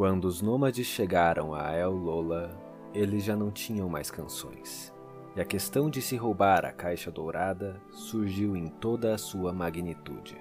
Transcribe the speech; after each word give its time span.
Quando 0.00 0.24
os 0.24 0.40
nômades 0.40 0.86
chegaram 0.86 1.54
a 1.54 1.74
El 1.74 1.92
Lola, 1.92 2.58
eles 2.94 3.22
já 3.22 3.36
não 3.36 3.50
tinham 3.50 3.86
mais 3.86 4.10
canções. 4.10 4.90
E 5.36 5.42
a 5.42 5.44
questão 5.44 5.90
de 5.90 6.00
se 6.00 6.16
roubar 6.16 6.64
a 6.64 6.72
caixa 6.72 7.10
dourada 7.10 7.78
surgiu 7.90 8.56
em 8.56 8.66
toda 8.66 9.14
a 9.14 9.18
sua 9.18 9.52
magnitude. 9.52 10.38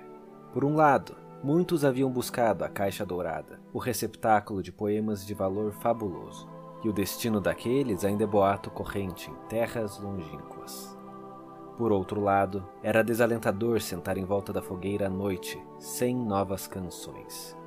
Por 0.53 0.63
um 0.63 0.75
lado, 0.75 1.13
muitos 1.43 1.83
haviam 1.83 2.09
buscado 2.09 2.63
a 2.63 2.69
caixa 2.69 3.05
dourada, 3.05 3.59
o 3.73 3.79
receptáculo 3.79 4.63
de 4.63 4.71
poemas 4.71 5.27
de 5.27 5.33
valor 5.33 5.73
fabuloso, 5.73 6.47
e 6.81 6.87
o 6.87 6.93
destino 6.93 7.41
daqueles 7.41 8.05
ainda 8.05 8.23
é 8.23 8.27
boato 8.27 8.71
corrente 8.71 9.29
em 9.29 9.35
terras 9.49 9.99
longínquas. 9.99 10.97
Por 11.77 11.91
outro 11.91 12.21
lado, 12.21 12.65
era 12.81 13.03
desalentador 13.03 13.81
sentar 13.81 14.17
em 14.17 14.23
volta 14.23 14.53
da 14.53 14.61
fogueira 14.61 15.07
à 15.07 15.09
noite, 15.09 15.61
sem 15.79 16.15
novas 16.15 16.65
canções. 16.65 17.58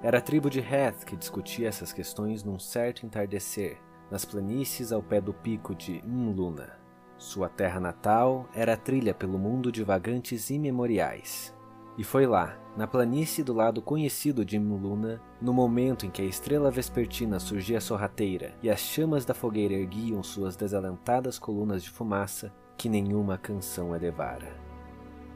Era 0.00 0.18
a 0.18 0.20
tribo 0.20 0.48
de 0.48 0.60
Heth 0.60 1.04
que 1.04 1.16
discutia 1.16 1.68
essas 1.68 1.92
questões 1.92 2.44
num 2.44 2.58
certo 2.58 3.04
entardecer, 3.04 3.78
nas 4.10 4.24
planícies 4.24 4.92
ao 4.92 5.02
pé 5.02 5.20
do 5.20 5.34
pico 5.34 5.74
de 5.74 6.00
Mluna. 6.06 6.78
Sua 7.16 7.48
terra 7.48 7.80
natal 7.80 8.48
era 8.54 8.74
a 8.74 8.76
trilha 8.76 9.12
pelo 9.12 9.36
mundo 9.36 9.72
de 9.72 9.82
vagantes 9.82 10.50
imemoriais. 10.50 11.52
E 11.98 12.04
foi 12.04 12.26
lá, 12.26 12.56
na 12.76 12.86
planície 12.86 13.42
do 13.42 13.52
lado 13.52 13.82
conhecido 13.82 14.44
de 14.44 14.56
Mluna, 14.56 15.20
no 15.42 15.52
momento 15.52 16.06
em 16.06 16.10
que 16.10 16.22
a 16.22 16.26
estrela 16.26 16.70
vespertina 16.70 17.40
surgia 17.40 17.80
sorrateira 17.80 18.54
e 18.62 18.70
as 18.70 18.78
chamas 18.78 19.24
da 19.24 19.34
fogueira 19.34 19.74
erguiam 19.74 20.22
suas 20.22 20.54
desalentadas 20.54 21.40
colunas 21.40 21.82
de 21.82 21.90
fumaça, 21.90 22.54
que 22.76 22.88
nenhuma 22.88 23.36
canção 23.36 23.96
elevara. 23.96 24.67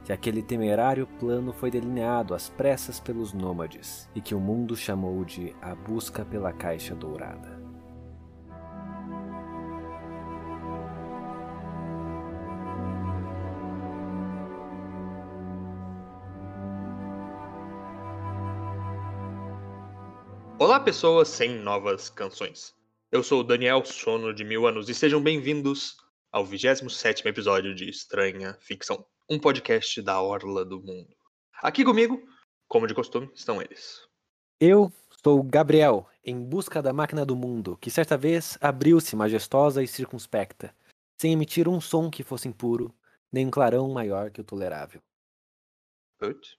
Que 0.05 0.11
aquele 0.11 0.43
temerário 0.43 1.07
plano 1.19 1.53
foi 1.53 1.71
delineado 1.71 2.33
às 2.33 2.49
pressas 2.49 2.99
pelos 2.99 3.31
nômades 3.31 4.09
e 4.13 4.19
que 4.19 4.35
o 4.35 4.39
mundo 4.39 4.75
chamou 4.75 5.23
de 5.23 5.55
a 5.61 5.73
busca 5.73 6.25
pela 6.25 6.51
caixa 6.51 6.93
dourada. 6.93 7.63
Olá, 20.59 20.79
pessoas 20.81 21.29
sem 21.29 21.59
novas 21.59 22.09
canções. 22.09 22.73
Eu 23.09 23.23
sou 23.23 23.39
o 23.39 23.43
Daniel 23.43 23.85
Sono 23.85 24.33
de 24.33 24.43
Mil 24.43 24.67
Anos 24.67 24.89
e 24.89 24.93
sejam 24.93 25.21
bem-vindos 25.21 25.95
ao 26.31 26.45
27 26.45 27.27
episódio 27.27 27.73
de 27.73 27.89
Estranha 27.89 28.57
Ficção, 28.59 29.05
um 29.29 29.39
podcast 29.39 30.01
da 30.01 30.21
Orla 30.21 30.65
do 30.65 30.81
Mundo. 30.81 31.15
Aqui 31.61 31.83
comigo, 31.83 32.21
como 32.67 32.87
de 32.87 32.93
costume, 32.93 33.31
estão 33.33 33.61
eles. 33.61 34.05
Eu 34.59 34.91
sou 35.23 35.39
o 35.39 35.43
Gabriel, 35.43 36.07
em 36.23 36.43
busca 36.43 36.81
da 36.81 36.91
máquina 36.91 37.25
do 37.25 37.35
mundo, 37.35 37.77
que 37.77 37.89
certa 37.89 38.17
vez 38.17 38.57
abriu-se 38.59 39.15
majestosa 39.15 39.81
e 39.81 39.87
circunspecta, 39.87 40.75
sem 41.17 41.31
emitir 41.31 41.69
um 41.69 41.79
som 41.79 42.09
que 42.09 42.23
fosse 42.23 42.47
impuro, 42.47 42.93
nem 43.31 43.47
um 43.47 43.51
clarão 43.51 43.89
maior 43.91 44.29
que 44.29 44.41
o 44.41 44.43
tolerável. 44.43 45.01
Putz. 46.19 46.57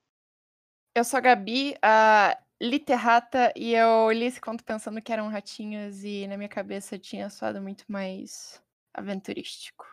Eu 0.97 1.05
sou 1.05 1.19
a 1.19 1.21
Gabi, 1.21 1.77
a 1.83 2.39
literrata, 2.61 3.53
e 3.55 3.75
eu 3.75 4.11
li 4.11 4.25
esse 4.25 4.41
conto 4.41 4.65
pensando 4.65 5.03
que 5.03 5.13
eram 5.13 5.29
ratinhos, 5.29 6.03
e 6.03 6.27
na 6.27 6.37
minha 6.37 6.49
cabeça 6.49 6.99
tinha 6.99 7.29
soado 7.29 7.61
muito 7.61 7.85
mais 7.89 8.63
aventurístico. 8.95 9.85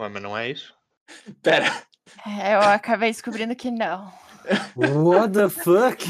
Ué, 0.00 0.08
mas 0.08 0.22
não 0.22 0.36
é 0.36 0.50
isso? 0.50 0.74
Pera, 1.42 1.82
É, 2.26 2.54
eu 2.54 2.60
acabei 2.60 3.10
descobrindo 3.10 3.54
que 3.56 3.70
não. 3.70 4.12
What 4.74 5.34
the 5.34 5.48
fuck? 5.48 6.04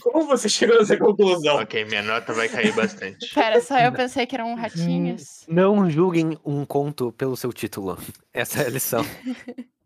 como 0.00 0.26
você 0.26 0.48
chegou 0.48 0.78
nessa 0.78 0.96
conclusão? 0.96 1.56
Ok, 1.56 1.84
minha 1.84 2.02
nota 2.02 2.32
vai 2.32 2.48
cair 2.48 2.74
bastante. 2.74 3.32
Pera, 3.32 3.60
só 3.60 3.78
eu 3.78 3.92
pensei 3.92 4.26
que 4.26 4.34
eram 4.34 4.54
ratinhos. 4.54 5.44
Não 5.46 5.88
julguem 5.88 6.38
um 6.44 6.64
conto 6.64 7.12
pelo 7.12 7.36
seu 7.36 7.52
título. 7.52 7.98
Essa 8.32 8.62
é 8.62 8.66
a 8.66 8.70
lição. 8.70 9.04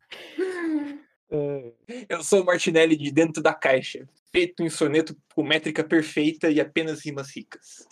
Eu 2.09 2.25
sou 2.25 2.42
o 2.42 2.44
Martinelli 2.44 2.97
de 2.97 3.12
Dentro 3.12 3.41
da 3.41 3.54
Caixa, 3.54 4.04
feito 4.32 4.64
em 4.64 4.69
soneto 4.69 5.16
com 5.32 5.44
métrica 5.44 5.84
perfeita 5.84 6.50
e 6.50 6.60
apenas 6.60 7.04
rimas 7.04 7.30
ricas. 7.34 7.86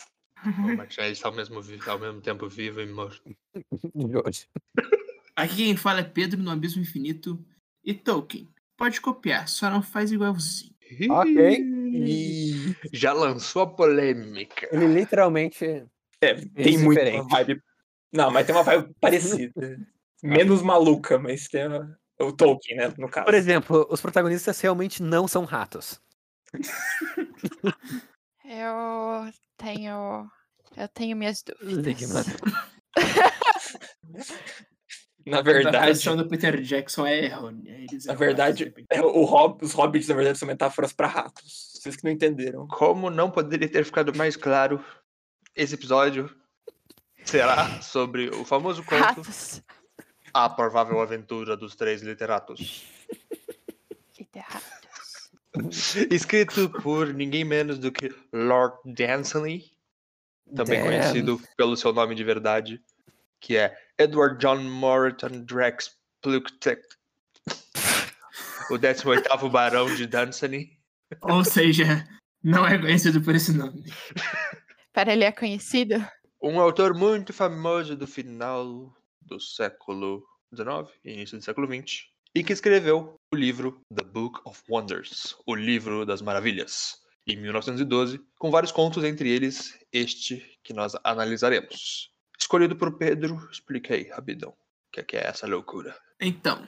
O 0.45 0.75
Martinelli 0.75 1.13
está 1.13 1.29
ao 1.29 1.35
mesmo, 1.35 1.61
ao 1.87 1.99
mesmo 1.99 2.21
tempo 2.21 2.49
vivo 2.49 2.81
e 2.81 2.85
morto. 2.85 3.21
Jorge. 4.11 4.47
Aqui 5.43 5.55
quem 5.57 5.75
fala 5.77 5.99
é 6.01 6.03
Pedro 6.03 6.41
no 6.41 6.51
Abismo 6.51 6.81
Infinito 6.81 7.43
e 7.83 7.93
Tolkien. 7.93 8.49
Pode 8.77 8.99
copiar, 9.01 9.47
só 9.47 9.69
não 9.69 9.81
faz 9.81 10.11
igualzinho. 10.11 10.73
Ok. 11.11 11.59
E 11.91 12.75
Já 12.93 13.13
lançou 13.13 13.61
a 13.63 13.67
polêmica. 13.67 14.67
Ele 14.71 14.87
literalmente. 14.87 15.65
é, 16.21 16.33
tem 16.35 16.75
Esse 16.75 16.83
muito 16.83 16.99
vibe. 17.29 17.61
Não, 18.11 18.31
mas 18.31 18.45
tem 18.45 18.55
uma 18.55 18.63
vibe 18.63 18.93
parecida. 18.99 19.79
Menos 20.23 20.61
maluca, 20.61 21.17
mas 21.19 21.47
tem 21.47 21.67
uma- 21.67 21.97
o 22.19 22.31
Tolkien, 22.33 22.77
né? 22.77 22.93
No 22.97 23.07
caso. 23.09 23.25
Por 23.25 23.33
exemplo, 23.33 23.87
os 23.89 24.01
protagonistas 24.01 24.59
realmente 24.59 25.01
não 25.01 25.27
são 25.27 25.45
ratos. 25.45 26.01
Eu 28.43 29.31
tenho. 29.57 30.27
Eu 30.75 30.87
tenho 30.87 31.15
minhas 31.15 31.43
dúvidas. 31.43 32.25
Na 35.29 35.39
A 35.39 35.41
verdade, 35.41 35.75
adaptação 35.77 36.15
do 36.17 36.27
Peter 36.27 36.59
Jackson 36.61 37.05
é 37.05 37.25
errônea. 37.25 37.71
Eles 37.77 38.05
na 38.05 38.13
verdade, 38.13 38.73
é, 38.89 39.01
o 39.01 39.23
hob- 39.23 39.63
os 39.63 39.73
hobbits, 39.73 40.07
na 40.07 40.15
verdade, 40.15 40.37
são 40.37 40.47
metáforas 40.47 40.91
para 40.93 41.07
ratos. 41.07 41.73
Vocês 41.75 41.95
que 41.95 42.03
não 42.03 42.11
entenderam. 42.11 42.67
Como 42.67 43.09
não 43.09 43.29
poderia 43.31 43.69
ter 43.69 43.85
ficado 43.85 44.13
mais 44.15 44.35
claro, 44.35 44.83
esse 45.55 45.75
episódio 45.75 46.29
será 47.23 47.81
sobre 47.81 48.29
o 48.29 48.43
famoso 48.43 48.83
conto 48.83 49.01
Ratos. 49.01 49.61
A 50.33 50.49
Provável 50.49 50.99
Aventura 51.01 51.55
dos 51.57 51.75
Três 51.75 52.01
Literatos. 52.01 52.83
Literatos. 54.17 55.29
Escrito 56.11 56.69
por 56.81 57.13
ninguém 57.13 57.43
menos 57.43 57.77
do 57.79 57.91
que 57.91 58.13
Lord 58.31 58.77
Dansley, 58.85 59.71
também 60.55 60.79
Damn. 60.79 60.89
conhecido 60.89 61.41
pelo 61.57 61.75
seu 61.75 61.91
nome 61.93 62.13
de 62.15 62.23
verdade, 62.23 62.81
que 63.39 63.57
é 63.57 63.75
Edward 63.97 64.39
John 64.39 64.63
Moreton 64.63 65.43
Drex 65.45 65.95
Pluktek, 66.21 66.81
o 68.69 68.75
18º 68.75 69.49
Barão 69.49 69.93
de 69.95 70.05
Dunsany. 70.05 70.77
Ou 71.21 71.43
seja, 71.43 72.07
não 72.43 72.65
é 72.65 72.77
conhecido 72.77 73.21
por 73.21 73.35
esse 73.35 73.51
nome. 73.51 73.83
Pera, 74.93 75.13
ele 75.13 75.23
é 75.23 75.31
conhecido? 75.31 75.95
Um 76.41 76.59
autor 76.59 76.93
muito 76.93 77.33
famoso 77.33 77.95
do 77.95 78.07
final 78.07 78.93
do 79.21 79.39
século 79.39 80.23
XIX 80.53 80.89
e 81.03 81.13
início 81.13 81.37
do 81.37 81.43
século 81.43 81.67
XX, 81.67 82.05
e 82.35 82.43
que 82.43 82.53
escreveu 82.53 83.15
o 83.33 83.35
livro 83.35 83.81
The 83.93 84.03
Book 84.03 84.39
of 84.45 84.61
Wonders, 84.69 85.35
o 85.45 85.55
Livro 85.55 86.05
das 86.05 86.21
Maravilhas, 86.21 86.97
em 87.27 87.35
1912, 87.35 88.19
com 88.37 88.49
vários 88.49 88.71
contos, 88.71 89.03
entre 89.03 89.29
eles 89.29 89.77
este 89.91 90.43
que 90.63 90.73
nós 90.73 90.93
analisaremos. 91.03 92.11
Escolhido 92.49 92.75
por 92.75 92.93
Pedro, 92.93 93.47
expliquei, 93.51 94.09
rapidão, 94.09 94.49
o 94.49 94.91
que 94.91 95.01
é, 95.01 95.03
que 95.03 95.15
é 95.15 95.27
essa 95.27 95.45
loucura. 95.45 95.95
Então, 96.19 96.65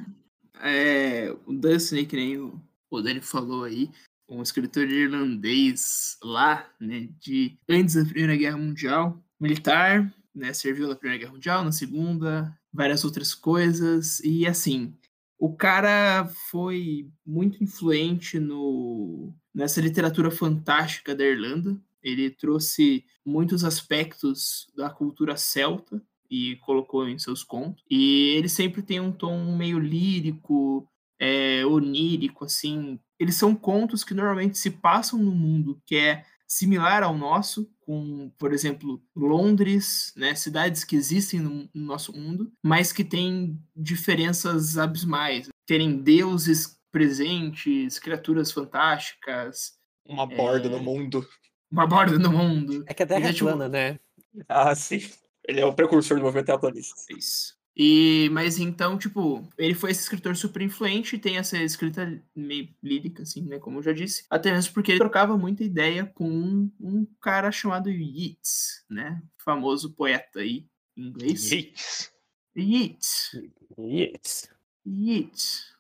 é, 0.62 1.36
o 1.44 1.52
Dunsany, 1.52 2.06
que 2.06 2.16
nem 2.16 2.38
o, 2.38 2.62
o 2.92 3.02
Dani 3.02 3.20
falou 3.20 3.64
aí, 3.64 3.90
um 4.30 4.44
escritor 4.44 4.88
irlandês 4.88 6.20
lá, 6.22 6.70
né, 6.80 7.10
de 7.20 7.58
antes 7.68 7.96
da 7.96 8.06
Primeira 8.06 8.36
Guerra 8.36 8.58
Mundial, 8.58 9.20
militar, 9.40 10.14
né, 10.36 10.54
serviu 10.54 10.88
na 10.88 10.96
Primeira 10.96 11.20
Guerra 11.20 11.34
Mundial, 11.34 11.64
na 11.64 11.72
Segunda, 11.72 12.56
várias 12.72 13.04
outras 13.04 13.34
coisas, 13.34 14.20
e 14.20 14.46
assim, 14.46 14.96
o 15.40 15.52
cara 15.52 16.28
foi 16.52 17.10
muito 17.26 17.64
influente 17.64 18.40
no, 18.40 19.34
nessa 19.52 19.82
literatura 19.82 20.30
fantástica 20.30 21.16
da 21.16 21.24
Irlanda, 21.26 21.76
ele 22.04 22.30
trouxe 22.30 23.06
muitos 23.26 23.64
aspectos 23.64 24.68
da 24.76 24.90
cultura 24.90 25.36
celta 25.38 26.02
e 26.30 26.56
colocou 26.58 27.08
em 27.08 27.20
seus 27.20 27.44
contos. 27.44 27.84
E 27.90 28.30
ele 28.38 28.48
sempre 28.50 28.82
tem 28.82 29.00
um 29.00 29.12
tom 29.12 29.56
meio 29.56 29.78
lírico, 29.80 30.88
é, 31.20 31.66
onírico, 31.66 32.46
assim. 32.46 33.00
Eles 33.20 33.36
são 33.36 33.54
contos 33.56 34.04
que 34.04 34.14
normalmente 34.14 34.58
se 34.58 34.72
passam 34.72 35.20
no 35.20 35.32
mundo 35.36 35.82
que 35.86 35.96
é 35.96 36.26
similar 36.48 37.04
ao 37.04 37.18
nosso, 37.18 37.70
com, 37.82 38.30
por 38.38 38.52
exemplo, 38.54 39.02
Londres, 39.16 40.12
né, 40.18 40.36
cidades 40.36 40.84
que 40.84 40.96
existem 40.96 41.40
no, 41.40 41.70
no 41.74 41.86
nosso 41.86 42.12
mundo, 42.12 42.52
mas 42.64 42.92
que 42.92 43.04
têm 43.04 43.58
diferenças 43.76 44.78
abismais. 44.78 45.48
Terem 45.66 46.02
deuses 46.02 46.78
presentes, 46.92 48.00
criaturas 48.00 48.52
fantásticas, 48.52 49.74
Uma 50.06 50.26
borda 50.26 50.68
É. 50.68 50.72
no 50.72 50.80
mundo. 50.80 51.26
Uma 51.72 51.88
borda 51.88 52.18
no 52.20 52.32
mundo. 52.32 52.84
É 52.88 52.94
que 52.94 53.04
a 53.04 53.08
Terra 53.08 53.28
é 53.28 53.30
é 53.30 53.34
tipo- 53.34 53.46
plana, 53.50 53.70
né? 53.70 54.00
Ah, 54.48 54.74
sim. 54.76 55.02
Ele 55.48 55.60
é 55.60 55.66
o 55.66 55.74
precursor 55.74 56.18
do 56.18 56.24
movimento 56.24 56.46
terraplanista. 56.48 56.96
Isso. 57.18 57.60
E, 57.76 58.30
mas 58.34 58.60
então, 58.60 58.98
tipo, 58.98 59.48
ele 59.58 59.74
foi 59.74 59.92
esse 59.92 60.02
escritor 60.02 60.36
super 60.36 60.62
influente, 60.62 61.18
tem 61.18 61.38
essa 61.38 61.58
escrita 61.58 62.22
meio 62.36 62.70
lírica, 62.84 63.24
assim, 63.24 63.42
né? 63.44 63.60
Como 63.60 63.80
eu 63.80 63.84
já 63.84 63.94
disse. 63.94 64.26
Até 64.30 64.52
mesmo 64.52 64.74
porque 64.74 64.92
ele 64.92 65.00
trocava 65.00 65.38
muita 65.38 65.64
ideia 65.64 66.06
com 66.06 66.30
um, 66.30 66.72
um 66.80 67.08
cara 67.22 67.52
chamado 67.52 67.90
Yeats, 67.90 68.84
né? 68.90 69.22
Famoso 69.38 69.94
poeta 69.94 70.40
aí, 70.40 70.66
em 70.98 71.08
inglês. 71.08 71.50
Yeats. 71.52 72.12
Yeats. 72.56 73.32
Yes. 73.80 74.50
Yeats. 74.86 75.72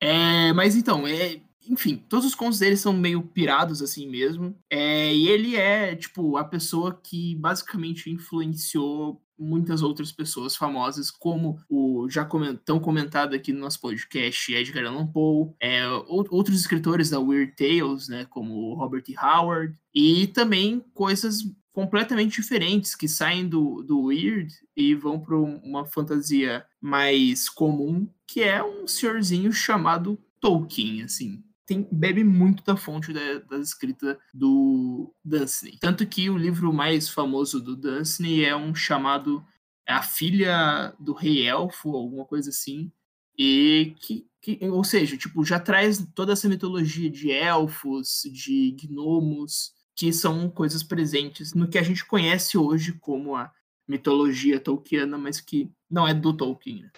É, 0.00 0.52
mas 0.54 0.74
então, 0.74 1.06
é, 1.06 1.40
enfim, 1.68 1.96
todos 2.08 2.26
os 2.26 2.34
contos 2.34 2.58
dele 2.58 2.76
são 2.76 2.92
meio 2.92 3.22
pirados 3.22 3.82
assim 3.82 4.08
mesmo. 4.08 4.54
É, 4.70 5.14
e 5.14 5.28
ele 5.28 5.56
é, 5.56 5.94
tipo, 5.96 6.36
a 6.36 6.44
pessoa 6.44 6.98
que 7.02 7.34
basicamente 7.36 8.10
influenciou 8.10 9.20
muitas 9.38 9.82
outras 9.82 10.12
pessoas 10.12 10.54
famosas, 10.54 11.10
como 11.10 11.58
o 11.68 12.08
já 12.08 12.24
coment, 12.24 12.56
tão 12.64 12.78
comentado 12.78 13.34
aqui 13.34 13.52
no 13.52 13.58
nosso 13.60 13.80
podcast, 13.80 14.54
Edgar 14.54 14.86
Allan 14.86 15.06
Poe, 15.08 15.50
é, 15.60 15.86
ou- 15.88 16.26
outros 16.30 16.60
escritores 16.60 17.10
da 17.10 17.18
Weird 17.18 17.54
Tales, 17.56 18.08
né, 18.08 18.24
como 18.26 18.74
Robert 18.74 19.02
E. 19.08 19.14
Howard, 19.18 19.76
e 19.92 20.28
também 20.28 20.84
coisas 20.94 21.38
completamente 21.72 22.40
diferentes 22.40 22.94
que 22.94 23.08
saem 23.08 23.48
do, 23.48 23.82
do 23.82 24.02
weird 24.04 24.54
e 24.76 24.94
vão 24.94 25.18
para 25.18 25.36
uma 25.36 25.84
fantasia 25.84 26.64
mais 26.80 27.48
comum, 27.48 28.08
que 28.28 28.40
é 28.42 28.62
um 28.62 28.86
senhorzinho 28.86 29.52
chamado 29.52 30.16
Tolkien, 30.40 31.02
assim. 31.02 31.42
Tem, 31.66 31.86
bebe 31.90 32.22
muito 32.22 32.62
da 32.64 32.76
fonte 32.76 33.12
da, 33.12 33.38
da 33.38 33.58
escrita 33.58 34.18
do 34.32 35.14
Dunsany. 35.24 35.78
Tanto 35.80 36.06
que 36.06 36.28
o 36.28 36.36
livro 36.36 36.72
mais 36.72 37.08
famoso 37.08 37.60
do 37.60 37.74
Dunsany 37.74 38.44
é 38.44 38.54
um 38.54 38.74
chamado 38.74 39.44
A 39.86 40.02
Filha 40.02 40.94
do 40.98 41.12
Rei 41.12 41.46
Elfo, 41.46 41.96
alguma 41.96 42.24
coisa 42.24 42.50
assim. 42.50 42.92
E 43.38 43.94
que, 44.00 44.26
que, 44.40 44.58
ou 44.68 44.84
seja, 44.84 45.16
tipo, 45.16 45.44
já 45.44 45.58
traz 45.58 46.06
toda 46.14 46.34
essa 46.34 46.48
mitologia 46.48 47.10
de 47.10 47.30
elfos, 47.30 48.22
de 48.32 48.76
gnomos, 48.80 49.72
que 49.96 50.12
são 50.12 50.50
coisas 50.50 50.82
presentes 50.82 51.54
no 51.54 51.68
que 51.68 51.78
a 51.78 51.82
gente 51.82 52.04
conhece 52.04 52.58
hoje 52.58 52.92
como 52.92 53.36
a 53.36 53.50
mitologia 53.86 54.58
tolkiana, 54.58 55.16
mas 55.16 55.40
que 55.40 55.70
não 55.90 56.08
é 56.08 56.14
do 56.14 56.32
Tolkien. 56.32 56.82
né? 56.82 56.90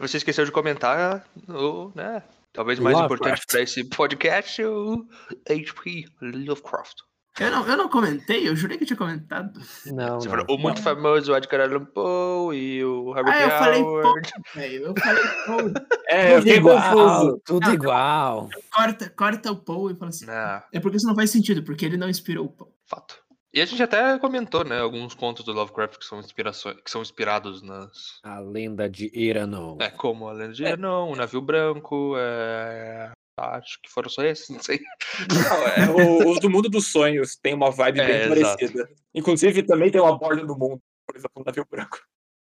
Você 0.00 0.18
esqueceu 0.18 0.44
de 0.44 0.52
comentar 0.52 1.26
o, 1.48 1.92
né? 1.94 2.22
Talvez 2.52 2.78
mais 2.78 2.94
Lovecraft. 2.96 3.20
importante 3.22 3.46
para 3.46 3.60
esse 3.62 3.84
podcast, 3.88 4.62
o 4.64 5.06
H.P. 5.48 6.04
Lovecraft. 6.20 6.98
Eu 7.40 7.50
não, 7.50 7.66
eu 7.66 7.76
não 7.78 7.88
comentei, 7.88 8.46
eu 8.46 8.54
jurei 8.54 8.76
que 8.76 8.82
eu 8.82 8.86
tinha 8.88 8.96
comentado. 8.98 9.58
Não, 9.86 10.20
Você 10.20 10.28
não. 10.28 10.36
falou 10.36 10.54
o 10.54 10.58
muito 10.60 10.82
famoso 10.82 11.34
Edgar 11.34 11.62
Allan 11.62 11.86
Poe 11.86 12.54
e 12.58 12.84
o 12.84 13.04
Robert 13.14 13.32
Ah, 13.34 13.40
eu 13.42 13.50
falei 13.50 13.80
Howard. 13.82 14.30
velho. 14.54 14.84
Eu 14.84 14.94
falei 15.00 15.22
Poe. 15.46 15.72
É, 16.08 16.26
eu 16.26 16.34
Tudo 16.34 16.42
fiquei 16.42 16.56
igual, 16.58 16.92
confuso. 16.92 17.42
tudo 17.46 17.66
Não, 17.68 17.72
igual. 17.74 18.48
Corta, 18.70 19.08
corta 19.16 19.50
o 19.50 19.56
Poe 19.56 19.94
e 19.94 19.96
fala 19.96 20.10
assim. 20.10 20.26
É 20.74 20.78
porque 20.78 20.98
isso 20.98 21.06
não 21.06 21.14
faz 21.14 21.30
sentido, 21.30 21.62
porque 21.62 21.86
ele 21.86 21.96
não 21.96 22.10
inspirou 22.10 22.44
o 22.44 22.50
Poe. 22.50 22.68
fato. 22.86 23.16
E 23.54 23.60
a 23.60 23.66
gente 23.66 23.82
até 23.82 24.18
comentou, 24.18 24.64
né, 24.64 24.80
alguns 24.80 25.14
contos 25.14 25.44
do 25.44 25.52
Lovecraft 25.52 25.98
que 25.98 26.04
são 26.06 26.18
inspirações, 26.20 26.76
que 26.82 26.90
são 26.90 27.02
inspirados 27.02 27.60
nas, 27.62 28.18
A 28.22 28.38
lenda 28.40 28.88
de 28.88 29.10
Iranon. 29.12 29.76
é, 29.80 29.90
como 29.90 30.26
a 30.26 30.32
Lenda 30.32 30.54
de 30.54 30.76
não, 30.78 31.10
o 31.10 31.16
Navio 31.16 31.42
Branco, 31.42 32.14
é... 32.16 33.12
acho 33.38 33.78
que 33.82 33.90
foram 33.90 34.08
só 34.08 34.22
esses, 34.22 34.48
não 34.54 34.62
sei. 34.62 34.80
Não, 35.28 35.68
é, 35.68 35.90
o- 35.92 36.30
os 36.30 36.40
do 36.40 36.48
Mundo 36.48 36.70
dos 36.70 36.90
Sonhos 36.90 37.36
tem 37.36 37.52
uma 37.52 37.70
vibe 37.70 38.00
É, 38.00 38.06
bem 38.28 38.38
exato. 38.38 38.58
parecida. 38.58 38.88
Inclusive, 39.14 39.62
também 39.64 39.90
tem 39.90 40.00
uma 40.00 40.16
borda 40.18 40.46
do 40.46 40.56
mundo, 40.56 40.80
por 41.06 41.14
exemplo, 41.16 41.42
um 41.42 41.44
navio 41.44 41.66
branco. 41.70 42.00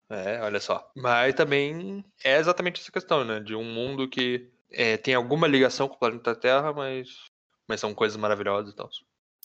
É, 0.08 0.40
olha 0.40 0.60
só. 0.60 0.88
Mas 0.96 1.34
também 1.34 2.04
é 2.24 2.38
exatamente 2.38 2.80
essa 2.80 2.92
questão, 2.92 3.22
né, 3.24 3.40
de 3.40 3.54
um 3.54 3.64
mundo 3.64 4.08
que 4.08 4.48
é, 4.70 4.96
tem 4.96 5.14
alguma 5.14 5.46
ligação 5.46 5.88
com 5.88 5.96
o 5.96 5.98
planeta 5.98 6.34
Terra, 6.34 6.72
mas, 6.72 7.08
mas 7.68 7.80
são 7.80 7.92
coisas 7.92 8.16
maravilhosas 8.16 8.72
e 8.72 8.76
tal. 8.76 8.88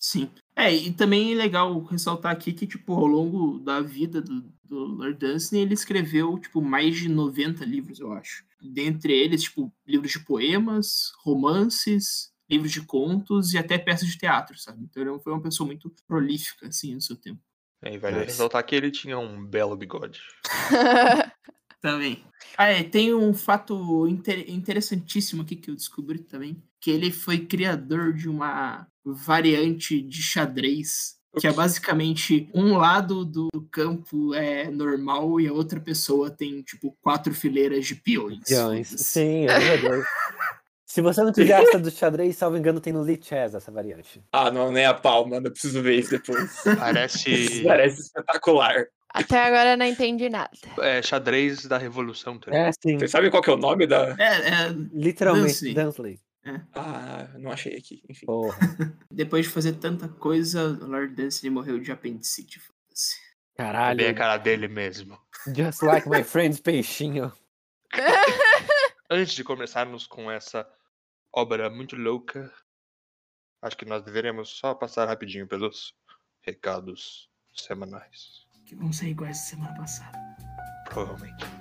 Sim. 0.01 0.31
É, 0.55 0.73
e 0.73 0.91
também 0.91 1.31
é 1.31 1.35
legal 1.35 1.79
ressaltar 1.83 2.31
aqui 2.31 2.51
que, 2.51 2.65
tipo, 2.65 2.93
ao 2.93 3.05
longo 3.05 3.59
da 3.59 3.81
vida 3.81 4.19
do, 4.19 4.41
do 4.63 4.77
Lord 4.79 5.13
Dunsany, 5.19 5.61
ele 5.61 5.75
escreveu, 5.75 6.39
tipo, 6.39 6.59
mais 6.59 6.97
de 6.97 7.07
90 7.07 7.63
livros, 7.63 7.99
eu 7.99 8.11
acho. 8.11 8.43
Dentre 8.59 9.13
eles, 9.13 9.43
tipo, 9.43 9.71
livros 9.85 10.11
de 10.11 10.19
poemas, 10.25 11.11
romances, 11.23 12.31
livros 12.49 12.71
de 12.71 12.81
contos 12.81 13.53
e 13.53 13.59
até 13.59 13.77
peças 13.77 14.09
de 14.09 14.17
teatro, 14.17 14.57
sabe? 14.57 14.83
Então 14.83 15.03
ele 15.03 15.19
foi 15.19 15.33
uma 15.33 15.41
pessoa 15.41 15.67
muito 15.67 15.93
prolífica, 16.07 16.67
assim, 16.67 16.95
no 16.95 17.01
seu 17.01 17.15
tempo. 17.15 17.39
E 17.83 17.97
vale 17.99 18.17
Nice. 18.17 18.31
ressaltar 18.31 18.65
que 18.65 18.75
ele 18.75 18.89
tinha 18.89 19.19
um 19.19 19.45
belo 19.45 19.75
bigode. 19.77 20.19
Também. 21.79 22.23
Ah, 22.57 22.67
é, 22.67 22.83
tem 22.83 23.13
um 23.13 23.33
fato 23.33 24.07
inter- 24.07 24.49
interessantíssimo 24.49 25.43
aqui 25.43 25.55
que 25.55 25.71
eu 25.71 25.75
descobri 25.75 26.19
também, 26.19 26.61
que 26.81 26.89
ele 26.89 27.11
foi 27.11 27.39
criador 27.45 28.11
de 28.13 28.27
uma 28.27 28.87
variante 29.05 30.01
de 30.01 30.21
xadrez, 30.21 31.15
que 31.39 31.47
é 31.47 31.53
basicamente 31.53 32.49
um 32.53 32.75
lado 32.77 33.23
do 33.23 33.49
campo 33.71 34.33
é 34.33 34.69
normal 34.69 35.39
e 35.39 35.47
a 35.47 35.53
outra 35.53 35.79
pessoa 35.79 36.29
tem, 36.29 36.61
tipo, 36.61 36.97
quatro 37.01 37.33
fileiras 37.33 37.85
de 37.85 37.95
peões. 37.95 38.43
Peões. 38.45 38.87
Sim, 38.89 39.45
é 39.45 39.59
verdade. 39.59 40.03
Se 40.85 41.01
você 41.01 41.23
não 41.23 41.31
tiver 41.31 41.63
essa 41.63 41.79
do 41.79 41.89
xadrez, 41.89 42.35
salvo 42.35 42.57
engano, 42.57 42.81
tem 42.81 42.91
no 42.91 43.01
Lee 43.01 43.17
Chess 43.21 43.55
essa 43.55 43.71
variante. 43.71 44.21
Ah, 44.33 44.51
não, 44.51 44.73
nem 44.73 44.85
a 44.85 44.93
pau, 44.93 45.25
mano. 45.25 45.47
Eu 45.47 45.51
preciso 45.51 45.81
ver 45.81 45.97
isso 45.97 46.09
depois. 46.09 46.51
Parece 46.77 47.63
Parece 47.63 48.01
espetacular. 48.01 48.87
Até 49.13 49.39
agora 49.39 49.71
eu 49.71 49.77
não 49.77 49.85
entendi 49.85 50.29
nada. 50.29 50.49
é, 50.79 51.01
xadrez 51.01 51.65
da 51.65 51.77
revolução. 51.77 52.37
Tá 52.37 52.51
ligado? 52.51 52.67
É, 52.67 52.71
sim. 52.73 52.99
Você 52.99 53.07
sabe 53.07 53.31
qual 53.31 53.41
que 53.41 53.49
é 53.49 53.53
o 53.53 53.57
nome 53.57 53.87
da. 53.87 54.13
É, 54.19 54.49
é, 54.49 54.75
Literalmente, 54.93 55.73
Dunsley. 55.73 56.19
Dunsley. 56.43 56.67
Ah, 56.73 57.27
não 57.37 57.51
achei 57.51 57.77
aqui. 57.77 58.03
Enfim. 58.09 58.25
Porra. 58.25 58.57
depois 59.11 59.45
de 59.45 59.51
fazer 59.51 59.73
tanta 59.73 60.07
coisa, 60.07 60.67
o 60.67 60.85
Lord 60.87 61.13
Dunsany 61.15 61.49
morreu 61.49 61.79
de 61.79 61.91
apendicite. 61.91 62.59
Foda-se. 62.59 63.15
É 63.55 63.63
Caralho. 63.63 63.97
bem 63.97 64.07
a 64.07 64.13
cara 64.13 64.37
dele 64.37 64.67
mesmo. 64.67 65.19
Just 65.55 65.81
like 65.83 66.07
my 66.09 66.23
friend's 66.23 66.59
peixinho. 66.59 67.31
Antes 69.09 69.33
de 69.33 69.43
começarmos 69.43 70.07
com 70.07 70.31
essa 70.31 70.67
obra 71.33 71.69
muito 71.69 71.95
louca, 71.95 72.51
acho 73.61 73.77
que 73.77 73.85
nós 73.85 74.03
deveríamos 74.03 74.49
só 74.49 74.73
passar 74.73 75.07
rapidinho 75.07 75.47
pelos 75.47 75.93
recados 76.41 77.29
semanais. 77.53 78.45
Que 78.65 78.75
vão 78.75 78.91
ser 78.93 79.09
iguais 79.09 79.37
da 79.37 79.43
semana 79.43 79.75
passada. 79.75 80.17
Provavelmente. 80.85 81.60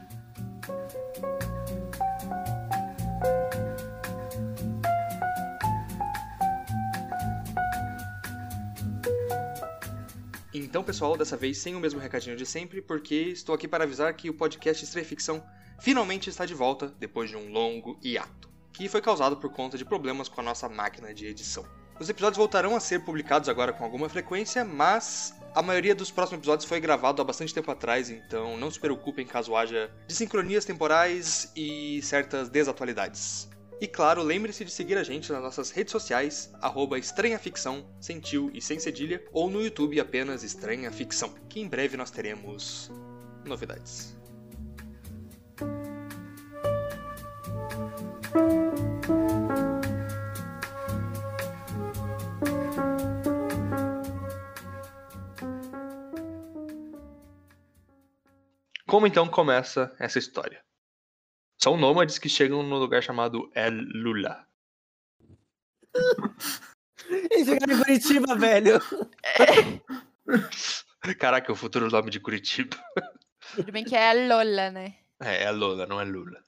Então, 10.62 10.84
pessoal, 10.84 11.16
dessa 11.16 11.38
vez 11.38 11.56
sem 11.56 11.74
o 11.74 11.80
mesmo 11.80 11.98
recadinho 11.98 12.36
de 12.36 12.44
sempre, 12.44 12.82
porque 12.82 13.14
estou 13.14 13.54
aqui 13.54 13.66
para 13.66 13.84
avisar 13.84 14.12
que 14.12 14.28
o 14.28 14.34
podcast 14.34 14.84
Estreia 14.84 15.06
Ficção 15.06 15.42
finalmente 15.80 16.28
está 16.28 16.44
de 16.44 16.52
volta 16.52 16.94
depois 16.98 17.30
de 17.30 17.36
um 17.36 17.50
longo 17.50 17.98
hiato, 18.04 18.50
que 18.70 18.86
foi 18.86 19.00
causado 19.00 19.38
por 19.38 19.50
conta 19.50 19.78
de 19.78 19.86
problemas 19.86 20.28
com 20.28 20.38
a 20.42 20.44
nossa 20.44 20.68
máquina 20.68 21.14
de 21.14 21.26
edição. 21.26 21.64
Os 21.98 22.10
episódios 22.10 22.36
voltarão 22.36 22.76
a 22.76 22.80
ser 22.80 23.00
publicados 23.00 23.48
agora 23.48 23.72
com 23.72 23.84
alguma 23.84 24.08
frequência, 24.10 24.62
mas 24.62 25.34
a 25.54 25.62
maioria 25.62 25.94
dos 25.94 26.10
próximos 26.10 26.40
episódios 26.40 26.68
foi 26.68 26.78
gravado 26.78 27.22
há 27.22 27.24
bastante 27.24 27.54
tempo 27.54 27.70
atrás, 27.70 28.10
então 28.10 28.58
não 28.58 28.70
se 28.70 28.78
preocupem 28.78 29.26
caso 29.26 29.56
haja 29.56 29.90
desincronias 30.06 30.66
temporais 30.66 31.50
e 31.56 32.02
certas 32.02 32.50
desatualidades. 32.50 33.48
E 33.80 33.88
claro, 33.88 34.22
lembre-se 34.22 34.62
de 34.62 34.70
seguir 34.70 34.98
a 34.98 35.02
gente 35.02 35.32
nas 35.32 35.40
nossas 35.42 35.70
redes 35.70 35.90
sociais, 35.90 36.52
arroba 36.60 36.98
Estranha 36.98 37.38
Ficção, 37.38 37.88
sem 37.98 38.20
tio 38.20 38.50
e 38.52 38.60
sem 38.60 38.78
cedilha, 38.78 39.24
ou 39.32 39.48
no 39.48 39.62
YouTube 39.62 39.98
apenas 39.98 40.42
Estranha 40.42 40.92
Ficção, 40.92 41.32
que 41.48 41.60
em 41.60 41.66
breve 41.66 41.96
nós 41.96 42.10
teremos 42.10 42.90
novidades. 43.46 44.14
Como 58.86 59.06
então 59.06 59.26
começa 59.26 59.90
essa 59.98 60.18
história? 60.18 60.60
São 61.62 61.76
nômades 61.76 62.18
que 62.18 62.28
chegam 62.28 62.62
no 62.62 62.78
lugar 62.78 63.02
chamado 63.02 63.50
El 63.54 63.72
Lula. 63.72 64.46
Eles 67.30 67.46
chegaram 67.46 67.74
em 67.74 67.78
Curitiba, 67.78 68.34
velho. 68.36 68.80
Caraca, 71.18 71.52
o 71.52 71.56
futuro 71.56 71.90
nome 71.90 72.10
de 72.10 72.20
Curitiba. 72.20 72.76
Tudo 73.54 73.72
bem 73.72 73.84
que 73.84 73.94
é 73.94 74.10
a 74.10 74.12
Lola, 74.12 74.70
né? 74.70 74.94
É, 75.20 75.44
é 75.44 75.50
Lola, 75.50 75.86
não 75.86 76.00
é 76.00 76.04
Lula. 76.04 76.42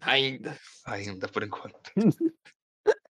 Ainda. 0.00 0.58
Ainda, 0.86 1.28
por 1.28 1.44
enquanto. 1.44 1.92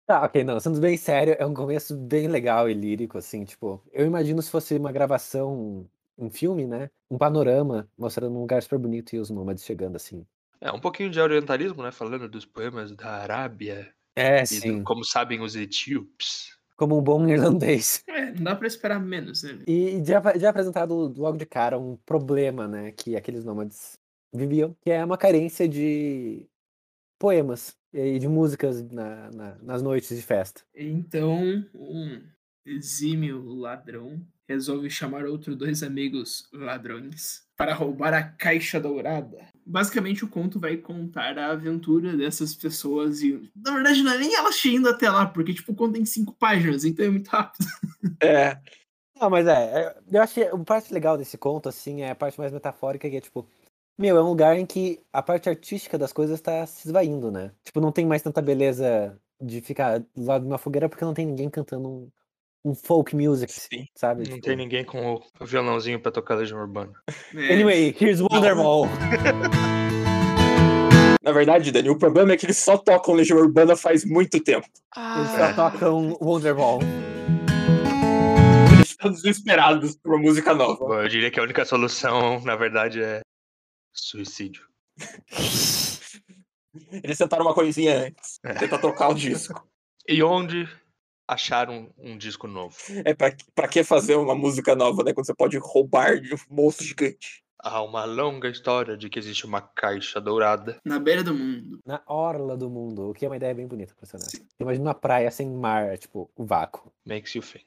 Tá, 0.07 0.25
ok, 0.27 0.45
não, 0.45 0.61
sendo 0.61 0.81
bem 0.81 0.97
sério, 0.97 1.37
é 1.39 1.47
um 1.47 1.55
começo 1.55 1.97
bem 1.97 2.29
legal 2.29 2.69
e 2.69 2.75
lírico, 2.75 3.17
assim, 3.17 3.45
tipo, 3.45 3.83
eu 3.93 4.05
imagino 4.05 4.43
se 4.43 4.51
fosse 4.51 4.77
uma 4.77 4.93
gravação 4.93 5.89
um 6.19 6.31
filme, 6.31 6.67
né? 6.67 6.91
Um 7.11 7.19
panorama 7.19 7.89
mostrando 7.97 8.37
um 8.37 8.41
lugar 8.41 8.63
super 8.63 8.79
bonito 8.79 9.15
e 9.15 9.19
os 9.19 9.31
nômades 9.31 9.65
chegando 9.65 9.97
assim. 9.97 10.27
É 10.67 10.73
um 10.73 10.81
pouquinho 10.81 11.09
de 11.11 11.21
orientalismo, 11.21 11.81
né? 11.83 11.93
Falando 11.93 12.29
dos 12.29 12.45
poemas 12.45 12.91
da 12.91 13.09
Arábia 13.09 13.95
É, 14.17 14.39
e 14.39 14.43
do- 14.43 14.47
sim. 14.47 14.83
como 14.83 15.05
sabem 15.05 15.41
os 15.41 15.55
etíopes. 15.55 16.57
Como 16.77 16.99
um 16.99 17.03
bom 17.03 17.27
irlandês. 17.29 18.03
É, 18.17 18.33
não 18.33 18.45
dá 18.45 18.57
pra 18.57 18.67
esperar 18.67 18.99
menos, 18.99 19.43
né? 19.43 19.59
E 19.67 20.03
já, 20.05 20.21
já 20.39 20.51
apresentado 20.51 20.95
logo 21.17 21.37
de 21.37 21.45
cara 21.47 21.79
um 21.79 21.97
problema, 22.07 22.67
né, 22.67 22.91
que 22.93 23.15
aqueles 23.15 23.45
nômades 23.45 23.99
viviam, 24.33 24.75
que 24.81 24.91
é 24.91 25.05
uma 25.05 25.19
carência 25.19 25.69
de 25.69 26.47
poemas 27.19 27.77
e 27.93 28.19
de 28.19 28.27
músicas 28.29 28.83
na- 28.91 29.31
na- 29.31 29.59
nas 29.63 29.83
noites 29.83 30.17
de 30.17 30.23
festa. 30.23 30.63
Então, 30.75 31.65
um 31.75 32.23
exímio 32.67 33.55
ladrão 33.55 34.21
resolve 34.49 34.89
chamar 34.89 35.25
outros 35.25 35.57
dois 35.57 35.83
amigos 35.83 36.49
ladrões 36.53 37.45
para 37.57 37.75
roubar 37.75 38.15
a 38.15 38.23
caixa 38.23 38.79
dourada. 38.79 39.39
Basicamente, 39.65 40.25
o 40.25 40.29
conto 40.29 40.61
vai 40.61 40.77
contar 40.77 41.39
a 41.39 41.51
aventura 41.51 42.17
dessas 42.17 42.55
pessoas 42.55 43.23
e, 43.23 43.51
na 43.57 43.73
verdade, 43.73 44.03
não 44.03 44.13
é 44.13 44.19
nem 44.19 44.35
elas 44.35 44.65
indo 44.65 44.89
até 44.89 45.11
lá, 45.11 45.27
porque, 45.27 45.55
tipo, 45.55 45.73
o 45.73 45.75
conto 45.75 45.95
tem 45.95 46.05
cinco 46.05 46.33
páginas, 46.35 46.85
então 46.85 47.05
é 47.05 47.11
muito 47.11 47.29
rápido. 47.29 47.67
É, 48.23 48.59
Não, 49.21 49.29
mas 49.29 49.47
é, 49.47 49.53
é, 49.53 49.99
eu 50.11 50.23
acho 50.23 50.35
que 50.35 50.43
a 50.43 50.59
parte 50.59 50.95
legal 50.95 51.19
desse 51.19 51.37
conto, 51.37 51.69
assim, 51.69 52.03
é 52.03 52.11
a 52.11 52.15
parte 52.15 52.39
mais 52.39 52.53
metafórica, 52.53 53.11
que 53.11 53.17
é 53.17 53.21
tipo, 53.21 53.47
meu, 53.99 54.17
é 54.17 54.23
um 54.23 54.29
lugar 54.29 54.57
em 54.57 54.65
que 54.65 55.03
a 55.13 55.23
parte 55.23 55.49
artística 55.49 55.99
das 55.99 56.13
coisas 56.13 56.41
tá 56.41 56.65
se 56.67 56.87
esvaindo, 56.87 57.31
né? 57.31 57.53
Tipo, 57.65 57.81
não 57.81 57.91
tem 57.91 58.07
mais 58.07 58.23
tanta 58.23 58.41
beleza 58.41 59.19
de 59.41 59.61
ficar 59.61 59.99
do 59.99 60.25
lado 60.25 60.43
de 60.43 60.49
uma 60.49 60.59
fogueira 60.59 60.89
porque 60.89 61.05
não 61.05 61.15
tem 61.15 61.27
ninguém 61.27 61.51
cantando 61.51 61.89
um, 61.89 62.11
um 62.67 62.75
folk 62.75 63.15
music, 63.15 63.53
sim. 63.53 63.87
sabe? 63.95 64.25
Não 64.25 64.35
Tipo, 64.35 64.47
tem 64.47 64.57
ninguém 64.57 64.85
com 64.85 65.21
o 65.41 65.47
violãozinho 65.47 66.01
pra 66.01 66.11
tocar 66.11 66.35
Legião 66.35 66.59
Urbana. 66.59 66.93
É, 67.35 67.53
Anyway, 67.55 67.95
here's 68.01 68.21
Wonderwall. 68.21 68.87
Na 71.23 71.33
verdade, 71.33 71.71
Dani, 71.73 71.91
o 71.91 71.99
problema 71.99 72.33
é 72.33 72.37
que 72.37 72.47
eles 72.47 72.59
só 72.59 72.77
tocam 72.77 73.15
Legião 73.15 73.39
Urbana 73.39 73.77
faz 73.77 74.05
muito 74.05 74.41
tempo. 74.43 74.67
Eles 74.67 75.31
Ah, 75.31 75.55
só 75.55 75.71
tocam 75.71 76.17
Wonderwall. 76.21 76.81
Eles 78.73 78.91
estão 78.91 79.11
desesperados 79.11 79.97
por 79.97 80.15
uma 80.15 80.23
música 80.23 80.55
nova. 80.55 80.79
Bom, 80.87 81.01
eu 81.01 81.09
diria 81.09 81.31
que 81.31 81.41
a 81.41 81.43
única 81.43 81.65
solução, 81.65 82.41
na 82.43 82.55
verdade, 82.57 83.03
é 83.03 83.21
suicídio. 83.93 84.65
Eles 87.03 87.19
tentaram 87.19 87.45
uma 87.45 87.55
coisinha 87.55 88.07
antes. 88.07 88.39
É. 88.45 88.55
Tentar 88.55 88.79
tocar 88.79 89.09
o 89.09 89.15
disco. 89.15 89.67
E 90.09 90.23
onde 90.23 90.69
acharam 91.27 91.91
um 91.99 92.17
disco 92.17 92.47
novo? 92.47 92.77
É 93.05 93.15
pra, 93.15 93.35
pra 93.55 93.69
que 93.69 93.83
fazer 93.83 94.17
uma 94.17 94.35
música 94.35 94.75
nova, 94.75 95.03
né? 95.03 95.13
Quando 95.13 95.27
você 95.27 95.35
pode 95.35 95.59
roubar 95.59 96.21
de 96.21 96.35
um 96.35 96.39
monstro 96.51 96.85
gigante. 96.85 97.45
Há 97.59 97.83
uma 97.83 98.05
longa 98.05 98.49
história 98.49 98.97
de 98.97 99.09
que 99.09 99.19
existe 99.19 99.45
uma 99.45 99.61
caixa 99.61 100.21
dourada. 100.21 100.79
Na 100.85 100.99
beira 100.99 101.25
do 101.25 101.35
mundo. 101.35 101.81
Na 101.85 102.01
orla 102.07 102.57
do 102.57 102.71
mundo, 102.71 103.11
o 103.11 103.15
que 103.15 103.25
é 103.25 103.29
uma 103.29 103.37
ideia 103.37 103.55
bem 103.55 103.67
bonita, 103.67 103.95
pra 103.97 104.07
ser 104.07 104.17
honesto. 104.17 104.47
Imagina 104.61 104.85
uma 104.85 104.95
praia 104.95 105.31
sem 105.31 105.51
mar, 105.51 105.99
tipo, 105.99 106.31
o 106.37 106.45
vácuo. 106.45 106.93
Makes 107.05 107.35
you 107.35 107.43
think. 107.43 107.67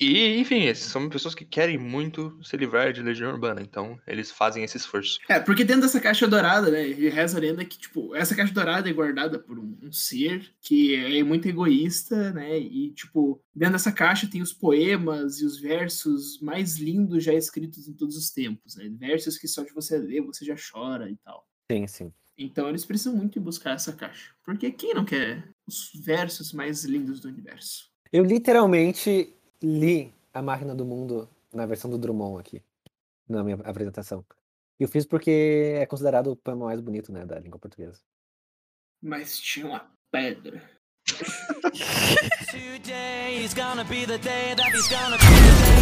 E, 0.00 0.38
enfim, 0.38 0.72
são 0.74 1.10
pessoas 1.10 1.34
que 1.34 1.44
querem 1.44 1.76
muito 1.76 2.38
se 2.42 2.56
livrar 2.56 2.90
de 2.90 3.02
Legião 3.02 3.30
Urbana, 3.30 3.60
então 3.60 4.00
eles 4.06 4.30
fazem 4.30 4.64
esse 4.64 4.78
esforço. 4.78 5.18
É, 5.28 5.38
porque 5.38 5.62
dentro 5.62 5.82
dessa 5.82 6.00
caixa 6.00 6.26
dourada, 6.26 6.70
né, 6.70 6.88
e 6.88 7.10
reza 7.10 7.36
a 7.36 7.40
lenda 7.40 7.62
que, 7.66 7.78
tipo, 7.78 8.14
essa 8.14 8.34
caixa 8.34 8.54
dourada 8.54 8.88
é 8.88 8.92
guardada 8.94 9.38
por 9.38 9.58
um, 9.58 9.76
um 9.82 9.92
ser 9.92 10.54
que 10.62 10.94
é 10.94 11.22
muito 11.22 11.46
egoísta, 11.46 12.32
né, 12.32 12.58
e, 12.58 12.92
tipo, 12.92 13.42
dentro 13.54 13.74
dessa 13.74 13.92
caixa 13.92 14.26
tem 14.26 14.40
os 14.40 14.54
poemas 14.54 15.38
e 15.42 15.44
os 15.44 15.60
versos 15.60 16.40
mais 16.40 16.78
lindos 16.78 17.22
já 17.22 17.34
escritos 17.34 17.86
em 17.86 17.92
todos 17.92 18.16
os 18.16 18.30
tempos, 18.30 18.76
né, 18.76 18.88
versos 18.88 19.36
que 19.36 19.46
só 19.46 19.62
de 19.62 19.74
você 19.74 19.98
ler 19.98 20.22
você 20.22 20.46
já 20.46 20.54
chora 20.56 21.10
e 21.10 21.16
tal. 21.16 21.46
Sim, 21.70 21.86
sim. 21.86 22.12
Então 22.38 22.70
eles 22.70 22.86
precisam 22.86 23.14
muito 23.14 23.38
ir 23.38 23.42
buscar 23.42 23.72
essa 23.72 23.92
caixa, 23.92 24.32
porque 24.42 24.70
quem 24.70 24.94
não 24.94 25.04
quer 25.04 25.46
os 25.66 25.90
versos 25.94 26.54
mais 26.54 26.86
lindos 26.86 27.20
do 27.20 27.28
universo? 27.28 27.90
Eu 28.10 28.24
literalmente 28.24 29.36
li 29.62 30.12
A 30.32 30.40
Máquina 30.42 30.74
do 30.74 30.84
Mundo 30.84 31.28
na 31.52 31.66
versão 31.66 31.90
do 31.90 31.98
Drummond 31.98 32.40
aqui, 32.40 32.62
na 33.28 33.42
minha 33.42 33.56
apresentação. 33.64 34.24
Eu 34.78 34.88
fiz 34.88 35.04
porque 35.04 35.74
é 35.76 35.86
considerado 35.86 36.32
o 36.32 36.36
poema 36.36 36.66
mais 36.66 36.80
bonito, 36.80 37.12
né, 37.12 37.26
da 37.26 37.38
língua 37.38 37.58
portuguesa. 37.58 38.00
Mas 39.02 39.38
tinha 39.38 39.66
uma 39.66 39.90
pedra. 40.10 40.62
Today 42.50 43.44
is 43.44 43.52
gonna 43.54 43.84
be 43.84 44.06
the 44.06 44.18
day 44.18 44.54
that 44.56 44.70
he's 44.74 44.88
gonna 44.88 45.16
be 45.16 45.24
the 45.24 45.54
day. 45.64 45.80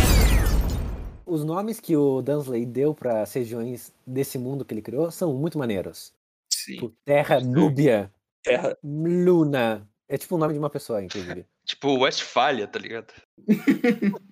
Os 1.26 1.44
nomes 1.44 1.78
que 1.78 1.94
o 1.94 2.23
Dunsley 2.23 2.64
deu 2.64 2.94
para 2.94 3.23
as 3.23 3.32
regiões 3.35 3.92
desse 4.06 4.38
mundo 4.38 4.64
que 4.64 4.73
ele 4.73 4.80
criou 4.80 5.11
são 5.11 5.35
muito 5.35 5.58
maneiros. 5.58 6.14
Sim. 6.50 6.75
Tipo, 6.75 6.88
Terra 7.04 7.38
Núbia, 7.40 8.12
Terra. 8.42 8.76
Luna. 8.82 9.87
É 10.08 10.16
tipo 10.16 10.37
o 10.37 10.38
nome 10.38 10.54
de 10.54 10.58
uma 10.58 10.70
pessoa, 10.70 11.04
inclusive. 11.04 11.47
Tipo 11.68 11.98
Westfália, 12.00 12.66
tá 12.66 12.78
ligado? 12.78 13.12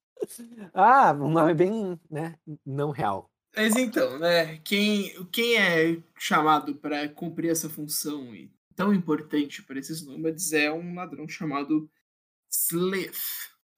Ah, 0.74 1.12
um 1.12 1.30
nome 1.30 1.54
bem, 1.54 2.00
né, 2.10 2.36
não 2.64 2.90
real. 2.90 3.30
Mas 3.54 3.76
então, 3.76 4.18
né? 4.18 4.58
Quem, 4.64 5.24
quem 5.30 5.56
é 5.56 5.98
chamado 6.18 6.74
para 6.74 7.08
cumprir 7.08 7.50
essa 7.50 7.68
função 7.70 8.34
e 8.34 8.50
tão 8.74 8.92
importante 8.92 9.62
para 9.62 9.78
esses 9.78 10.04
nômades 10.04 10.52
é 10.52 10.72
um 10.72 10.94
ladrão 10.94 11.28
chamado 11.28 11.88
Slith. 12.50 13.16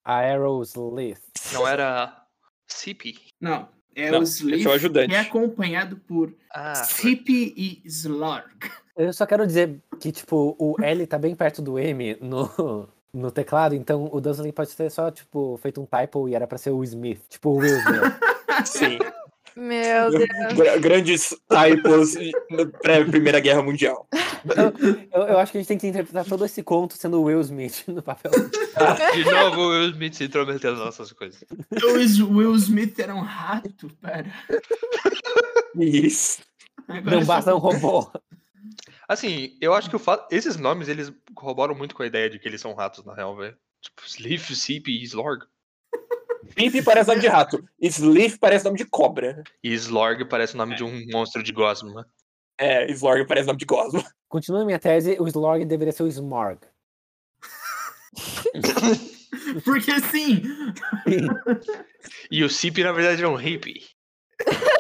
Aeroslith. 0.05 1.21
Não 1.53 1.69
era 1.69 2.25
Sipi? 2.67 3.27
Não, 3.41 3.69
é 3.95 4.11
Não, 4.11 4.21
o 4.21 4.23
esse 4.23 4.43
é 4.43 4.47
o 4.47 4.49
Slith 4.49 4.67
ajudante. 4.69 5.09
que 5.11 5.15
é 5.17 5.21
acompanhado 5.21 5.99
por 5.99 6.35
Ah, 6.53 6.75
Sippy 6.77 7.53
e 7.57 7.83
Slorg. 7.85 8.49
Eu 8.97 9.13
só 9.13 9.27
quero 9.27 9.47
dizer 9.47 9.83
que, 10.01 10.11
tipo, 10.11 10.57
o 10.59 10.81
L 10.83 11.07
tá 11.07 11.19
bem 11.19 11.37
perto 11.37 11.61
do 11.61 11.79
M 11.79 12.17
no, 12.21 12.89
no 13.13 13.31
teclado, 13.31 13.75
então 13.75 14.09
o 14.13 14.21
Dunsley 14.21 14.53
pode 14.53 14.75
ter 14.77 14.91
só, 14.91 15.11
tipo, 15.11 15.59
feito 15.63 15.81
um 15.81 15.87
typo 15.87 16.29
e 16.29 16.35
era 16.35 16.47
pra 16.47 16.59
ser 16.59 16.71
o 16.71 16.83
Smith. 16.85 17.21
Tipo, 17.29 17.51
o 17.51 17.57
Will 17.57 17.77
Smith. 17.79 18.13
Sim. 18.67 18.99
meu 19.57 20.11
Deus. 20.11 20.27
Gra- 20.57 20.77
grandes 20.79 21.29
typos 21.49 22.15
pré-Primeira 22.83 23.41
Guerra 23.41 23.63
Mundial. 23.63 24.07
eu, 25.13 25.23
eu 25.23 25.39
acho 25.39 25.51
que 25.53 25.59
a 25.59 25.61
gente 25.61 25.69
tem 25.69 25.79
que 25.79 25.87
interpretar 25.87 26.25
todo 26.25 26.45
esse 26.45 26.63
conto 26.63 26.95
sendo 26.97 27.21
o 27.21 27.25
Will 27.25 27.41
Smith 27.41 27.85
no 27.89 28.03
papel. 28.03 28.31
de 29.15 29.25
novo 29.25 29.61
o 29.63 29.69
Will 29.71 29.91
Smith 29.91 30.15
se 30.15 30.25
intrometendo 30.25 30.77
nas 30.77 30.85
nossas 30.87 31.13
coisas. 31.13 31.43
O 31.83 31.97
Is- 31.99 32.21
Will 32.21 32.55
Smith 32.57 32.99
era 32.99 33.15
um 33.15 33.21
rato, 33.21 33.89
pera. 34.01 34.31
Isso. 35.77 36.41
Agora 36.87 37.17
Não 37.17 37.21
só- 37.23 37.27
basta 37.27 37.55
um 37.55 37.59
robô. 37.59 38.11
Assim, 39.09 39.57
eu 39.61 39.73
acho 39.73 39.89
que 39.89 39.97
o 39.97 39.99
fato. 39.99 40.31
Esses 40.31 40.57
nomes, 40.57 40.89
eles 40.89 41.11
corroboram 41.35 41.75
muito 41.75 41.95
com 41.95 42.03
a 42.03 42.07
ideia 42.07 42.29
de 42.29 42.39
que 42.39 42.47
eles 42.47 42.61
são 42.61 42.75
ratos, 42.75 43.05
na 43.05 43.15
real, 43.15 43.35
velho. 43.35 43.57
Tipo, 43.81 44.03
Sleef, 44.07 44.55
Sipi 44.55 44.93
e 44.93 45.03
Slorg. 45.05 45.47
Pip 46.55 46.83
parece 46.83 47.09
nome 47.09 47.21
de 47.21 47.29
rato. 47.29 47.67
Sleef 47.81 48.39
parece 48.39 48.65
nome 48.65 48.77
de 48.77 48.85
cobra. 48.85 49.43
E 49.63 49.73
Slorg 49.75 50.25
parece 50.27 50.55
o 50.55 50.59
nome 50.59 50.77
de 50.77 50.85
um 50.85 51.07
monstro 51.11 51.43
de 51.43 51.53
Gosma. 51.53 52.07
É, 52.59 52.91
Slorg 52.91 53.27
parece 53.27 53.47
nome 53.47 53.59
de 53.59 53.65
gosma. 53.65 54.05
Continuando 54.29 54.65
a 54.65 54.67
minha 54.67 54.79
tese, 54.81 55.17
o 55.21 55.29
Slorg 55.29 55.65
deveria 55.65 55.93
ser 55.93 56.03
o 56.03 56.09
Smorg. 56.09 56.59
Porque 59.65 59.93
assim, 59.93 60.43
E 62.31 62.43
o 62.43 62.51
Sipi, 62.51 62.83
na 62.83 62.93
verdade, 62.93 63.23
é 63.23 63.29
um 63.29 63.37
hippie. 63.37 63.87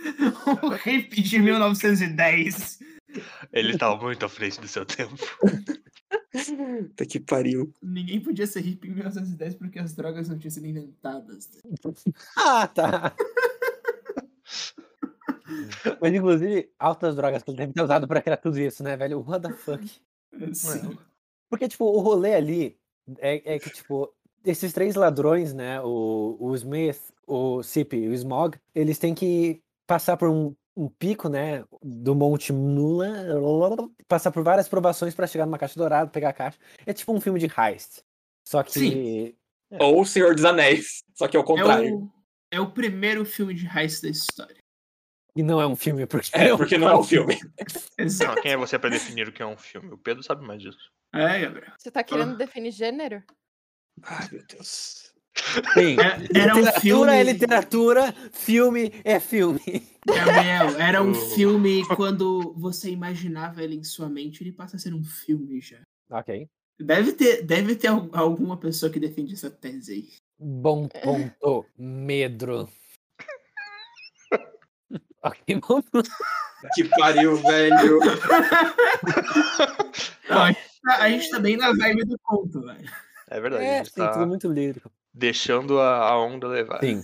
o 0.62 0.88
hip 0.88 1.20
de 1.20 1.38
1910. 1.38 2.80
Ele 3.52 3.76
tava 3.76 4.00
muito 4.02 4.24
à 4.24 4.28
frente 4.28 4.60
do 4.60 4.68
seu 4.68 4.84
tempo. 4.84 5.16
Puta 6.30 7.06
que 7.06 7.18
pariu. 7.20 7.72
Ninguém 7.82 8.20
podia 8.20 8.46
ser 8.46 8.60
hippie 8.60 8.88
em 8.88 8.94
1910 8.94 9.54
porque 9.56 9.78
as 9.78 9.94
drogas 9.94 10.28
não 10.28 10.38
tinham 10.38 10.50
sido 10.50 10.66
inventadas. 10.66 11.50
Ah, 12.36 12.66
tá. 12.66 13.14
Mas, 16.00 16.14
inclusive, 16.14 16.70
altas 16.78 17.16
drogas 17.16 17.42
que 17.42 17.50
ele 17.50 17.58
deve 17.58 17.72
ter 17.72 17.82
usado 17.82 18.06
pra 18.06 18.22
criar 18.22 18.36
tudo 18.36 18.58
isso, 18.58 18.82
né, 18.82 18.96
velho? 18.96 19.20
What 19.26 19.48
the 19.48 19.54
fuck? 19.54 19.90
Sim. 20.52 20.96
Porque, 21.48 21.68
tipo, 21.68 21.84
o 21.84 21.98
rolê 21.98 22.34
ali 22.34 22.78
é, 23.18 23.54
é 23.54 23.58
que, 23.58 23.70
tipo, 23.70 24.12
esses 24.44 24.72
três 24.72 24.94
ladrões, 24.94 25.52
né? 25.52 25.80
O, 25.82 26.36
o 26.38 26.54
Smith, 26.54 27.12
o 27.26 27.62
Sip 27.62 27.96
e 27.96 28.08
o 28.08 28.14
Smog, 28.14 28.58
eles 28.74 28.98
têm 28.98 29.14
que 29.14 29.62
passar 29.90 30.16
por 30.16 30.28
um, 30.30 30.54
um 30.76 30.88
pico, 30.88 31.28
né? 31.28 31.64
Do 31.82 32.14
Monte 32.14 32.52
Nula, 32.52 33.08
passar 34.06 34.30
por 34.30 34.44
várias 34.44 34.68
provações 34.68 35.14
pra 35.16 35.26
chegar 35.26 35.46
numa 35.46 35.58
caixa 35.58 35.74
dourada, 35.78 36.10
pegar 36.10 36.28
a 36.28 36.32
caixa. 36.32 36.58
É 36.86 36.92
tipo 36.92 37.12
um 37.12 37.20
filme 37.20 37.40
de 37.40 37.46
heist. 37.46 38.02
Só 38.46 38.62
que. 38.62 38.72
Sim. 38.72 39.34
Ou 39.80 40.00
o 40.00 40.06
Senhor 40.06 40.34
dos 40.34 40.44
Anéis. 40.44 41.02
Só 41.14 41.26
que 41.26 41.36
é 41.36 41.40
o 41.40 41.42
É 41.42 41.46
contrário. 41.46 41.96
o, 41.96 42.12
é 42.52 42.60
o 42.60 42.70
primeiro 42.70 43.24
filme 43.24 43.52
de 43.52 43.66
heist 43.66 44.02
da 44.02 44.08
história. 44.08 44.56
E 45.36 45.42
não 45.42 45.60
é 45.60 45.66
um 45.66 45.76
filme, 45.76 46.06
porque. 46.06 46.30
É, 46.32 46.56
porque 46.56 46.78
não 46.78 46.88
é 46.88 46.96
um 46.96 47.02
filme. 47.04 47.36
Exato. 47.98 48.34
Não, 48.36 48.42
quem 48.42 48.52
é 48.52 48.56
você 48.56 48.78
pra 48.78 48.90
definir 48.90 49.28
o 49.28 49.32
que 49.32 49.42
é 49.42 49.46
um 49.46 49.56
filme? 49.56 49.92
O 49.92 49.98
Pedro 49.98 50.22
sabe 50.22 50.44
mais 50.46 50.60
disso. 50.62 50.90
É, 51.12 51.40
Gabriel. 51.40 51.72
Você 51.78 51.90
tá 51.90 52.02
querendo 52.04 52.32
Ah. 52.32 52.36
definir 52.36 52.70
gênero? 52.70 53.22
Ai, 54.02 54.28
meu 54.32 54.44
Deus. 54.46 55.09
Sim. 55.74 55.96
É- 55.98 56.40
Era 56.40 56.54
um 56.54 56.58
literatura 56.58 56.80
filme. 56.80 57.12
é 57.12 57.22
literatura, 57.22 58.14
filme 58.32 58.92
é 59.04 59.20
filme. 59.20 59.60
Gabriel, 60.06 60.78
era 60.80 61.02
um 61.02 61.14
filme 61.14 61.86
quando 61.96 62.54
você 62.56 62.90
imaginava 62.90 63.62
ele 63.62 63.76
em 63.76 63.84
sua 63.84 64.08
mente, 64.08 64.42
ele 64.42 64.52
passa 64.52 64.76
a 64.76 64.78
ser 64.78 64.94
um 64.94 65.04
filme 65.04 65.60
já. 65.60 65.78
Ok. 66.10 66.48
Deve 66.80 67.12
ter, 67.12 67.42
deve 67.42 67.76
ter 67.76 67.88
al- 67.88 68.08
alguma 68.12 68.56
pessoa 68.56 68.90
que 68.90 68.98
defende 68.98 69.34
essa 69.34 69.50
tese 69.50 69.92
aí. 69.92 70.08
Bom 70.38 70.88
ponto. 70.88 71.66
Medro. 71.76 72.68
ok, 75.22 75.60
bom. 75.68 75.82
Que 76.74 76.84
pariu, 76.84 77.36
velho. 77.36 78.00
Não, 80.28 80.42
a, 80.42 80.52
gente 80.52 80.80
tá, 80.82 80.96
a 81.02 81.08
gente 81.10 81.30
tá 81.30 81.38
bem 81.38 81.56
na 81.56 81.72
vibe 81.72 82.04
do 82.04 82.18
conto, 82.22 82.60
velho. 82.62 82.88
É 83.28 83.40
verdade, 83.40 83.64
a 83.64 83.66
É, 83.66 83.76
gente 83.78 83.88
sim, 83.88 83.94
tá 84.00 84.12
tudo 84.12 84.26
muito 84.26 84.50
lírico. 84.50 84.90
Deixando 85.12 85.78
a, 85.80 85.98
a 86.08 86.18
onda 86.20 86.46
levar. 86.48 86.80
Sim. 86.80 87.00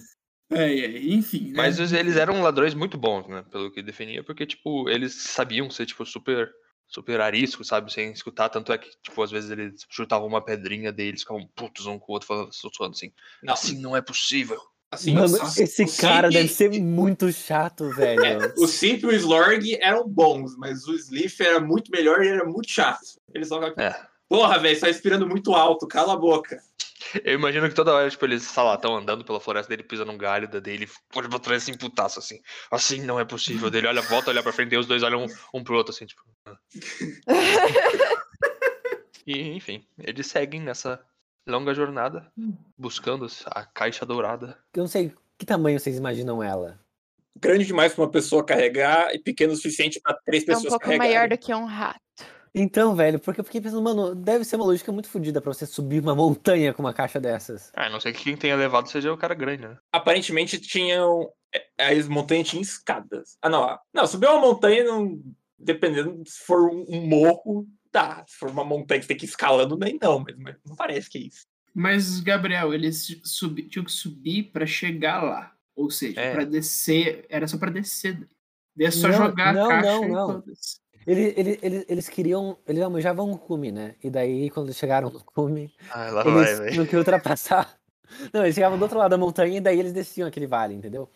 É, 0.50 0.62
é, 0.78 0.98
enfim, 1.08 1.48
né? 1.48 1.54
Mas 1.56 1.78
eles 1.92 2.16
eram 2.16 2.40
ladrões 2.42 2.72
muito 2.74 2.96
bons, 2.96 3.26
né? 3.28 3.44
Pelo 3.50 3.70
que 3.70 3.82
definia, 3.82 4.22
porque, 4.22 4.46
tipo, 4.46 4.88
eles 4.88 5.14
sabiam 5.24 5.68
ser, 5.70 5.86
tipo, 5.86 6.06
super, 6.06 6.48
super 6.86 7.20
ariscos, 7.20 7.66
sabe? 7.66 7.92
Sem 7.92 8.12
escutar. 8.12 8.48
Tanto 8.48 8.72
é 8.72 8.78
que, 8.78 8.88
tipo, 9.02 9.20
às 9.22 9.30
vezes 9.30 9.50
eles 9.50 9.84
chutavam 9.90 10.28
uma 10.28 10.44
pedrinha 10.44 10.92
deles, 10.92 11.22
ficavam 11.22 11.48
putos 11.56 11.86
um 11.86 11.98
com 11.98 12.12
o 12.12 12.14
outro, 12.14 12.28
falando, 12.28 12.52
sussurrando 12.52 12.94
assim. 12.94 13.12
Não, 13.42 13.54
Assim 13.54 13.80
não 13.80 13.96
é 13.96 14.00
possível. 14.00 14.60
assim, 14.88 15.14
Mano, 15.14 15.34
o- 15.36 15.46
esse 15.60 15.82
o 15.82 15.96
cara 15.96 16.28
Simp- 16.30 16.40
deve 16.40 16.48
ser 16.48 16.80
muito 16.80 17.32
chato, 17.32 17.90
velho. 17.98 18.24
É, 18.24 18.54
o 18.56 18.68
Simp 18.68 19.02
e 19.02 19.06
o 19.06 19.12
Slorg 19.12 19.76
eram 19.80 20.06
bons, 20.08 20.56
mas 20.56 20.86
o 20.86 20.94
Sliff 20.94 21.42
era 21.42 21.58
muito 21.58 21.90
melhor 21.90 22.22
e 22.22 22.28
era 22.28 22.44
muito 22.44 22.70
chato. 22.70 23.00
Eles 23.34 23.48
só 23.48 23.60
É. 23.76 24.00
Porra, 24.28 24.58
velho, 24.60 24.78
só 24.78 24.86
respirando 24.86 25.26
muito 25.28 25.52
alto, 25.54 25.88
cala 25.88 26.12
a 26.12 26.16
boca. 26.16 26.62
Eu 27.24 27.34
imagino 27.34 27.68
que 27.68 27.74
toda 27.74 27.92
hora, 27.94 28.08
tipo, 28.10 28.24
eles, 28.24 28.42
sei 28.42 28.62
lá, 28.62 28.74
estão 28.74 28.96
andando 28.96 29.24
pela 29.24 29.40
floresta 29.40 29.68
dele, 29.68 29.82
pisa 29.82 30.04
num 30.04 30.16
galho 30.18 30.48
da 30.48 30.58
dele, 30.60 30.88
pode 31.12 31.28
botar 31.28 31.54
assim, 31.54 31.76
putaço, 31.76 32.18
assim. 32.18 32.40
Assim 32.70 33.00
não 33.02 33.18
é 33.20 33.24
possível. 33.24 33.70
Dele 33.70 33.86
olha, 33.86 34.02
volta, 34.02 34.30
olha 34.30 34.42
pra 34.42 34.52
frente, 34.52 34.74
e 34.74 34.78
os 34.78 34.86
dois 34.86 35.02
olham 35.02 35.24
um, 35.24 35.28
um 35.58 35.64
pro 35.64 35.76
outro, 35.76 35.94
assim, 35.94 36.06
tipo. 36.06 36.22
"Ah." 36.46 36.56
e, 39.26 39.40
enfim, 39.54 39.84
eles 39.98 40.26
seguem 40.26 40.60
nessa 40.60 41.00
longa 41.46 41.74
jornada, 41.74 42.30
buscando 42.76 43.26
a 43.46 43.64
caixa 43.64 44.04
dourada. 44.06 44.58
Eu 44.74 44.80
não 44.80 44.88
sei 44.88 45.12
que 45.38 45.46
tamanho 45.46 45.78
vocês 45.78 45.96
imaginam 45.96 46.42
ela. 46.42 46.78
Grande 47.38 47.66
demais 47.66 47.92
pra 47.92 48.04
uma 48.04 48.10
pessoa 48.10 48.44
carregar 48.44 49.14
e 49.14 49.18
pequeno 49.18 49.52
o 49.52 49.56
suficiente 49.56 50.00
pra 50.00 50.14
três 50.14 50.42
É 50.42 50.46
um 50.52 50.54
pessoas 50.54 50.68
pouco 50.70 50.84
carregarem. 50.86 51.12
maior 51.14 51.28
do 51.28 51.36
que 51.38 51.54
um 51.54 51.66
rato. 51.66 52.00
Então, 52.58 52.94
velho, 52.96 53.18
porque 53.20 53.38
eu 53.40 53.44
fiquei 53.44 53.60
pensando, 53.60 53.82
mano, 53.82 54.14
deve 54.14 54.42
ser 54.42 54.56
uma 54.56 54.64
lógica 54.64 54.90
muito 54.90 55.10
fodida 55.10 55.42
pra 55.42 55.52
você 55.52 55.66
subir 55.66 56.00
uma 56.02 56.14
montanha 56.14 56.72
com 56.72 56.82
uma 56.82 56.94
caixa 56.94 57.20
dessas. 57.20 57.70
Ah, 57.76 57.84
a 57.86 57.90
não 57.90 58.00
sei 58.00 58.14
que 58.14 58.24
quem 58.24 58.34
tenha 58.36 58.56
levado 58.56 58.88
seja 58.88 59.12
o 59.12 59.18
cara 59.18 59.34
grande, 59.34 59.68
né? 59.68 59.76
Aparentemente 59.92 60.58
tinham. 60.58 61.30
é, 61.76 61.88
As 61.92 62.08
montanhas 62.08 62.48
tinham 62.48 62.62
escadas. 62.62 63.36
Ah, 63.42 63.50
não. 63.50 63.62
ah, 63.62 63.78
Não, 63.92 64.06
subir 64.06 64.26
uma 64.28 64.40
montanha, 64.40 64.84
não, 64.84 65.20
dependendo 65.58 66.22
se 66.26 66.38
for 66.46 66.70
um, 66.70 67.06
morro, 67.06 67.66
dá. 67.92 68.24
Se 68.26 68.36
for 68.38 68.48
uma 68.48 68.64
montanha 68.64 69.00
que 69.00 69.04
você 69.04 69.08
tem 69.08 69.18
que 69.18 69.26
ir 69.26 69.28
escalando, 69.28 69.76
nem 69.76 69.98
não, 70.00 70.20
mas, 70.20 70.34
mas 70.38 70.56
não 70.64 70.74
parece 70.74 71.10
que 71.10 71.18
é 71.18 71.20
isso. 71.22 71.44
Mas, 71.74 72.20
Gabriel, 72.20 72.72
eles 72.72 73.20
subi, 73.22 73.68
tinham 73.68 73.84
que 73.84 73.92
subir 73.92 74.44
pra 74.44 74.64
chegar 74.64 75.22
lá. 75.22 75.52
Ou 75.74 75.90
seja, 75.90 76.18
É. 76.22 76.32
pra 76.32 76.44
descer, 76.44 77.26
era 77.28 77.46
só 77.46 77.58
pra 77.58 77.70
descer. 77.70 78.18
daí. 78.74 78.86
É 78.86 78.90
só 78.90 79.08
Não, 79.08 79.14
jogar 79.14 79.52
não, 79.52 79.66
a 79.66 79.68
caixa 79.68 79.90
não, 79.90 80.04
e 80.04 80.08
não. 80.08 80.44
Ele, 81.06 81.34
ele, 81.36 81.58
ele- 81.62 81.86
eles 81.88 82.08
queriam. 82.08 82.58
Eles 82.66 82.82
almejavam 82.82 83.30
o 83.30 83.38
cume, 83.38 83.70
né? 83.70 83.94
E 84.02 84.10
daí, 84.10 84.50
quando 84.50 84.72
chegaram 84.74 85.08
no 85.10 85.22
cume, 85.24 85.72
Ah, 85.90 86.10
lá 86.10 86.22
vai, 86.24 86.32
eles 86.44 86.58
velho. 86.58 86.72
tinham 86.72 86.86
que 86.86 86.96
ultrapassar. 86.96 87.78
Não, 88.32 88.42
eles 88.42 88.54
chegavam 88.54 88.78
do 88.78 88.82
outro 88.82 88.98
lado 88.98 89.10
da 89.10 89.18
montanha 89.18 89.56
e 89.58 89.60
daí 89.60 89.78
eles 89.78 89.92
desciam 89.92 90.26
aquele 90.28 90.46
vale, 90.46 90.74
entendeu? 90.74 91.08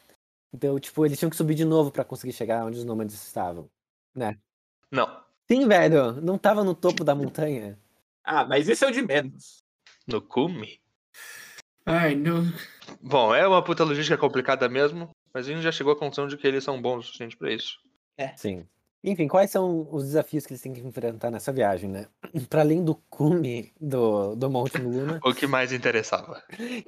Então, 0.52 0.78
tipo, 0.80 1.04
eles 1.06 1.18
tinham 1.18 1.30
que 1.30 1.36
subir 1.36 1.54
de 1.54 1.64
novo 1.64 1.90
pra 1.92 2.04
conseguir 2.04 2.32
chegar 2.32 2.64
onde 2.64 2.78
os 2.78 2.84
nômades 2.84 3.14
estavam. 3.14 3.68
Não, 4.90 5.22
Sim, 5.50 5.66
velho, 5.68 6.20
não 6.20 6.36
tava 6.38 6.62
no 6.64 6.74
topo 6.74 7.02
da 7.04 7.14
montanha. 7.14 7.78
Ah, 8.24 8.44
mas 8.44 8.68
esse 8.68 8.84
é 8.84 8.88
o 8.88 8.92
de 8.92 9.02
menos. 9.02 9.64
no 10.06 10.20
cume. 10.20 10.80
Ai, 11.86 12.14
não. 12.14 12.44
Bom, 13.00 13.34
é 13.34 13.46
uma 13.46 13.62
puta 13.62 13.84
logística 13.84 14.16
complicada 14.18 14.68
mesmo, 14.68 15.10
mas 15.32 15.46
a 15.46 15.52
gente 15.52 15.62
já 15.62 15.72
chegou 15.72 15.92
à 15.92 15.96
conclusão 15.96 16.26
de 16.28 16.36
que 16.36 16.46
eles 16.46 16.62
são 16.64 16.80
bons 16.80 16.98
o 16.98 17.02
suficiente 17.02 17.36
pra 17.36 17.52
isso. 17.52 17.78
Sim. 18.36 18.66
Enfim, 19.02 19.26
quais 19.26 19.50
são 19.50 19.88
os 19.90 20.04
desafios 20.04 20.44
que 20.44 20.52
eles 20.52 20.60
têm 20.60 20.74
que 20.74 20.80
enfrentar 20.80 21.30
nessa 21.30 21.50
viagem, 21.50 21.88
né? 21.88 22.06
Pra 22.50 22.60
além 22.60 22.84
do 22.84 22.94
cume 23.08 23.72
do, 23.80 24.34
do 24.34 24.50
Monte 24.50 24.78
Luna, 24.78 25.18
O 25.24 25.32
que 25.32 25.46
mais 25.46 25.72
interessava? 25.72 26.42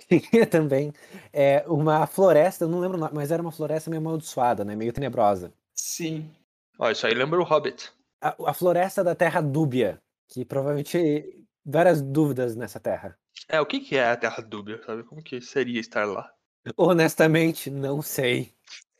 tinha 0.08 0.46
também 0.46 0.92
é, 1.32 1.64
uma 1.66 2.06
floresta, 2.06 2.64
eu 2.64 2.68
não 2.68 2.80
lembro 2.80 2.98
mas 3.12 3.30
era 3.30 3.40
uma 3.40 3.52
floresta 3.52 3.88
meio 3.88 4.00
amaldiçoada, 4.00 4.64
né? 4.64 4.76
Meio 4.76 4.92
tenebrosa. 4.92 5.52
Sim. 5.74 6.30
Ó, 6.78 6.90
isso 6.90 7.06
aí 7.06 7.14
lembra 7.14 7.40
o 7.40 7.44
Hobbit. 7.44 7.90
A, 8.20 8.36
a 8.46 8.54
floresta 8.54 9.02
da 9.02 9.14
Terra 9.14 9.40
Dúbia, 9.40 9.98
que 10.28 10.44
provavelmente 10.44 11.44
várias 11.64 12.02
dúvidas 12.02 12.54
nessa 12.54 12.78
terra. 12.78 13.16
É, 13.48 13.60
o 13.60 13.66
que 13.66 13.80
que 13.80 13.96
é 13.96 14.10
a 14.10 14.16
Terra 14.16 14.42
Dúbia, 14.42 14.80
sabe? 14.84 15.02
Como 15.04 15.22
que 15.22 15.40
seria 15.40 15.80
estar 15.80 16.04
lá? 16.04 16.30
Honestamente, 16.76 17.70
não 17.70 18.02
sei. 18.02 18.52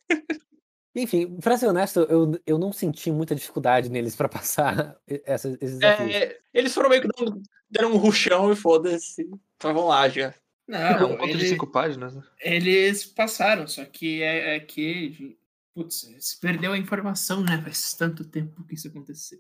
Enfim, 0.95 1.37
pra 1.41 1.57
ser 1.57 1.67
honesto, 1.69 2.01
eu, 2.01 2.33
eu 2.47 2.59
não 2.59 2.73
senti 2.73 3.11
muita 3.11 3.35
dificuldade 3.35 3.89
neles 3.89 4.15
pra 4.15 4.29
passar 4.29 4.97
essa- 5.25 5.49
esses 5.61 5.79
desafios. 5.79 6.15
É, 6.15 6.39
eles 6.53 6.75
foram 6.75 6.91
meio 6.91 7.03
que 7.03 7.09
dando, 7.09 7.43
deram 7.71 7.93
um 7.93 7.97
ruchão 7.97 8.53
e 8.53 8.57
foda-se. 8.57 9.29
Estavam 9.55 9.87
lá 9.87 10.09
já. 10.09 10.35
É 10.69 10.99
Não, 11.01 11.13
um 11.13 11.17
conto 11.17 11.27
de 11.33 11.39
ele- 11.39 11.49
cinco 11.49 11.67
páginas, 11.67 12.15
né? 12.15 12.23
eles 12.41 13.05
passaram, 13.07 13.67
só 13.67 13.85
que 13.85 14.23
é, 14.23 14.57
é 14.57 14.61
que. 14.61 15.37
Putz, 15.75 16.07
se 16.21 16.39
perdeu 16.39 16.73
a 16.73 16.79
informação, 16.79 17.43
né? 17.43 17.61
Faz 17.63 17.95
tanto 17.95 18.25
tempo 18.27 18.63
que 18.65 18.75
isso 18.75 18.89
aconteceu. 18.89 19.39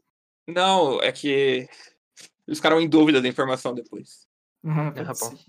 Não, 0.48 1.00
é 1.02 1.12
que 1.12 1.68
eles 2.48 2.58
ficaram 2.58 2.80
em 2.80 2.88
dúvida 2.88 3.20
da 3.20 3.28
informação 3.28 3.74
depois. 3.74 4.26
Ah, 4.64 4.92
É. 4.96 5.02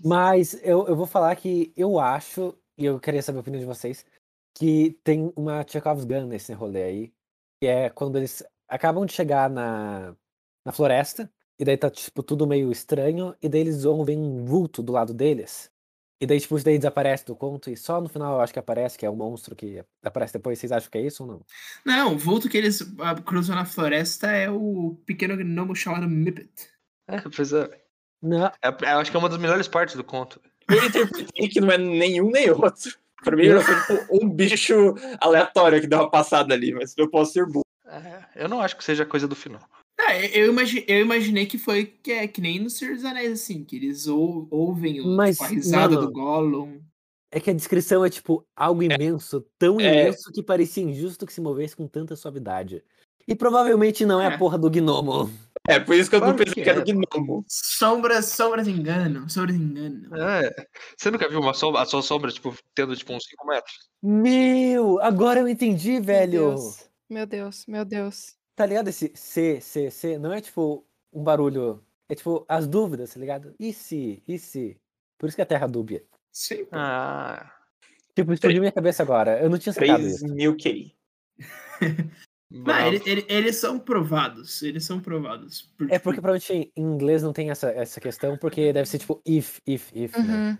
Mas 0.06 0.54
eu, 0.62 0.86
eu 0.86 0.94
vou 0.94 1.06
falar 1.06 1.34
que 1.36 1.72
eu 1.76 1.98
acho, 1.98 2.54
e 2.76 2.84
eu 2.84 3.00
queria 3.00 3.22
saber 3.22 3.38
a 3.38 3.40
opinião 3.40 3.60
de 3.60 3.66
vocês, 3.66 4.04
que 4.54 4.98
tem 5.02 5.32
uma 5.36 5.66
Chekhov's 5.66 6.04
Gun 6.04 6.26
nesse 6.26 6.52
rolê 6.52 6.82
aí, 6.82 7.12
que 7.60 7.66
é 7.66 7.90
quando 7.90 8.16
eles 8.16 8.42
acabam 8.68 9.04
de 9.04 9.12
chegar 9.12 9.50
na, 9.50 10.14
na 10.64 10.72
floresta, 10.72 11.30
e 11.58 11.64
daí 11.64 11.76
tá, 11.76 11.90
tipo, 11.90 12.22
tudo 12.22 12.46
meio 12.46 12.70
estranho, 12.72 13.34
e 13.42 13.48
daí 13.48 13.60
eles 13.60 13.84
ouvem 13.84 14.18
um 14.18 14.44
vulto 14.44 14.82
do 14.82 14.92
lado 14.92 15.12
deles. 15.14 15.70
E 16.20 16.26
daí, 16.26 16.40
tipo, 16.40 16.56
isso 16.56 16.64
daí 16.64 16.78
desaparece 16.78 17.26
do 17.26 17.36
conto, 17.36 17.70
e 17.70 17.76
só 17.76 18.00
no 18.00 18.08
final 18.08 18.34
eu 18.34 18.40
acho 18.40 18.52
que 18.52 18.58
aparece, 18.58 18.96
que 18.96 19.04
é 19.04 19.10
o 19.10 19.16
monstro 19.16 19.54
que 19.54 19.84
aparece 20.02 20.32
depois. 20.32 20.58
Vocês 20.58 20.72
acham 20.72 20.90
que 20.90 20.98
é 20.98 21.02
isso 21.02 21.24
ou 21.24 21.28
não? 21.28 21.40
Não, 21.84 22.14
o 22.14 22.18
vulto 22.18 22.48
que 22.48 22.56
eles 22.56 22.80
ah, 23.00 23.14
cruzam 23.14 23.54
na 23.54 23.64
floresta 23.64 24.30
é 24.30 24.48
o 24.48 24.96
pequeno 25.04 25.36
gnomo 25.36 25.74
chamado 25.74 26.08
Mippet. 26.08 26.50
É, 27.08 27.20
pois 27.20 27.52
é. 27.52 27.68
Não, 28.22 28.46
É, 28.46 28.68
Eu 28.92 28.98
acho 28.98 29.10
que 29.10 29.16
é 29.16 29.20
uma 29.20 29.28
das 29.28 29.38
melhores 29.38 29.68
partes 29.68 29.96
do 29.96 30.04
conto. 30.04 30.40
Eu 30.68 30.82
interpretei 30.86 31.48
que 31.48 31.60
não 31.60 31.70
é 31.70 31.76
nenhum 31.76 32.30
nem 32.30 32.50
outro. 32.50 32.96
Pra 33.24 33.36
mim, 33.36 33.46
era 33.46 33.62
só, 33.62 33.74
tipo, 33.96 34.16
um 34.22 34.28
bicho 34.28 34.94
aleatório 35.20 35.80
que 35.80 35.86
deu 35.86 35.98
uma 36.00 36.10
passada 36.10 36.54
ali, 36.54 36.72
mas 36.74 36.94
eu 36.96 37.08
posso 37.10 37.32
ser 37.32 37.46
burro. 37.46 37.64
É, 37.86 38.44
eu 38.44 38.48
não 38.48 38.60
acho 38.60 38.76
que 38.76 38.84
seja 38.84 39.04
coisa 39.06 39.26
do 39.26 39.34
final. 39.34 39.60
Ah, 40.00 40.16
eu, 40.18 40.50
imagi- 40.50 40.84
eu 40.88 41.00
imaginei 41.00 41.46
que 41.46 41.56
foi 41.56 41.86
que, 41.86 42.10
é, 42.12 42.26
que 42.26 42.40
nem 42.40 42.58
no 42.58 42.68
Senhor 42.68 42.94
dos 42.94 43.04
Anéis, 43.04 43.32
assim, 43.32 43.64
que 43.64 43.76
eles 43.76 44.06
ou- 44.06 44.46
ouvem 44.50 45.00
o, 45.00 45.06
Mas, 45.16 45.36
tipo, 45.36 45.44
a 45.44 45.48
risada 45.48 45.94
mano, 45.94 46.06
do 46.06 46.12
Gollum. 46.12 46.80
é 47.32 47.38
que 47.40 47.50
a 47.50 47.54
descrição 47.54 48.04
é, 48.04 48.10
tipo, 48.10 48.44
algo 48.56 48.82
imenso, 48.82 49.44
tão 49.58 49.80
É. 49.80 50.02
imenso 50.02 50.30
que 50.32 50.42
parecia 50.42 50.82
injusto 50.82 51.24
que 51.24 51.32
se 51.32 51.40
movesse 51.40 51.76
com 51.76 51.86
tanta 51.86 52.16
suavidade. 52.16 52.82
E 53.26 53.34
provavelmente 53.34 54.04
não 54.04 54.20
é 54.20 54.26
a 54.26 54.32
É. 54.32 54.36
porra 54.36 54.58
do 54.58 54.68
gnomo. 54.68 55.30
É, 55.66 55.80
por 55.80 55.94
isso 55.94 56.10
que 56.10 56.16
eu 56.16 56.20
não 56.20 56.36
pensei 56.36 56.54
que 56.54 56.62
que 56.62 56.68
era 56.68 56.80
é. 56.80 56.84
gnomo. 56.84 57.44
Sombras, 57.48 58.26
sombras 58.26 58.68
enganam, 58.68 59.28
sombras 59.28 59.56
enganam. 59.56 60.14
É. 60.14 60.54
Você 60.96 61.10
nunca 61.10 61.28
viu 61.28 61.40
uma 61.40 61.54
sombra, 61.54 61.80
a 61.80 61.86
sua 61.86 62.02
sombra, 62.02 62.30
tipo, 62.30 62.54
tendo 62.74 62.94
tipo 62.94 63.14
uns 63.14 63.24
5 63.24 63.46
metros? 63.46 63.88
Meu, 64.02 65.00
agora 65.00 65.40
eu 65.40 65.48
entendi, 65.48 65.92
Meu 65.92 66.02
velho. 66.02 66.50
Deus, 66.50 66.90
meu 67.08 67.26
Deus, 67.26 67.64
meu 67.66 67.84
Deus. 67.84 68.36
Tá 68.54 68.66
ligado 68.66 68.88
esse 68.88 69.10
C, 69.14 69.58
C, 69.60 69.90
C? 69.90 70.18
Não 70.18 70.32
é 70.32 70.40
tipo 70.40 70.86
um 71.10 71.24
barulho. 71.24 71.82
É 72.08 72.14
tipo 72.14 72.44
as 72.46 72.66
dúvidas, 72.66 73.14
tá 73.14 73.20
ligado? 73.20 73.54
E 73.58 73.72
se? 73.72 74.22
E 74.28 74.38
se? 74.38 74.78
Por 75.18 75.28
isso 75.28 75.36
que 75.36 75.42
é 75.42 75.46
terra 75.46 75.66
dúbia. 75.66 76.04
Sim, 76.30 76.66
pô. 76.66 76.70
Ah. 76.72 77.50
Tipo, 78.14 78.32
explodiu 78.32 78.60
minha 78.60 78.70
cabeça 78.72 79.02
agora. 79.02 79.40
Eu 79.40 79.48
não 79.48 79.58
tinha 79.58 79.72
sacado 79.72 80.02
3 80.02 80.14
isso. 80.16 80.34
mil 80.34 80.56
QI. 80.56 80.94
Não, 82.54 82.62
bravo. 82.64 82.88
ele- 82.94 83.02
ele- 83.06 83.26
eles 83.28 83.56
são 83.56 83.78
provados, 83.78 84.62
eles 84.62 84.84
são 84.84 85.00
provados. 85.00 85.62
Por, 85.76 85.90
É 85.90 85.98
porque 85.98 86.20
provavelmente 86.20 86.72
em 86.76 86.82
inglês 86.82 87.22
não 87.22 87.32
tem 87.32 87.50
essa, 87.50 87.68
essa 87.70 88.00
questão, 88.00 88.38
porque 88.38 88.72
deve 88.72 88.88
ser 88.88 88.98
tipo 88.98 89.20
if, 89.26 89.58
if, 89.66 89.90
if, 89.94 90.16
né? 90.16 90.50
Uhum. 90.50 90.58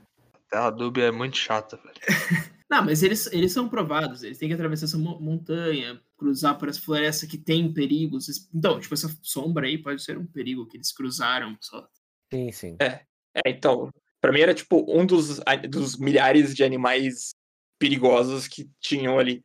Terra 0.50 0.70
Dúbia 0.70 1.04
é 1.04 1.10
muito 1.10 1.36
chata, 1.36 1.76
velho. 1.76 1.94
Não, 2.70 2.82
mas 2.84 3.02
eles, 3.02 3.26
eles 3.32 3.52
são 3.52 3.68
provados, 3.68 4.22
eles 4.22 4.38
têm 4.38 4.48
que 4.48 4.54
atravessar 4.54 4.86
essa 4.86 4.98
mo- 4.98 5.20
montanha, 5.20 6.00
cruzar 6.16 6.58
por 6.58 6.68
essa 6.68 6.80
floresta 6.80 7.26
que 7.26 7.38
tem 7.38 7.72
perigos. 7.72 8.26
Então, 8.52 8.80
tipo, 8.80 8.94
essa 8.94 9.08
sombra 9.22 9.66
aí 9.66 9.78
pode 9.78 10.02
ser 10.02 10.18
um 10.18 10.26
perigo 10.26 10.66
que 10.66 10.76
eles 10.78 10.90
cruzaram 10.90 11.56
só. 11.60 11.86
Sim, 12.32 12.50
sim. 12.50 12.76
É, 12.80 13.04
então, 13.46 13.90
Pra 14.20 14.32
mim 14.32 14.40
era 14.40 14.54
tipo 14.54 14.82
um 14.88 15.04
dos, 15.04 15.38
a- 15.46 15.54
dos 15.54 15.98
milhares 15.98 16.54
de 16.54 16.64
animais 16.64 17.34
perigosos 17.78 18.48
que 18.48 18.70
tinham 18.80 19.18
ali. 19.18 19.44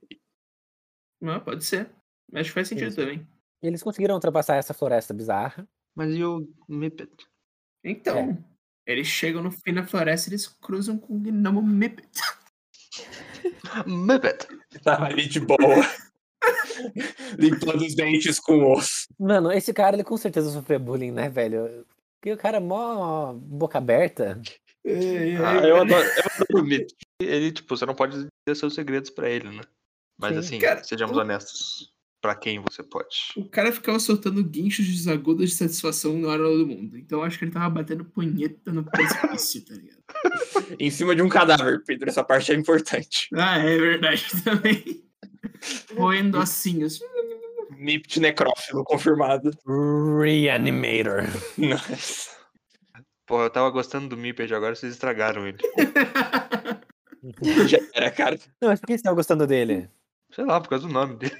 Ah, 1.21 1.39
pode 1.41 1.65
ser. 1.65 1.91
Acho 2.33 2.49
que 2.49 2.53
faz 2.53 2.67
sentido 2.67 2.87
Isso. 2.87 2.97
também. 2.97 3.27
Eles 3.61 3.83
conseguiram 3.83 4.15
ultrapassar 4.15 4.55
essa 4.55 4.73
floresta 4.73 5.13
bizarra. 5.13 5.67
Mas 5.95 6.15
e 6.15 6.23
o 6.23 6.47
Mipet? 6.67 7.11
Então, 7.83 8.37
eles 8.85 9.07
chegam 9.07 9.43
no 9.43 9.51
fim 9.51 9.73
da 9.73 9.83
floresta 9.83 10.29
e 10.29 10.31
eles 10.31 10.47
cruzam 10.47 10.97
com 10.97 11.15
o 11.15 11.19
gnomo 11.19 11.61
Mipet. 11.61 12.09
Mipet! 13.85 14.47
Tava 14.83 15.05
ali 15.05 15.27
de 15.27 15.39
boa. 15.39 15.57
limpando 17.37 17.83
os 17.83 17.95
dentes 17.95 18.39
com 18.39 18.71
osso. 18.71 19.07
Mano, 19.19 19.51
esse 19.51 19.73
cara, 19.73 19.95
ele 19.95 20.03
com 20.03 20.17
certeza 20.17 20.51
sofreu 20.51 20.79
bullying, 20.79 21.11
né, 21.11 21.29
velho? 21.29 21.85
Porque 22.19 22.33
o 22.33 22.37
cara 22.37 22.57
é 22.57 22.61
mó 22.61 23.33
boca 23.33 23.77
aberta. 23.77 24.41
Ah, 24.85 25.67
eu 25.67 25.77
adoro, 25.81 26.07
eu 26.07 26.23
adoro 26.41 26.63
o 26.63 26.63
Mipet. 26.63 26.95
Ele, 27.21 27.51
tipo, 27.51 27.75
você 27.75 27.85
não 27.85 27.95
pode 27.95 28.13
dizer 28.13 28.55
seus 28.55 28.73
segredos 28.73 29.09
pra 29.09 29.29
ele, 29.29 29.49
né? 29.49 29.61
Mas 30.17 30.33
Sim. 30.33 30.39
assim, 30.39 30.59
Cara, 30.59 30.83
sejamos 30.83 31.17
honestos. 31.17 31.93
Pra 32.21 32.35
quem 32.35 32.59
você 32.59 32.83
pode? 32.83 33.31
O 33.37 33.45
cara 33.47 33.71
ficava 33.71 33.97
soltando 33.97 34.43
guinchos 34.43 34.85
desagudos 34.85 35.51
de 35.51 35.55
satisfação 35.55 36.17
na 36.19 36.27
hora 36.27 36.43
do 36.43 36.67
mundo. 36.67 36.97
Então 36.97 37.19
eu 37.19 37.25
acho 37.25 37.39
que 37.39 37.45
ele 37.45 37.51
tava 37.51 37.69
batendo 37.69 38.03
punheta 38.03 38.73
no 38.73 38.83
precipício, 38.83 39.65
tá 39.65 39.73
ligado? 39.73 39.99
Em 40.77 40.91
cima 40.91 41.15
de 41.15 41.21
um 41.21 41.29
cadáver, 41.29 41.81
Pedro. 41.85 42.09
Essa 42.09 42.23
parte 42.23 42.51
é 42.51 42.55
importante. 42.55 43.29
Ah, 43.33 43.57
é 43.59 43.77
verdade 43.77 44.25
também. 44.43 45.03
Roendo 45.95 46.37
ossinhos. 46.37 46.99
Nipt 47.77 48.19
necrófilo 48.19 48.83
confirmado. 48.83 49.51
Reanimator. 50.21 51.23
Nossa. 51.57 52.37
Pô, 53.25 53.43
eu 53.43 53.49
tava 53.49 53.69
gostando 53.69 54.09
do 54.09 54.17
Mipet, 54.17 54.51
agora 54.53 54.75
vocês 54.75 54.91
estragaram 54.91 55.47
ele. 55.47 55.59
Já 57.69 57.77
era, 57.93 58.09
cara. 58.11 58.39
Não, 58.59 58.69
mas 58.69 58.79
por 58.79 58.87
que 58.87 58.97
você 58.97 59.03
tava 59.03 59.15
gostando 59.15 59.45
dele? 59.45 59.87
Sei 60.31 60.43
lá, 60.43 60.59
por 60.59 60.67
causa 60.69 60.87
do 60.87 60.93
nome 60.93 61.15
dele. 61.15 61.37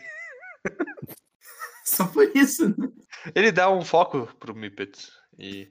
Só 1.89 2.05
por 2.07 2.29
isso, 2.35 2.69
né? 2.77 2.87
Ele 3.33 3.51
dá 3.51 3.69
um 3.71 3.83
foco 3.83 4.27
pro 4.39 4.55
Mipet. 4.55 4.91
E. 5.37 5.67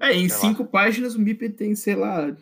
É, 0.00 0.12
em 0.12 0.28
Sei 0.28 0.36
lá. 0.36 0.40
cinco 0.40 0.64
páginas 0.64 1.14
o 1.14 1.20
Mipet 1.20 1.54
tem, 1.54 1.74
sei 1.74 1.96
lá, 1.96 2.34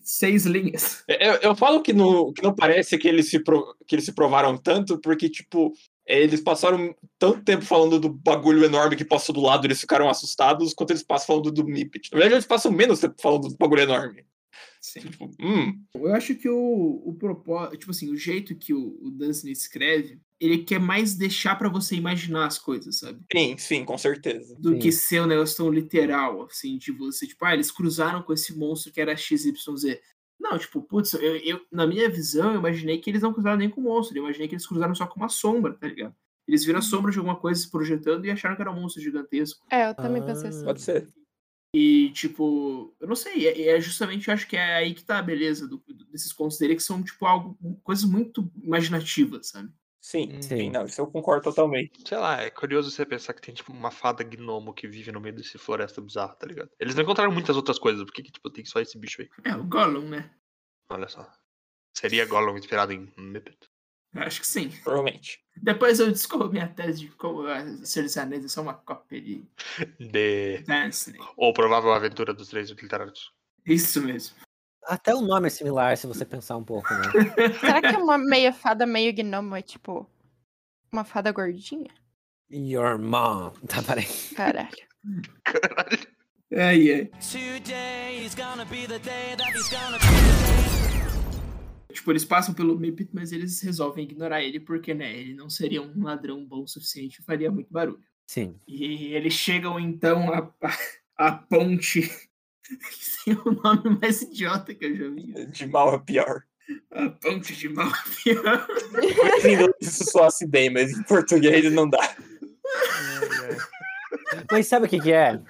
seis 0.00 0.46
linhas. 0.46 1.04
Eu, 1.06 1.34
eu 1.34 1.54
falo 1.54 1.82
que, 1.82 1.92
no, 1.92 2.32
que 2.32 2.42
não 2.42 2.54
parece 2.54 2.96
que 2.98 3.06
eles, 3.06 3.28
se 3.28 3.38
pro- 3.38 3.76
que 3.86 3.94
eles 3.94 4.04
se 4.04 4.12
provaram 4.12 4.56
tanto, 4.56 4.98
porque, 4.98 5.28
tipo, 5.28 5.72
eles 6.06 6.40
passaram 6.40 6.94
tanto 7.18 7.44
tempo 7.44 7.64
falando 7.64 8.00
do 8.00 8.08
bagulho 8.08 8.64
enorme 8.64 8.96
que 8.96 9.04
passou 9.04 9.34
do 9.34 9.42
lado, 9.42 9.66
eles 9.66 9.80
ficaram 9.80 10.08
assustados, 10.08 10.72
quanto 10.72 10.90
eles 10.90 11.02
passam 11.02 11.26
falando 11.26 11.52
do 11.52 11.64
Mipet. 11.64 12.08
Na 12.10 12.16
verdade, 12.18 12.34
eles 12.36 12.46
passam 12.46 12.72
menos 12.72 13.00
tempo 13.00 13.14
falando 13.20 13.48
do 13.48 13.56
bagulho 13.56 13.82
enorme. 13.82 14.24
Sim. 14.80 15.00
Tipo, 15.00 15.30
hum, 15.40 15.84
Eu 15.94 16.14
acho 16.14 16.34
que 16.34 16.48
o, 16.48 17.02
o 17.04 17.14
propósito, 17.14 17.78
tipo 17.78 17.90
assim, 17.90 18.10
o 18.10 18.16
jeito 18.16 18.56
que 18.56 18.72
o, 18.72 18.98
o 19.02 19.10
Dunstan 19.10 19.50
escreve, 19.50 20.20
ele 20.40 20.58
quer 20.64 20.78
mais 20.80 21.14
deixar 21.14 21.56
pra 21.56 21.68
você 21.68 21.94
imaginar 21.96 22.46
as 22.46 22.58
coisas, 22.58 22.98
sabe? 22.98 23.20
sim, 23.32 23.58
sim, 23.58 23.84
com 23.84 23.98
certeza. 23.98 24.56
Do 24.58 24.70
Sim. 24.70 24.78
que 24.78 24.92
ser 24.92 25.20
um 25.22 25.26
negócio 25.26 25.56
tão 25.56 25.70
literal, 25.70 26.44
assim, 26.44 26.78
de 26.78 26.92
você, 26.92 27.26
tipo, 27.26 27.44
ah, 27.44 27.54
eles 27.54 27.70
cruzaram 27.70 28.22
com 28.22 28.32
esse 28.32 28.56
monstro 28.56 28.92
que 28.92 29.00
era 29.00 29.16
XYZ. 29.16 30.00
Não, 30.40 30.56
tipo, 30.56 30.80
putz, 30.82 31.14
eu, 31.14 31.36
eu- 31.38 31.66
na 31.72 31.86
minha 31.86 32.08
visão, 32.08 32.52
eu 32.52 32.58
imaginei 32.60 32.98
que 32.98 33.10
eles 33.10 33.22
não 33.22 33.32
cruzaram 33.32 33.56
nem 33.58 33.68
com 33.68 33.80
o 33.80 33.84
monstro, 33.84 34.16
eu 34.16 34.22
imaginei 34.22 34.46
que 34.48 34.54
eles 34.54 34.66
cruzaram 34.66 34.94
só 34.94 35.06
com 35.06 35.18
uma 35.18 35.28
sombra, 35.28 35.74
tá 35.74 35.88
ligado? 35.88 36.14
Eles 36.46 36.64
viram 36.64 36.78
a 36.78 36.82
sombra 36.82 37.10
de 37.10 37.18
alguma 37.18 37.36
coisa 37.38 37.60
se 37.60 37.70
projetando 37.70 38.24
e 38.24 38.30
acharam 38.30 38.54
que 38.56 38.62
era 38.62 38.70
um 38.70 38.80
monstro 38.80 39.02
gigantesco. 39.02 39.66
É, 39.70 39.90
eu 39.90 39.94
também 39.94 40.22
pensei 40.22 40.48
assim. 40.48 40.64
Pode 40.64 40.80
ser. 40.80 41.08
E, 41.74 42.10
tipo, 42.12 42.96
eu 42.98 43.06
não 43.06 43.14
sei, 43.14 43.46
é, 43.46 43.76
é 43.76 43.80
justamente, 43.80 44.28
eu 44.28 44.34
acho 44.34 44.48
que 44.48 44.56
é 44.56 44.76
aí 44.76 44.94
que 44.94 45.04
tá 45.04 45.18
a 45.18 45.22
beleza 45.22 45.68
do- 45.68 45.82
desses 46.10 46.32
contos 46.32 46.56
dele, 46.58 46.74
que 46.74 46.82
são, 46.82 47.02
tipo, 47.02 47.26
algo, 47.26 47.58
coisas 47.84 48.04
muito 48.04 48.50
imaginativas, 48.62 49.48
sabe? 49.48 49.70
Sim, 50.00 50.40
Sim. 50.40 50.56
sim, 50.56 50.70
não, 50.70 50.86
isso 50.86 51.00
eu 51.00 51.06
concordo 51.08 51.42
totalmente. 51.44 52.08
Sei 52.08 52.16
lá, 52.16 52.40
é 52.40 52.48
curioso 52.48 52.90
você 52.90 53.04
pensar 53.04 53.34
que 53.34 53.42
tem, 53.42 53.54
tipo, 53.54 53.70
uma 53.72 53.90
fada 53.90 54.24
gnomo 54.24 54.72
que 54.72 54.88
vive 54.88 55.12
no 55.12 55.20
meio 55.20 55.34
desse 55.34 55.58
floresta 55.58 56.00
bizarra, 56.00 56.34
tá 56.34 56.46
ligado? 56.46 56.70
Eles 56.80 56.94
não 56.94 57.02
encontraram 57.02 57.32
muitas 57.32 57.56
outras 57.56 57.78
coisas, 57.78 58.02
por 58.04 58.12
que, 58.14 58.22
que 58.22 58.32
tipo, 58.32 58.48
tem 58.48 58.64
só 58.64 58.80
esse 58.80 58.98
bicho 58.98 59.20
aí? 59.20 59.28
É, 59.44 59.54
o 59.54 59.64
Gollum, 59.64 60.08
né? 60.08 60.30
Olha 60.90 61.08
só. 61.08 61.30
Seria 61.94 62.24
Gollum 62.24 62.56
inspirado 62.56 62.92
em 62.92 63.12
Mipet? 63.18 63.58
Eu 64.14 64.22
acho 64.22 64.40
que 64.40 64.46
sim. 64.46 64.70
Provavelmente. 64.82 65.40
Depois 65.56 66.00
eu 66.00 66.10
descubro 66.10 66.50
minha 66.50 66.68
tese 66.68 67.00
de 67.00 67.08
como 67.08 67.44
Senhor 67.84 68.04
dos 68.04 68.16
Anéis 68.16 68.44
é 68.44 68.48
só 68.48 68.62
uma 68.62 68.74
cópia 68.74 69.20
de 69.20 69.44
De. 69.98 70.58
Dance. 70.66 71.12
Ou 71.36 71.52
provável 71.52 71.92
aventura 71.92 72.32
dos 72.32 72.48
três 72.48 72.70
literários. 72.70 73.32
Isso 73.66 74.00
mesmo. 74.00 74.36
Até 74.84 75.14
o 75.14 75.20
nome 75.20 75.48
é 75.48 75.50
similar, 75.50 75.96
se 75.96 76.06
você 76.06 76.24
pensar 76.24 76.56
um 76.56 76.64
pouco, 76.64 76.88
né? 76.94 77.02
Será 77.60 77.82
que 77.82 77.96
uma 77.96 78.16
meia 78.16 78.52
fada, 78.52 78.86
meio 78.86 79.12
gnomo 79.12 79.54
é 79.54 79.60
tipo 79.60 80.08
uma 80.90 81.04
fada 81.04 81.30
gordinha? 81.30 81.90
Your 82.50 82.98
mom. 82.98 83.50
Tá, 83.68 83.82
peraí. 83.82 84.06
Caralho. 84.34 84.68
Caralho. 85.44 86.18
Ai, 86.56 86.92
ai. 86.92 87.10
Today 87.20 88.24
is 88.24 88.34
gonna 88.34 88.64
be 88.64 88.86
the 88.86 88.98
day 89.00 89.36
that 89.36 89.52
he's 89.54 89.68
gonna 89.68 89.98
be 89.98 90.06
the 90.06 90.82
day. 90.82 90.87
Tipo, 91.92 92.12
eles 92.12 92.24
passam 92.24 92.54
pelo 92.54 92.78
Mipit, 92.78 93.10
mas 93.12 93.32
eles 93.32 93.60
resolvem 93.62 94.04
ignorar 94.04 94.42
ele 94.42 94.60
porque, 94.60 94.92
né, 94.92 95.18
ele 95.18 95.34
não 95.34 95.48
seria 95.48 95.80
um 95.80 96.02
ladrão 96.02 96.44
bom 96.44 96.62
o 96.62 96.68
suficiente 96.68 97.20
e 97.20 97.24
faria 97.24 97.50
muito 97.50 97.72
barulho. 97.72 98.02
Sim. 98.26 98.60
E 98.66 99.14
eles 99.14 99.32
chegam 99.32 99.80
então 99.80 100.32
à, 100.32 100.52
à 101.16 101.32
ponte 101.32 102.02
que 102.62 103.24
tem 103.24 103.34
o 103.34 103.52
nome 103.52 103.98
mais 104.00 104.20
idiota 104.20 104.74
que 104.74 104.84
eu 104.84 104.96
já 104.96 105.08
vi. 105.08 105.46
De 105.46 105.66
mal 105.66 105.94
a 105.94 105.98
pior. 105.98 106.42
A 106.90 107.08
ponte 107.08 107.56
de 107.56 107.68
Malfior. 107.70 108.66
Em 109.42 109.54
inglês 109.54 109.74
isso 109.80 110.04
soasse 110.04 110.46
bem, 110.46 110.68
mas 110.68 110.92
em 110.92 111.02
português 111.04 111.72
não 111.72 111.88
dá. 111.88 112.14
Mas 114.50 114.66
sabe 114.66 114.84
o 114.84 114.88
que 114.88 115.00
que 115.00 115.12
é? 115.12 115.40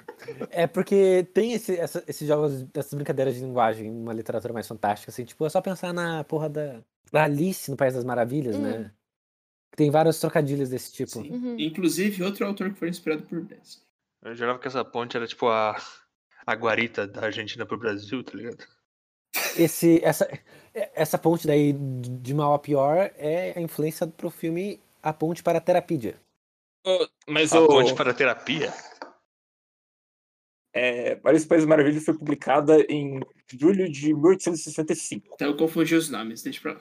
É 0.51 0.67
porque 0.67 1.27
tem 1.35 1.53
esse, 1.53 1.77
essa- 1.77 2.03
esses 2.07 2.27
jogos, 2.27 2.67
essas 2.75 2.95
brincadeiras 2.95 3.35
de 3.35 3.41
linguagem, 3.41 3.91
uma 3.91 4.13
literatura 4.13 4.53
mais 4.53 4.67
fantástica, 4.69 5.11
assim, 5.11 5.25
tipo, 5.25 5.45
é 5.47 5.51
só 5.51 5.61
pensar 5.61 5.93
na 5.93 6.25
porra 6.25 6.49
da, 6.49 6.81
da 7.13 7.25
Alice 7.25 7.71
no 7.71 7.77
País 7.77 7.95
das 7.95 8.05
Maravilhas, 8.05 8.57
Hum. 8.57 8.63
né? 8.63 8.91
Tem 9.77 9.91
vários 9.91 10.19
trocadilhos 10.19 10.71
desse 10.71 10.93
tipo. 10.93 11.11
Sim. 11.11 11.31
Uhum. 11.31 11.57
Inclusive, 11.59 12.23
outro 12.25 12.45
autor 12.47 12.71
que 12.73 12.79
foi 12.79 12.89
inspirado 12.89 13.23
por 13.23 13.41
Dance. 13.43 13.79
Eu 14.25 14.35
jurava 14.35 14.59
que 14.59 14.67
essa 14.67 14.85
ponte 14.85 15.17
era 15.17 15.27
tipo 15.27 15.47
a. 15.49 15.77
A 16.47 16.55
guarita 16.55 17.07
da 17.07 17.27
Argentina 17.27 17.67
pro 17.67 17.77
Brasil, 17.77 18.25
tá 18.25 18.33
ligado? 18.35 18.65
Esse, 19.55 20.01
essa, 20.03 20.27
essa 20.73 21.19
ponte 21.19 21.47
daí 21.47 21.75
de 21.75 22.33
mal 22.33 22.55
a 22.55 22.59
pior 22.59 23.11
é 23.19 23.53
a 23.55 23.61
influência 23.61 24.07
pro 24.07 24.31
filme 24.31 24.81
A 25.03 25.13
Ponte 25.13 25.43
para 25.43 25.59
a 25.59 25.61
Terapídia. 25.61 26.17
Ô, 26.87 27.07
Mas 27.29 27.53
A 27.53 27.61
o 27.61 27.67
ponte 27.67 27.95
para 27.95 28.15
terapia? 28.15 28.73
É, 30.73 31.15
no 31.17 31.21
País 31.23 31.47
das 31.47 31.65
Maravilhas 31.65 32.05
foi 32.05 32.15
publicada 32.17 32.81
em 32.89 33.21
julho 33.53 33.91
de 33.91 34.13
1865. 34.15 35.31
Então 35.35 35.49
eu 35.49 35.57
confundi 35.57 35.95
os 35.95 36.09
nomes, 36.09 36.43
deixa 36.43 36.61
pra 36.61 36.73
lá. 36.75 36.81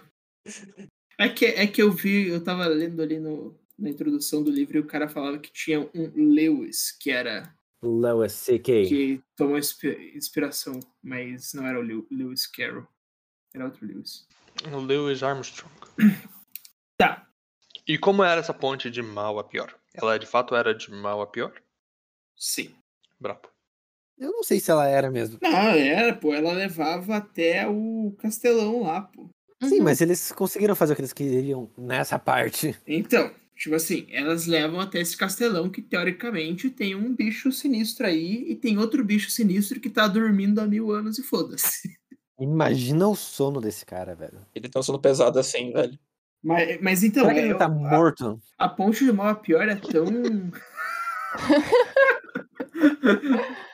É 1.20 1.30
que, 1.30 1.46
é 1.46 1.66
que 1.68 1.82
eu 1.82 1.92
vi, 1.92 2.28
eu 2.28 2.44
tava 2.44 2.66
lendo 2.68 3.02
ali 3.02 3.20
no, 3.20 3.58
na 3.78 3.90
introdução 3.90 4.44
do 4.44 4.52
livro 4.52 4.78
e 4.78 4.82
o 4.82 4.86
cara 4.88 5.08
falava 5.10 5.40
que 5.40 5.52
tinha 5.52 5.80
um 5.94 6.12
Lewis, 6.34 6.92
que 6.92 7.10
era. 7.12 7.54
Lois 7.82 8.32
C.K. 8.34 8.88
que 8.88 9.22
tomou 9.36 9.58
inspi- 9.58 10.12
inspiração, 10.16 10.80
mas 11.04 11.54
não 11.54 11.66
era 11.66 11.80
o 11.80 11.82
Lew- 11.84 12.08
Lewis 12.12 12.48
Carroll. 12.48 12.88
Era 13.54 13.66
outro 13.66 13.86
Lewis. 13.86 14.28
O 14.72 14.78
Lewis 14.80 15.22
Armstrong. 15.24 15.74
Tá. 17.00 17.28
E 17.88 17.96
como 17.96 18.24
era 18.24 18.42
essa 18.42 18.56
ponte 18.56 18.90
de 18.90 19.04
mal 19.04 19.38
a 19.38 19.44
pior? 19.44 19.72
Ela 19.94 20.18
de 20.18 20.26
fato 20.26 20.56
era 20.56 20.74
de 20.74 20.90
mal 20.90 21.22
a 21.22 21.28
pior? 21.28 21.54
Sim. 22.36 22.76
Brabo. 23.20 23.48
Eu 24.18 24.32
não 24.32 24.44
sei 24.44 24.60
se 24.60 24.72
ela 24.72 24.88
era 24.88 25.12
mesmo. 25.12 25.38
Não, 25.42 25.50
era, 25.52 26.14
pô. 26.16 26.34
Ela 26.34 26.52
levava 26.54 27.18
até 27.18 27.68
o 27.68 28.16
castelão 28.20 28.84
lá, 28.84 29.02
pô. 29.02 29.30
Sim, 29.64 29.78
Uhum. 29.80 29.84
mas 29.84 30.02
eles 30.02 30.32
conseguiram 30.32 30.76
fazer 30.76 30.94
o 30.94 30.96
que 30.96 31.02
eles 31.02 31.14
queriam 31.14 31.70
nessa 31.78 32.18
parte. 32.20 32.76
Então, 32.86 33.32
tipo 33.56 33.76
assim, 33.76 34.06
elas 34.12 34.46
levam 34.46 34.80
até 34.80 35.00
esse 35.00 35.18
castelão 35.18 35.68
que 35.70 35.82
teoricamente 35.82 36.70
tem 36.70 36.94
um 36.96 37.16
bicho 37.16 37.52
sinistro 37.52 38.06
aí 38.06 38.46
e 38.50 38.56
tem 38.56 38.78
outro 38.78 39.04
bicho 39.04 39.32
sinistro 39.32 39.80
que 39.80 39.90
tá 39.90 40.08
dormindo 40.08 40.60
há 40.62 40.68
mil 40.68 40.92
anos 40.92 41.18
e 41.18 41.24
foda-se. 41.24 41.90
Imagina 42.40 43.08
o 43.08 43.16
sono 43.16 43.60
desse 43.60 43.84
cara, 43.84 44.14
velho. 44.16 44.46
Ele 44.54 44.70
tem 44.70 44.80
um 44.80 44.84
sono 44.84 45.00
pesado 45.00 45.40
assim, 45.40 45.72
velho. 45.74 45.98
Mas, 46.44 46.80
mas 46.82 47.04
então, 47.04 47.24
Será 47.24 47.34
que 47.34 47.40
é, 47.40 47.46
ele 47.46 47.56
tá 47.56 47.66
a- 47.66 47.70
morto? 47.70 48.40
A 48.60 48.70
ponte 48.70 49.04
do 49.06 49.14
mal 49.14 49.30
a 49.30 49.36
pior 49.36 49.68
é 49.68 49.76
tão. 49.76 50.06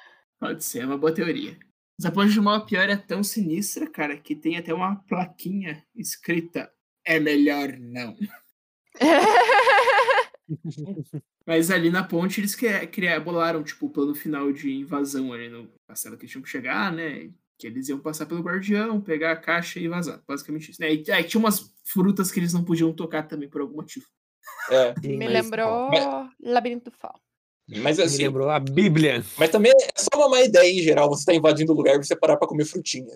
Pode 0.43 0.63
ser, 0.63 0.79
é 0.79 0.86
uma 0.86 0.97
boa 0.97 1.13
teoria. 1.13 1.58
Mas 1.99 2.06
a 2.06 2.12
ponte 2.12 2.34
do 2.36 2.43
mal 2.43 2.56
a 2.56 2.65
pior 2.65 2.89
é 2.89 2.95
tão 2.97 3.23
sinistra, 3.23 3.88
cara, 3.89 4.17
que 4.17 4.36
tem 4.36 4.58
até 4.58 4.73
uma 4.73 4.95
plaquinha 4.95 5.84
escrita: 5.95 6.71
É 7.06 7.19
melhor 7.19 7.77
não. 7.79 8.15
Mas 11.45 11.71
ali 11.71 11.89
na 11.89 12.03
ponte 12.03 12.39
eles 12.39 12.56
cria, 12.56 12.86
cria- 12.88 13.19
bolaram, 13.19 13.63
tipo, 13.63 13.86
o 13.86 13.89
plano 13.89 14.13
final 14.15 14.51
de 14.51 14.71
invasão 14.71 15.34
ali 15.34 15.49
no 15.49 15.69
castelo 15.88 16.15
que 16.17 16.23
eles 16.23 16.32
tinham 16.32 16.43
que 16.43 16.49
chegar, 16.49 16.91
né? 16.91 17.29
Que 17.58 17.67
eles 17.67 17.88
iam 17.89 17.99
passar 17.99 18.25
pelo 18.25 18.41
guardião, 18.41 18.99
pegar 19.01 19.32
a 19.32 19.38
caixa 19.38 19.79
e 19.79 19.88
vazar. 19.88 20.21
Basicamente 20.27 20.71
isso. 20.71 20.82
Né? 20.82 20.93
E 20.95 21.12
aí 21.12 21.23
tinha 21.23 21.39
umas 21.39 21.73
frutas 21.86 22.32
que 22.32 22.39
eles 22.39 22.53
não 22.53 22.63
podiam 22.63 22.91
tocar 22.93 23.23
também 23.23 23.49
por 23.49 23.62
algum 23.62 23.75
motivo. 23.75 24.06
É, 24.69 24.93
Sim, 25.01 25.17
Me 25.17 25.25
mas, 25.25 25.34
lembrou 25.43 25.93
É. 25.93 26.29
Labirinto 26.41 26.89
do 26.91 26.97
Fauno. 26.97 27.19
Mas 27.67 27.97
Me 27.97 28.04
assim, 28.04 28.23
lembrou 28.23 28.49
a 28.49 28.60
Bíblia. 28.60 29.23
mas 29.38 29.49
também 29.49 29.71
é 29.71 29.91
só 29.95 30.10
uma 30.15 30.30
má 30.30 30.41
ideia 30.41 30.71
em 30.71 30.82
geral. 30.82 31.10
Você 31.10 31.26
tá 31.26 31.34
invadindo 31.34 31.71
o 31.71 31.76
lugar 31.76 31.95
e 31.95 32.04
você 32.04 32.15
parar 32.15 32.38
pra 32.38 32.47
comer 32.47 32.65
frutinhas. 32.65 33.15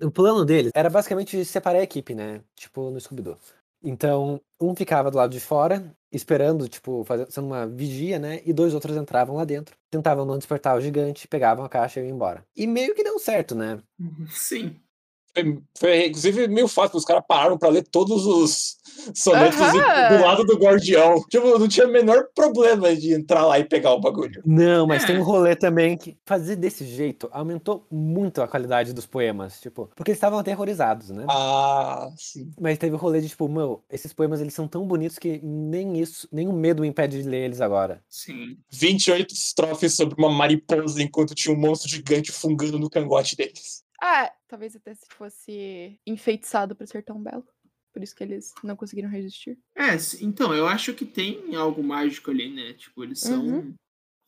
O 0.00 0.10
plano 0.10 0.44
deles 0.44 0.70
era 0.74 0.88
basicamente 0.88 1.44
separar 1.44 1.78
a 1.80 1.82
equipe, 1.82 2.14
né? 2.14 2.40
Tipo, 2.54 2.90
no 2.90 3.00
Scooby-Doo. 3.00 3.36
Então, 3.82 4.40
um 4.60 4.74
ficava 4.74 5.10
do 5.10 5.16
lado 5.16 5.30
de 5.30 5.40
fora, 5.40 5.94
esperando, 6.12 6.68
tipo, 6.68 7.04
fazendo 7.04 7.46
uma 7.46 7.66
vigia, 7.66 8.18
né? 8.18 8.40
E 8.44 8.52
dois 8.52 8.74
outros 8.74 8.96
entravam 8.96 9.36
lá 9.36 9.44
dentro, 9.44 9.76
tentavam 9.90 10.24
não 10.24 10.36
despertar 10.38 10.76
o 10.76 10.80
gigante, 10.80 11.28
pegavam 11.28 11.64
a 11.64 11.68
caixa 11.68 12.00
e 12.00 12.04
iam 12.04 12.14
embora. 12.14 12.44
E 12.56 12.66
meio 12.66 12.94
que 12.94 13.04
deu 13.04 13.18
certo, 13.18 13.54
né? 13.54 13.80
Sim. 14.30 14.76
Foi, 15.34 15.58
foi, 15.78 16.06
inclusive, 16.06 16.48
meio 16.48 16.68
fácil, 16.68 16.96
os 16.98 17.04
caras 17.04 17.22
pararam 17.26 17.56
pra 17.58 17.68
ler 17.68 17.86
todos 17.86 18.26
os 18.26 18.76
sonetos 19.14 19.60
Aham. 19.60 20.16
do 20.18 20.24
lado 20.24 20.44
do 20.44 20.56
guardião. 20.58 21.22
Tipo, 21.30 21.58
não 21.58 21.68
tinha 21.68 21.86
o 21.86 21.90
menor 21.92 22.26
problema 22.34 22.94
de 22.96 23.12
entrar 23.14 23.46
lá 23.46 23.58
e 23.58 23.64
pegar 23.64 23.92
o 23.92 24.00
bagulho. 24.00 24.42
Não, 24.44 24.86
mas 24.86 25.04
tem 25.04 25.14
É. 25.16 25.18
um 25.18 25.22
rolê 25.22 25.54
também 25.54 25.96
que 25.96 26.16
fazer 26.26 26.56
desse 26.56 26.84
jeito 26.84 27.28
aumentou 27.30 27.86
muito 27.90 28.42
a 28.42 28.48
qualidade 28.48 28.92
dos 28.92 29.06
poemas, 29.06 29.60
tipo, 29.60 29.88
porque 29.94 30.10
eles 30.10 30.16
estavam 30.18 30.38
aterrorizados, 30.38 31.10
né? 31.10 31.24
Ah, 31.28 32.08
sim. 32.16 32.50
Mas 32.60 32.78
teve 32.78 32.94
o 32.94 32.98
rolê 32.98 33.20
de, 33.20 33.28
tipo, 33.28 33.48
meu, 33.48 33.82
esses 33.90 34.12
poemas 34.12 34.40
eles 34.40 34.54
são 34.54 34.66
tão 34.66 34.86
bonitos 34.86 35.18
que 35.18 35.40
nem 35.42 35.98
isso, 36.00 36.26
nem 36.32 36.48
o 36.48 36.52
medo 36.52 36.84
impede 36.84 37.22
de 37.22 37.28
ler 37.28 37.44
eles 37.44 37.60
agora. 37.60 38.02
Sim. 38.08 38.56
28 38.70 39.32
estrofes 39.32 39.94
sobre 39.94 40.16
uma 40.18 40.30
mariposa 40.30 41.00
enquanto 41.02 41.34
tinha 41.34 41.54
um 41.54 41.58
monstro 41.60 41.88
gigante 41.88 42.32
fungando 42.32 42.78
no 42.78 42.90
cangote 42.90 43.36
deles. 43.36 43.86
Ah, 44.00 44.32
talvez 44.46 44.76
até 44.76 44.94
se 44.94 45.06
fosse 45.10 46.00
enfeitiçado 46.06 46.74
pra 46.76 46.86
ser 46.86 47.02
tão 47.02 47.20
belo. 47.22 47.44
Por 47.92 48.02
isso 48.02 48.14
que 48.14 48.22
eles 48.22 48.54
não 48.62 48.76
conseguiram 48.76 49.08
resistir. 49.08 49.58
É, 49.74 49.88
então, 50.20 50.54
eu 50.54 50.66
acho 50.68 50.94
que 50.94 51.04
tem 51.04 51.54
algo 51.56 51.82
mágico 51.82 52.30
ali, 52.30 52.48
né? 52.52 52.74
Tipo, 52.74 53.02
eles 53.02 53.18
são 53.20 53.44
Uhum. 53.44 53.74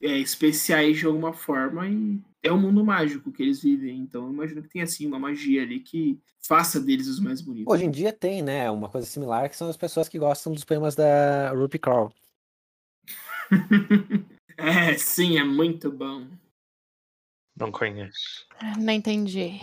é, 0.03 0.19
especiais 0.19 0.99
de 0.99 1.07
alguma 1.07 1.33
forma 1.33 1.89
e 1.89 2.21
é 2.43 2.51
o 2.51 2.59
mundo 2.59 2.85
mágico 2.85 3.31
que 3.31 3.43
eles 3.43 3.63
vivem. 3.63 3.99
Então, 3.99 4.25
eu 4.27 4.33
imagino 4.33 4.63
que 4.63 4.69
tem, 4.69 4.83
assim, 4.83 5.07
uma 5.07 5.19
magia 5.19 5.63
ali 5.63 5.81
que 5.81 6.19
faça 6.41 6.81
deles 6.81 7.07
os 7.07 7.21
mais 7.21 7.41
bonitos. 7.41 7.73
Hoje 7.73 7.85
em 7.85 7.91
dia 7.91 8.13
tem, 8.13 8.43
né, 8.43 8.71
uma 8.71 8.89
coisa 8.89 9.07
similar 9.07 9.49
que 9.49 9.57
são 9.57 9.69
as 9.69 9.77
pessoas 9.77 10.09
que 10.09 10.19
gostam 10.19 10.53
dos 10.53 10.65
poemas 10.65 10.97
da 10.97 11.53
Rupi 11.53 11.79
Kaur. 11.79 12.13
é, 14.57 14.97
sim, 14.97 15.39
é 15.39 15.45
muito 15.45 15.91
bom. 15.93 16.27
Não 17.61 17.71
conheço. 17.71 18.47
Não 18.79 18.93
entendi. 18.93 19.61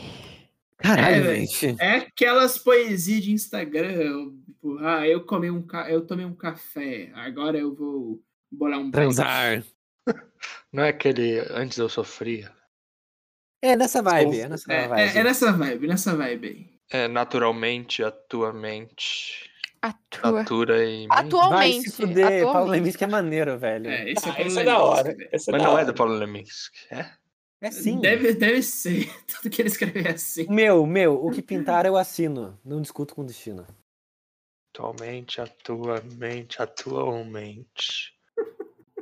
Caralho, 0.78 1.32
É, 1.32 1.36
gente. 1.46 1.76
É 1.82 1.96
aquelas 1.98 2.58
poesias 2.58 3.24
de 3.24 3.32
Instagram, 3.32 4.32
tipo, 4.46 4.78
ah, 4.80 5.08
eu 5.08 5.26
comi 5.26 5.50
um 5.50 5.62
ca... 5.66 5.90
eu 5.90 6.06
tomei 6.06 6.24
um 6.24 6.36
café, 6.36 7.12
agora 7.16 7.58
eu 7.58 7.74
vou 7.74 8.22
bolar 8.52 8.80
um 8.80 8.92
Transar. 8.92 9.64
Não 10.72 10.84
é 10.84 10.90
aquele 10.90 11.40
antes 11.50 11.80
eu 11.80 11.90
sofria? 11.90 12.52
É 13.64 13.76
nessa 13.76 14.04
vibe, 14.04 14.40
é 14.42 14.48
nessa 14.50 14.72
É, 14.72 14.88
vibe. 14.88 15.02
é, 15.02 15.18
é 15.20 15.24
nessa 15.24 15.52
vibe, 15.52 15.88
nessa 15.88 16.16
vibe 16.16 16.48
aí. 16.48 16.70
É 16.92 17.08
naturalmente, 17.08 18.04
atualmente, 18.04 19.50
Atua. 19.82 20.42
atura 20.42 20.86
em 20.86 21.02
mim. 21.02 21.08
Vai 21.08 21.26
Atualmente. 21.26 21.90
se 21.90 21.96
fuder, 21.96 22.44
Paulo 22.44 22.50
atualmente. 22.50 22.72
Leminski 22.80 23.04
é 23.04 23.08
maneiro, 23.08 23.58
velho. 23.58 23.90
É, 23.90 24.12
esse 24.12 24.28
é, 24.28 24.32
Ah, 24.32 24.34
Paulo 24.36 24.48
esse 24.48 24.60
é 24.60 24.64
da 24.64 24.78
hora. 24.80 25.12
é 25.12 25.28
Mas 25.34 25.46
da 25.48 25.58
não 25.58 25.80
é 25.80 25.86
do 25.86 25.94
Paulo 25.94 26.14
Leminski, 26.14 26.78
é? 26.92 27.12
É 27.60 27.72
sim. 27.72 28.00
Deve, 28.00 28.34
deve 28.34 28.62
ser. 28.62 29.10
Tudo 29.26 29.50
que 29.50 29.62
ele 29.62 29.70
escreveu 29.70 30.06
é 30.06 30.12
assim. 30.12 30.48
Meu, 30.48 30.86
meu, 30.86 31.26
o 31.26 31.32
que 31.32 31.42
pintar 31.42 31.86
eu 31.86 31.98
assino. 31.98 32.60
Não 32.64 32.82
discuto 32.82 33.16
com 33.16 33.22
o 33.22 33.26
destino. 33.26 33.66
Atualmente, 34.74 35.42
atualmente, 35.42 36.62
atualmente. 36.62 38.14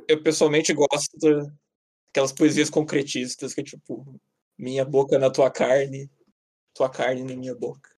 Eu 0.08 0.22
pessoalmente 0.22 0.72
gosto 0.72 1.18
daquelas 1.18 2.32
poesias 2.32 2.70
concretistas 2.70 3.52
que 3.52 3.60
é 3.60 3.64
tipo, 3.64 4.18
minha 4.56 4.84
boca 4.84 5.18
na 5.18 5.30
tua 5.30 5.50
carne, 5.50 6.10
tua 6.72 6.88
carne 6.88 7.22
na 7.24 7.36
minha 7.36 7.54
boca. 7.54 7.90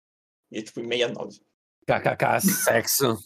E 0.51 0.59
é 0.59 0.63
tipo 0.63 0.81
69. 0.81 1.41
KKK, 1.87 2.41
sexo. 2.41 3.19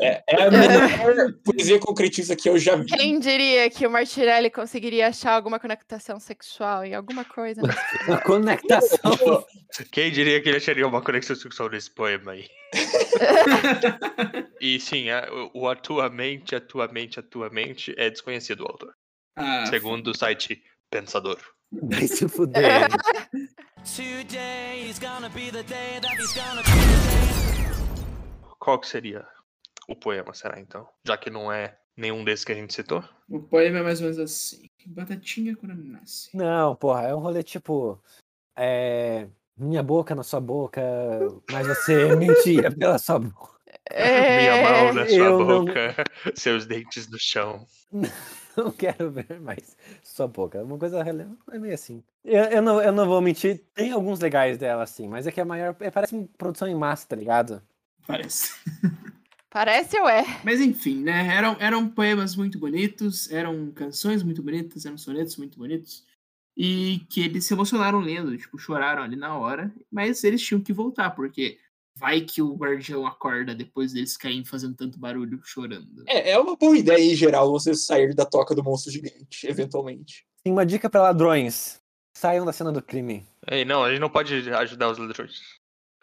É, 0.00 0.22
é 0.26 0.42
a 0.42 0.50
melhor 0.50 1.32
poesia 1.44 1.78
concretista 1.78 2.36
que 2.36 2.48
eu 2.48 2.58
já 2.58 2.76
vi. 2.76 2.86
Quem 2.86 3.18
diria 3.18 3.70
que 3.70 3.86
o 3.86 3.90
Martirelli 3.90 4.50
conseguiria 4.50 5.08
achar 5.08 5.32
alguma 5.32 5.58
conectação 5.58 6.20
sexual 6.20 6.84
em 6.84 6.94
alguma 6.94 7.24
coisa? 7.24 7.62
Uma 8.06 8.20
conectação. 8.20 9.44
Quem 9.90 10.10
diria 10.12 10.40
que 10.40 10.48
ele 10.48 10.58
acharia 10.58 10.86
uma 10.86 11.02
conexão 11.02 11.34
sexual 11.34 11.70
nesse 11.70 11.90
poema 11.90 12.32
aí? 12.32 12.46
E 14.58 14.80
sim, 14.80 15.10
é, 15.10 15.28
o, 15.30 15.50
o 15.60 15.68
atuamente, 15.68 16.56
atuamente, 16.56 17.20
atuamente 17.20 17.94
é 17.98 18.08
desconhecido 18.08 18.62
o 18.62 18.66
autor. 18.66 18.94
Ah, 19.36 19.66
Segundo 19.66 20.08
o 20.08 20.16
site 20.16 20.62
Pensador. 20.90 21.38
Vai 21.70 22.06
se 22.06 22.26
fuder. 22.26 22.88
Today 23.84 24.88
is 24.88 24.98
gonna 24.98 25.28
be 25.28 25.50
the 25.50 25.62
day 25.64 26.00
that 26.00 26.16
he's 26.18 26.32
gonna 26.32 26.62
be 26.62 26.70
the 26.70 26.96
day. 27.10 28.56
Qual 28.58 28.80
que 28.80 28.88
seria 28.88 29.26
o 29.88 29.94
poema, 29.96 30.32
será 30.34 30.58
então? 30.60 30.88
Já 31.04 31.16
que 31.16 31.30
não 31.30 31.50
é 31.52 31.76
nenhum 31.96 32.24
desses 32.24 32.44
que 32.44 32.52
a 32.52 32.54
gente 32.54 32.74
citou? 32.74 33.02
o 33.28 33.40
poema 33.40 33.78
é 33.78 33.82
mais 33.82 34.00
ou 34.00 34.04
menos 34.04 34.18
assim. 34.18 34.68
Batatinha 34.86 35.56
quando 35.56 35.74
nasce. 35.74 36.28
Não, 36.36 36.76
porra, 36.76 37.02
é 37.02 37.14
um 37.14 37.18
rolê 37.18 37.42
tipo. 37.42 38.00
É. 38.56 39.26
Minha 39.58 39.82
boca 39.82 40.14
na 40.14 40.22
sua 40.22 40.38
boca, 40.40 40.82
mas 41.50 41.66
você 41.66 42.14
mentia 42.16 42.70
pela 42.70 42.98
sua 42.98 43.18
boca. 43.18 43.56
Minha 43.90 44.62
mão 44.62 44.92
na 44.92 45.06
sua 45.06 45.16
eu 45.16 45.38
não- 45.44 45.64
boca, 45.64 45.94
seus 46.36 46.66
dentes 46.66 47.08
no 47.08 47.18
chão. 47.18 47.66
Não 48.56 48.70
quero 48.70 49.10
ver 49.10 49.40
mais 49.40 49.76
sua 50.02 50.28
boca. 50.28 50.62
Uma 50.62 50.78
coisa 50.78 51.00
é 51.00 51.58
meio 51.58 51.74
assim. 51.74 52.02
Eu, 52.24 52.44
eu, 52.44 52.62
não, 52.62 52.82
eu 52.82 52.92
não 52.92 53.06
vou 53.06 53.20
mentir, 53.20 53.64
tem 53.74 53.92
alguns 53.92 54.20
legais 54.20 54.58
dela, 54.58 54.82
assim, 54.82 55.08
mas 55.08 55.26
é 55.26 55.32
que 55.32 55.40
a 55.40 55.44
maior. 55.44 55.74
é- 55.80 55.90
parece 55.90 56.14
uma 56.14 56.28
produção 56.36 56.68
em 56.68 56.74
massa, 56.74 57.06
tá 57.08 57.16
ligado? 57.16 57.62
Parece. 58.06 58.52
Parece 59.56 59.98
ou 59.98 60.06
é? 60.06 60.22
Mas 60.44 60.60
enfim, 60.60 61.02
né? 61.02 61.34
Eram, 61.34 61.56
eram 61.58 61.88
poemas 61.88 62.36
muito 62.36 62.58
bonitos, 62.58 63.30
eram 63.30 63.72
canções 63.72 64.22
muito 64.22 64.42
bonitas, 64.42 64.84
eram 64.84 64.98
sonetos 64.98 65.38
muito 65.38 65.58
bonitos. 65.58 66.04
E 66.54 67.00
que 67.08 67.22
eles 67.22 67.46
se 67.46 67.54
emocionaram 67.54 67.98
lendo, 67.98 68.36
tipo, 68.36 68.58
choraram 68.58 69.02
ali 69.02 69.16
na 69.16 69.34
hora. 69.34 69.74
Mas 69.90 70.22
eles 70.24 70.42
tinham 70.42 70.60
que 70.60 70.74
voltar, 70.74 71.12
porque 71.12 71.58
vai 71.96 72.20
que 72.20 72.42
o 72.42 72.54
guardião 72.54 73.06
acorda 73.06 73.54
depois 73.54 73.94
deles 73.94 74.14
caírem 74.14 74.44
fazendo 74.44 74.76
tanto 74.76 74.98
barulho 74.98 75.40
chorando. 75.42 76.04
É, 76.06 76.32
é 76.32 76.38
uma 76.38 76.54
boa 76.54 76.76
ideia 76.76 77.10
em 77.10 77.16
geral 77.16 77.50
você 77.50 77.74
sair 77.74 78.14
da 78.14 78.26
toca 78.26 78.54
do 78.54 78.62
monstro 78.62 78.92
gigante, 78.92 79.46
eventualmente. 79.48 80.26
Tem 80.44 80.52
uma 80.52 80.66
dica 80.66 80.90
pra 80.90 81.00
ladrões: 81.00 81.80
saiam 82.14 82.44
da 82.44 82.52
cena 82.52 82.70
do 82.70 82.82
crime. 82.82 83.26
Ei, 83.50 83.64
não, 83.64 83.82
a 83.82 83.88
gente 83.88 84.00
não 84.00 84.10
pode 84.10 84.34
ajudar 84.52 84.90
os 84.90 84.98
ladrões. 84.98 85.40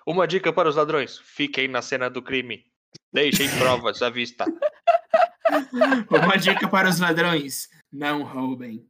Uma 0.08 0.28
dica 0.28 0.52
para 0.52 0.70
os 0.70 0.76
ladrões: 0.76 1.20
fiquem 1.20 1.68
na 1.68 1.84
cena 1.84 2.10
do 2.10 2.20
crime. 2.20 2.73
Deixem 3.14 3.48
provas 3.60 4.02
à 4.02 4.10
vista. 4.10 4.46
Uma 6.10 6.36
dica 6.36 6.68
para 6.68 6.90
os 6.90 7.00
ladrões: 7.00 7.70
não 7.92 8.24
roubem. 8.24 8.88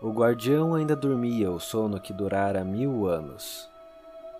O 0.00 0.10
guardião 0.10 0.74
ainda 0.74 0.96
dormia 0.96 1.50
o 1.50 1.60
sono 1.60 2.00
que 2.00 2.14
durara 2.14 2.64
mil 2.64 3.06
anos. 3.06 3.68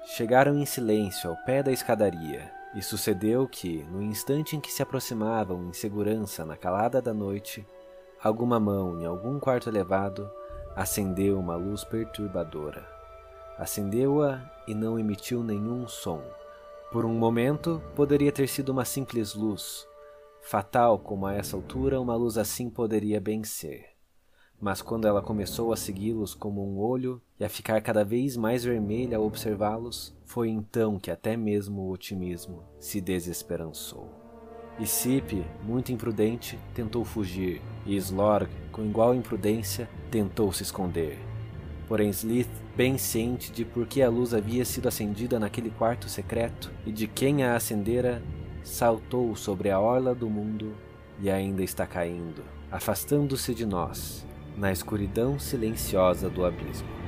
Chegaram 0.06 0.56
em 0.56 0.64
silêncio 0.64 1.28
ao 1.28 1.36
pé 1.44 1.62
da 1.62 1.72
escadaria, 1.72 2.55
e 2.76 2.82
sucedeu 2.82 3.48
que, 3.48 3.82
no 3.84 4.02
instante 4.02 4.54
em 4.54 4.60
que 4.60 4.70
se 4.70 4.82
aproximavam 4.82 5.64
em 5.64 5.72
segurança 5.72 6.44
na 6.44 6.56
calada 6.56 7.00
da 7.02 7.12
noite, 7.12 7.66
alguma 8.22 8.60
mão 8.60 9.00
em 9.00 9.06
algum 9.06 9.40
quarto 9.40 9.68
elevado 9.68 10.30
acendeu 10.76 11.38
uma 11.38 11.56
luz 11.56 11.82
perturbadora. 11.82 12.86
Acendeu-a 13.58 14.48
e 14.68 14.74
não 14.74 14.98
emitiu 14.98 15.42
nenhum 15.42 15.88
som. 15.88 16.22
Por 16.92 17.04
um 17.04 17.14
momento, 17.14 17.82
poderia 17.94 18.30
ter 18.30 18.46
sido 18.46 18.68
uma 18.68 18.84
simples 18.84 19.34
luz. 19.34 19.88
Fatal 20.42 20.98
como 20.98 21.26
a 21.26 21.32
essa 21.32 21.56
altura 21.56 22.00
uma 22.00 22.14
luz 22.14 22.36
assim 22.36 22.70
poderia 22.70 23.20
bem 23.20 23.42
ser 23.42 23.96
mas 24.60 24.80
quando 24.80 25.06
ela 25.06 25.22
começou 25.22 25.72
a 25.72 25.76
segui-los 25.76 26.34
como 26.34 26.66
um 26.66 26.78
olho 26.78 27.20
e 27.38 27.44
a 27.44 27.48
ficar 27.48 27.80
cada 27.80 28.04
vez 28.04 28.36
mais 28.36 28.64
vermelha 28.64 29.18
ao 29.18 29.26
observá-los, 29.26 30.16
foi 30.24 30.48
então 30.48 30.98
que 30.98 31.10
até 31.10 31.36
mesmo 31.36 31.82
o 31.82 31.90
otimismo 31.90 32.62
se 32.80 33.00
desesperançou. 33.00 34.10
E 34.78 34.86
Sip, 34.86 35.44
muito 35.62 35.90
imprudente, 35.90 36.58
tentou 36.74 37.04
fugir, 37.04 37.62
e 37.86 37.96
Slorg, 37.96 38.50
com 38.70 38.84
igual 38.84 39.14
imprudência, 39.14 39.88
tentou 40.10 40.52
se 40.52 40.62
esconder. 40.62 41.18
Porém, 41.88 42.10
Slith, 42.10 42.50
bem 42.76 42.98
ciente 42.98 43.52
de 43.52 43.64
por 43.64 43.86
que 43.86 44.02
a 44.02 44.10
luz 44.10 44.34
havia 44.34 44.64
sido 44.64 44.88
acendida 44.88 45.38
naquele 45.38 45.70
quarto 45.70 46.08
secreto 46.08 46.70
e 46.84 46.92
de 46.92 47.06
quem 47.06 47.44
a 47.44 47.54
acendera, 47.54 48.22
saltou 48.62 49.36
sobre 49.36 49.70
a 49.70 49.78
orla 49.78 50.14
do 50.14 50.28
mundo 50.28 50.74
e 51.20 51.30
ainda 51.30 51.62
está 51.62 51.86
caindo, 51.86 52.42
afastando-se 52.70 53.54
de 53.54 53.64
nós, 53.64 54.26
na 54.56 54.72
escuridão 54.72 55.38
silenciosa 55.38 56.28
do 56.28 56.44
abismo. 56.44 57.05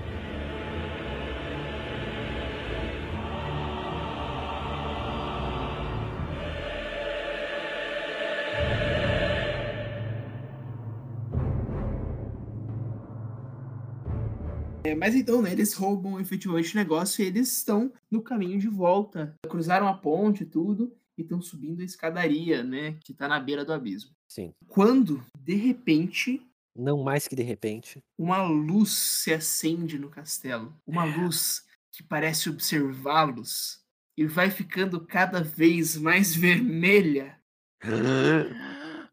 É, 14.88 14.94
mas 14.94 15.14
então, 15.14 15.42
né, 15.42 15.52
eles 15.52 15.74
roubam 15.74 16.18
efetivamente 16.20 16.72
o 16.74 16.76
negócio 16.76 17.22
e 17.22 17.26
eles 17.26 17.52
estão 17.58 17.92
no 18.10 18.22
caminho 18.22 18.58
de 18.58 18.68
volta. 18.68 19.34
Cruzaram 19.48 19.86
a 19.86 19.94
ponte 19.94 20.42
e 20.44 20.46
tudo 20.46 20.94
e 21.16 21.22
estão 21.22 21.42
subindo 21.42 21.80
a 21.80 21.84
escadaria, 21.84 22.62
né, 22.62 22.96
que 23.04 23.12
tá 23.12 23.28
na 23.28 23.38
beira 23.38 23.64
do 23.64 23.72
abismo. 23.72 24.12
Sim. 24.28 24.52
Quando, 24.66 25.22
de 25.38 25.54
repente, 25.54 26.40
Não 26.76 27.02
mais 27.02 27.26
que 27.28 27.36
de 27.36 27.42
repente. 27.42 27.98
uma 28.18 28.42
luz 28.42 28.90
se 28.90 29.32
acende 29.32 29.98
no 29.98 30.08
castelo. 30.08 30.74
Uma 30.86 31.04
luz 31.04 31.64
que 31.92 32.02
parece 32.02 32.48
observá-los 32.48 33.80
e 34.16 34.24
vai 34.26 34.50
ficando 34.50 35.00
cada 35.04 35.42
vez 35.42 35.96
mais 35.96 36.34
vermelha. 36.34 37.36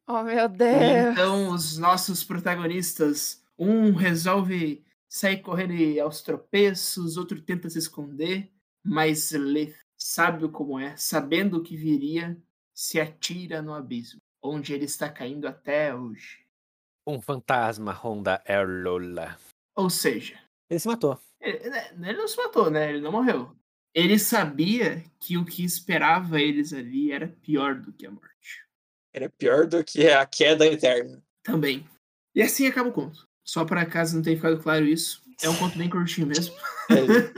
Oh, 0.08 0.22
meu 0.22 0.46
E 0.46 0.48
Deus. 0.50 1.12
então 1.14 1.50
os 1.50 1.80
nossos 1.80 2.24
protagonistas, 2.24 3.42
um 3.58 3.92
resolve 3.92 4.84
sair 5.10 5.42
correndo 5.42 5.74
aos 6.02 6.22
tropeços, 6.22 7.18
outro 7.18 7.42
tenta 7.42 7.70
se 7.70 7.80
esconder, 7.80 8.52
mas 8.84 9.32
Leth, 9.32 9.76
sábio 9.98 10.50
como 10.50 10.80
é, 10.80 10.96
sabendo 10.98 11.58
o 11.58 11.64
que 11.64 11.76
viria, 11.76 12.38
se 12.74 13.00
atira 13.00 13.62
no 13.62 13.74
abismo, 13.74 14.22
onde 14.42 14.74
ele 14.74 14.86
está 14.86 15.10
caindo 15.10 15.48
até 15.48 15.96
hoje. 15.96 16.46
Um 17.08 17.22
fantasma 17.22 17.92
ronda 17.92 18.44
Erlola. 18.48 19.38
Ou 19.76 19.90
seja, 19.90 20.40
Ele 20.70 20.80
se 20.80 20.88
matou. 20.88 21.20
ele, 21.40 21.70
né, 21.70 21.90
ele 22.10 22.18
não 22.18 22.28
se 22.28 22.38
matou, 22.38 22.70
né? 22.72 22.90
Ele 22.90 23.02
não 23.02 23.12
morreu. 23.12 23.56
Ele 23.94 24.18
sabia 24.20 25.04
que 25.20 25.38
o 25.38 25.46
que 25.46 25.64
esperava 25.64 26.42
eles 26.42 26.74
ali 26.74 27.12
era 27.12 27.28
pior 27.28 27.76
do 27.80 27.94
que 27.94 28.06
a 28.06 28.12
morte. 28.12 28.66
Era 29.14 29.30
pior 29.30 29.68
do 29.68 29.84
que 29.84 30.10
a 30.10 30.26
queda 30.26 30.66
eterna. 30.66 31.24
Também. 31.44 31.88
E 32.34 32.42
assim 32.42 32.68
acaba 32.68 32.90
o 32.90 32.94
conto. 32.94 33.26
Só 33.46 33.64
para 33.64 33.86
caso 33.86 34.16
não 34.16 34.24
tenha 34.24 34.36
ficado 34.36 34.58
claro 34.62 34.86
isso, 34.86 35.22
é 35.42 35.50
um 35.50 35.56
conto 35.56 35.78
bem 35.78 35.90
curtinho 35.90 36.28
mesmo. 36.28 36.56
É, 36.90 36.96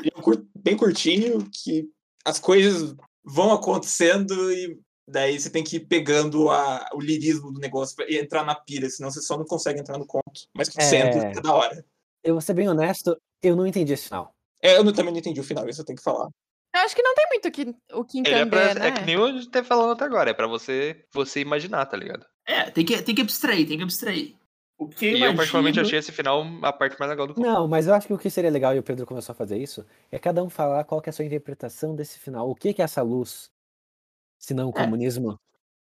e 0.08 0.12
um 0.16 0.46
bem 0.56 0.78
curtinho, 0.78 1.48
que 1.52 1.90
as 2.26 2.40
coisas 2.40 2.96
vão 3.24 3.52
acontecendo 3.52 4.52
e 4.54 4.80
daí 5.10 5.40
você 5.40 5.50
tem 5.50 5.64
que 5.64 5.78
ir 5.78 5.82
pegando 5.82 6.50
a- 6.50 6.90
o 6.94 7.00
lirismo 7.02 7.52
do 7.52 7.60
negócio 7.60 7.96
pra 7.96 8.10
entrar 8.12 8.44
na 8.46 8.56
pira, 8.56 8.90
senão 8.90 9.10
você 9.12 9.22
só 9.22 9.38
não 9.38 9.46
consegue 9.46 9.80
entrar 9.80 9.98
no 9.98 10.06
conto. 10.06 10.48
Mas 10.56 10.70
você 10.70 10.98
É. 10.98 11.32
é 11.38 11.42
da 11.42 11.54
hora. 11.54 11.86
Eu 12.24 12.34
vou 12.36 12.42
ser 12.42 12.54
bem 12.54 12.68
honesto, 12.70 13.18
eu 13.42 13.56
não 13.56 13.66
entendi 13.68 13.94
esse 13.94 14.06
final. 14.06 14.34
É, 14.62 14.78
eu 14.78 14.84
não- 14.84 14.94
também 14.94 15.12
não 15.12 15.20
entendi 15.20 15.40
o 15.40 15.44
final, 15.44 15.68
isso 15.68 15.82
eu 15.82 15.86
tenho 15.86 15.98
que 15.98 16.04
falar. 16.04 16.30
Eu 16.76 16.82
acho 16.82 16.96
que 16.96 17.02
não 17.02 17.16
tem 17.16 17.26
muito 17.30 17.48
o 17.48 17.52
que, 17.52 17.76
o 17.94 18.04
que 18.06 18.18
Ele 18.20 18.30
entender, 18.30 18.42
é, 18.42 18.46
pra, 18.46 18.74
né? 18.76 18.88
é 18.88 18.92
que 18.92 19.06
nem 19.06 19.34
gente 19.34 19.50
tá 19.50 19.64
falando 19.64 19.92
até 19.94 20.04
agora, 20.06 20.30
é 20.30 20.34
pra 20.34 20.48
você, 20.48 21.04
você 21.12 21.40
imaginar, 21.40 21.86
tá 21.86 21.98
ligado? 21.98 22.26
É, 22.46 22.70
tem 22.70 22.86
que, 22.86 23.02
tem 23.02 23.16
que 23.16 23.22
abstrair, 23.22 23.68
tem 23.68 23.78
que 23.78 23.84
abstrair. 23.84 24.36
O 24.78 24.88
que 24.88 25.08
eu 25.08 25.18
E 25.18 25.24
eu 25.24 25.36
particularmente 25.36 25.78
imagino- 25.80 25.88
achei 25.88 26.00
esse 26.00 26.12
final 26.12 26.44
a 26.62 26.72
parte 26.72 27.00
mais 27.00 27.10
legal 27.10 27.26
do 27.28 27.34
conto. 27.34 27.44
Não, 27.46 27.68
mas 27.68 27.88
eu 27.88 27.94
acho 27.96 28.06
que 28.08 28.14
o 28.14 28.18
que 28.18 28.30
seria 28.30 28.52
legal, 28.52 28.76
e 28.76 28.80
o 28.80 28.84
Pedro 28.84 29.06
começou 29.08 29.34
a 29.34 29.36
fazer 29.36 29.58
isso, 29.58 29.86
é 30.12 30.20
cada 30.20 30.44
um 30.44 30.50
falar 30.50 30.84
qual 30.84 31.02
que 31.02 31.10
é 31.10 31.12
a 31.12 31.14
sua 31.14 31.26
interpretação 31.26 31.96
desse 31.96 32.20
final. 32.20 32.50
O 32.50 32.54
que 32.56 32.74
que 32.74 32.82
é 32.82 32.86
essa 32.86 33.02
luz, 33.02 33.50
se 34.38 34.54
não 34.54 34.68
o 34.68 34.74
É. 34.78 34.84
comunismo? 34.84 35.40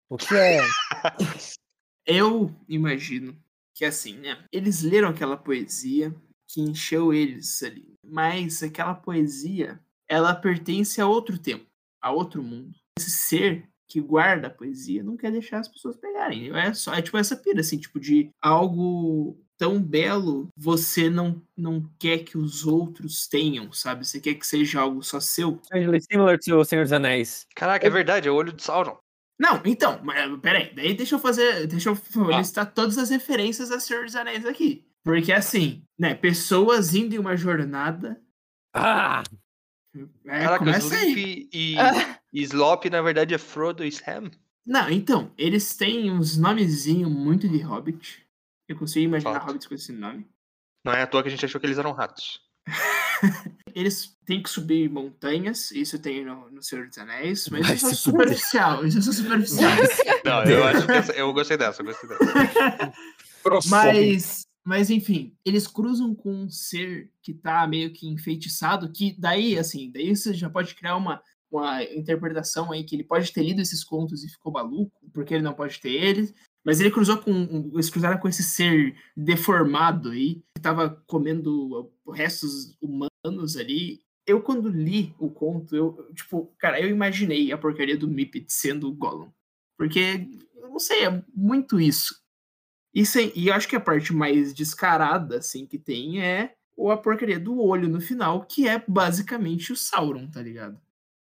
O 0.10 0.18
que 0.18 0.34
é... 0.36 0.60
Eu 2.06 2.56
imagino 2.68 3.38
que 3.76 3.86
assim, 3.86 4.16
né? 4.18 4.44
Eles 4.52 4.82
leram 4.82 5.10
aquela 5.10 5.38
poesia 5.38 6.16
que 6.48 6.62
encheu 6.62 7.14
eles 7.14 7.62
ali. 7.62 7.94
Mas 8.04 8.64
aquela 8.64 8.96
poesia, 8.96 9.80
ela 10.08 10.34
pertence 10.34 11.00
a 11.00 11.08
outro 11.08 11.38
tempo, 11.38 11.66
a 12.02 12.12
outro 12.12 12.42
mundo. 12.42 12.74
Esse 12.98 13.12
ser 13.12 13.70
que 13.90 14.00
guarda 14.00 14.48
a 14.48 14.52
poesia 14.52 15.02
não 15.04 15.18
quer 15.18 15.32
deixar 15.32 15.60
as 15.60 15.68
pessoas 15.68 15.98
pegarem. 15.98 16.56
É 16.56 16.74
só, 16.74 16.94
é 16.94 17.02
tipo 17.02 17.18
essa 17.18 17.36
pira, 17.36 17.60
assim, 17.62 17.78
tipo 17.80 18.00
de 18.00 18.30
algo 18.42 19.36
tão 19.58 19.82
belo, 19.82 20.48
você 20.56 21.10
não, 21.10 21.42
não 21.58 21.84
quer 22.00 22.20
que 22.20 22.38
os 22.38 22.66
outros 22.66 23.28
tenham, 23.28 23.74
sabe? 23.74 24.08
Você 24.08 24.22
quer 24.22 24.36
que 24.36 24.48
seja 24.48 24.80
algo 24.80 25.04
só 25.04 25.20
seu. 25.20 25.60
Strangely 25.64 26.02
similar 26.02 26.40
to 26.40 26.56
O 26.58 26.64
Senhor 26.64 26.84
dos 26.84 26.94
Anéis. 26.94 27.46
Caraca, 27.56 27.86
é 27.86 27.90
verdade, 27.90 28.28
é 28.28 28.32
o 28.32 28.36
olho 28.36 28.54
de 28.54 28.64
Sauron. 28.64 28.98
Não, 29.38 29.62
então, 29.66 30.00
mas 30.04 30.40
peraí, 30.40 30.74
daí 30.76 30.94
deixa 30.94 31.16
eu 31.16 31.20
fazer, 31.20 31.66
deixa 31.68 31.90
eu 31.90 31.98
Ah. 32.32 32.38
listar 32.38 32.72
todas 32.74 32.98
as 32.98 33.10
referências 33.10 33.72
a 33.72 33.80
Senhor 33.80 34.06
dos 34.06 34.16
Anéis 34.16 34.46
aqui. 34.46 34.86
Porque 35.04 35.32
assim, 35.32 35.82
né, 35.98 36.14
pessoas 36.14 36.94
indo 36.94 37.16
em 37.16 37.20
uma 37.20 37.36
jornada. 37.36 38.22
Ah! 38.74 39.24
É, 40.26 40.44
Caraca, 40.44 40.60
começa 40.60 40.96
aí. 40.96 41.50
E, 41.52 41.76
Ah, 41.80 41.92
e 41.94 42.19
Slop, 42.34 42.86
na 42.90 43.02
verdade, 43.02 43.34
é 43.34 43.38
Frodo 43.38 43.84
e 43.84 43.92
Sam. 43.92 44.32
Não, 44.66 44.90
então, 44.90 45.32
eles 45.38 45.76
têm 45.76 46.12
uns 46.12 46.38
nomezinhos 46.38 47.12
muito 47.12 47.48
de 47.48 47.60
Hobbit. 47.60 48.26
Eu 48.68 48.78
consigo 48.78 49.06
imaginar 49.06 49.34
Fato. 49.34 49.48
Hobbits 49.48 49.68
com 49.68 49.74
esse 49.76 49.92
nome. 49.92 50.28
Não 50.86 50.94
é 50.94 51.02
à 51.02 51.08
toa 51.08 51.22
que 51.24 51.28
a 51.28 51.32
gente 51.32 51.44
achou 51.46 51.60
que 51.60 51.66
eles 51.68 51.78
eram 51.78 51.92
ratos. 51.92 52.40
Eles 53.76 54.18
têm 54.26 54.42
que 54.42 54.50
subir 54.50 54.90
montanhas, 54.90 55.72
isso 55.72 56.00
tem 56.00 56.24
no, 56.24 56.50
no 56.50 56.64
Senhor 56.64 56.88
dos 56.88 56.98
Anéis, 56.98 57.48
mas 57.50 57.68
Vai 57.68 57.76
isso 57.76 57.88
é 57.88 57.94
superficial, 57.94 58.86
isso 58.86 58.98
é 58.98 59.02
superficial. 59.02 59.72
Não, 60.24 60.44
eu 60.46 60.64
acho 60.64 60.86
que 60.86 60.92
essa- 60.94 61.12
eu 61.14 61.34
gostei 61.34 61.58
dessa, 61.58 61.82
eu 61.82 61.86
gostei 61.86 62.10
dessa. 62.10 62.24
Mas, 63.70 64.46
mas 64.66 64.90
enfim, 64.90 65.34
eles 65.46 65.66
cruzam 65.68 66.14
com 66.16 66.32
um 66.44 66.50
ser 66.50 67.12
que 67.22 67.34
tá 67.34 67.66
meio 67.68 67.92
que 67.92 68.08
enfeitiçado, 68.08 68.92
que 68.92 69.16
daí, 69.20 69.58
assim, 69.58 69.92
daí 69.92 70.16
você 70.16 70.34
já 70.34 70.50
pode 70.50 70.76
criar 70.76 70.96
uma, 70.98 71.22
uma 71.52 71.84
interpretação 71.84 72.72
aí 72.72 72.84
que 72.84 72.96
ele 72.96 73.04
pode 73.04 73.32
ter 73.34 73.44
lido 73.44 73.62
esses 73.62 73.84
contos 73.84 74.24
e 74.24 74.30
ficou 74.30 74.52
maluco, 74.52 74.92
porque 75.14 75.34
ele 75.34 75.44
não 75.44 75.54
pode 75.54 75.80
ter 75.80 75.92
eles. 75.92 76.34
Mas 76.64 76.80
ele 76.80 76.92
cruzou 76.92 77.18
com. 77.18 77.72
Eles 77.74 77.90
cruzaram 77.90 78.20
com 78.20 78.28
esse 78.28 78.44
ser 78.44 78.96
deformado 79.16 80.10
aí, 80.10 80.36
que 80.56 80.62
tava 80.62 80.90
comendo 81.08 81.92
restos 82.14 82.78
humanos 82.82 83.56
ali. 83.58 84.02
Eu, 84.28 84.42
quando 84.42 84.70
li 84.70 85.16
o 85.18 85.30
conto, 85.30 85.76
eu, 85.76 86.08
tipo, 86.14 86.54
cara, 86.60 86.80
eu 86.80 86.90
imaginei 86.90 87.52
a 87.52 87.58
porcaria 87.58 87.98
do 87.98 88.08
Mipit 88.08 88.52
sendo 88.54 88.88
o 88.88 88.94
Gollum. 88.94 89.32
Porque, 89.78 90.28
eu 90.56 90.70
não 90.70 90.80
sei, 90.80 91.06
é 91.06 91.24
muito 91.34 91.80
isso. 91.80 92.14
E, 92.94 93.06
sem, 93.06 93.32
e 93.36 93.50
acho 93.50 93.68
que 93.68 93.76
a 93.76 93.80
parte 93.80 94.14
mais 94.14 94.54
descarada, 94.54 95.38
assim, 95.38 95.66
que 95.66 95.80
tem 95.80 96.22
é 96.22 96.54
o- 96.76 96.92
a 96.92 96.98
porcaria 96.98 97.40
do 97.40 97.60
olho 97.60 97.88
no 97.88 98.02
final, 98.02 98.46
que 98.46 98.68
é 98.68 98.84
basicamente 98.88 99.72
o 99.72 99.76
Sauron, 99.76 100.28
tá 100.30 100.42
ligado? 100.42 100.80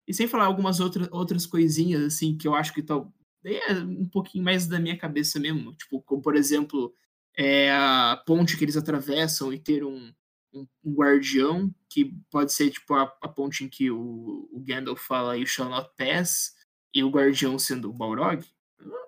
E 0.08 0.14
sem 0.14 0.26
falar 0.26 0.46
algumas 0.46 0.80
outra, 0.80 1.08
outras 1.12 1.46
coisinhas, 1.46 2.02
assim, 2.02 2.36
que 2.36 2.48
eu 2.48 2.54
acho 2.54 2.72
que 2.72 2.82
tal, 2.82 3.12
é 3.44 3.74
um 3.74 4.08
pouquinho 4.08 4.42
mais 4.42 4.66
da 4.66 4.80
minha 4.80 4.96
cabeça 4.96 5.38
mesmo. 5.38 5.74
Tipo, 5.74 6.00
como, 6.02 6.22
por 6.22 6.34
exemplo, 6.34 6.94
é 7.36 7.70
a 7.70 8.20
ponte 8.26 8.56
que 8.56 8.64
eles 8.64 8.76
atravessam 8.76 9.52
e 9.52 9.58
ter 9.58 9.84
um, 9.84 10.12
um, 10.52 10.66
um 10.84 10.94
guardião, 10.94 11.72
que 11.88 12.14
pode 12.30 12.52
ser, 12.52 12.70
tipo, 12.70 12.94
a, 12.94 13.02
a 13.22 13.28
ponte 13.28 13.64
em 13.64 13.68
que 13.68 13.90
o, 13.90 14.48
o 14.50 14.60
Gandalf 14.66 15.06
fala 15.06 15.36
You 15.36 15.46
shall 15.46 15.68
not 15.68 15.90
pass, 15.96 16.54
e 16.94 17.04
o 17.04 17.10
guardião 17.10 17.58
sendo 17.58 17.90
o 17.90 17.92
Balrog. 17.92 18.42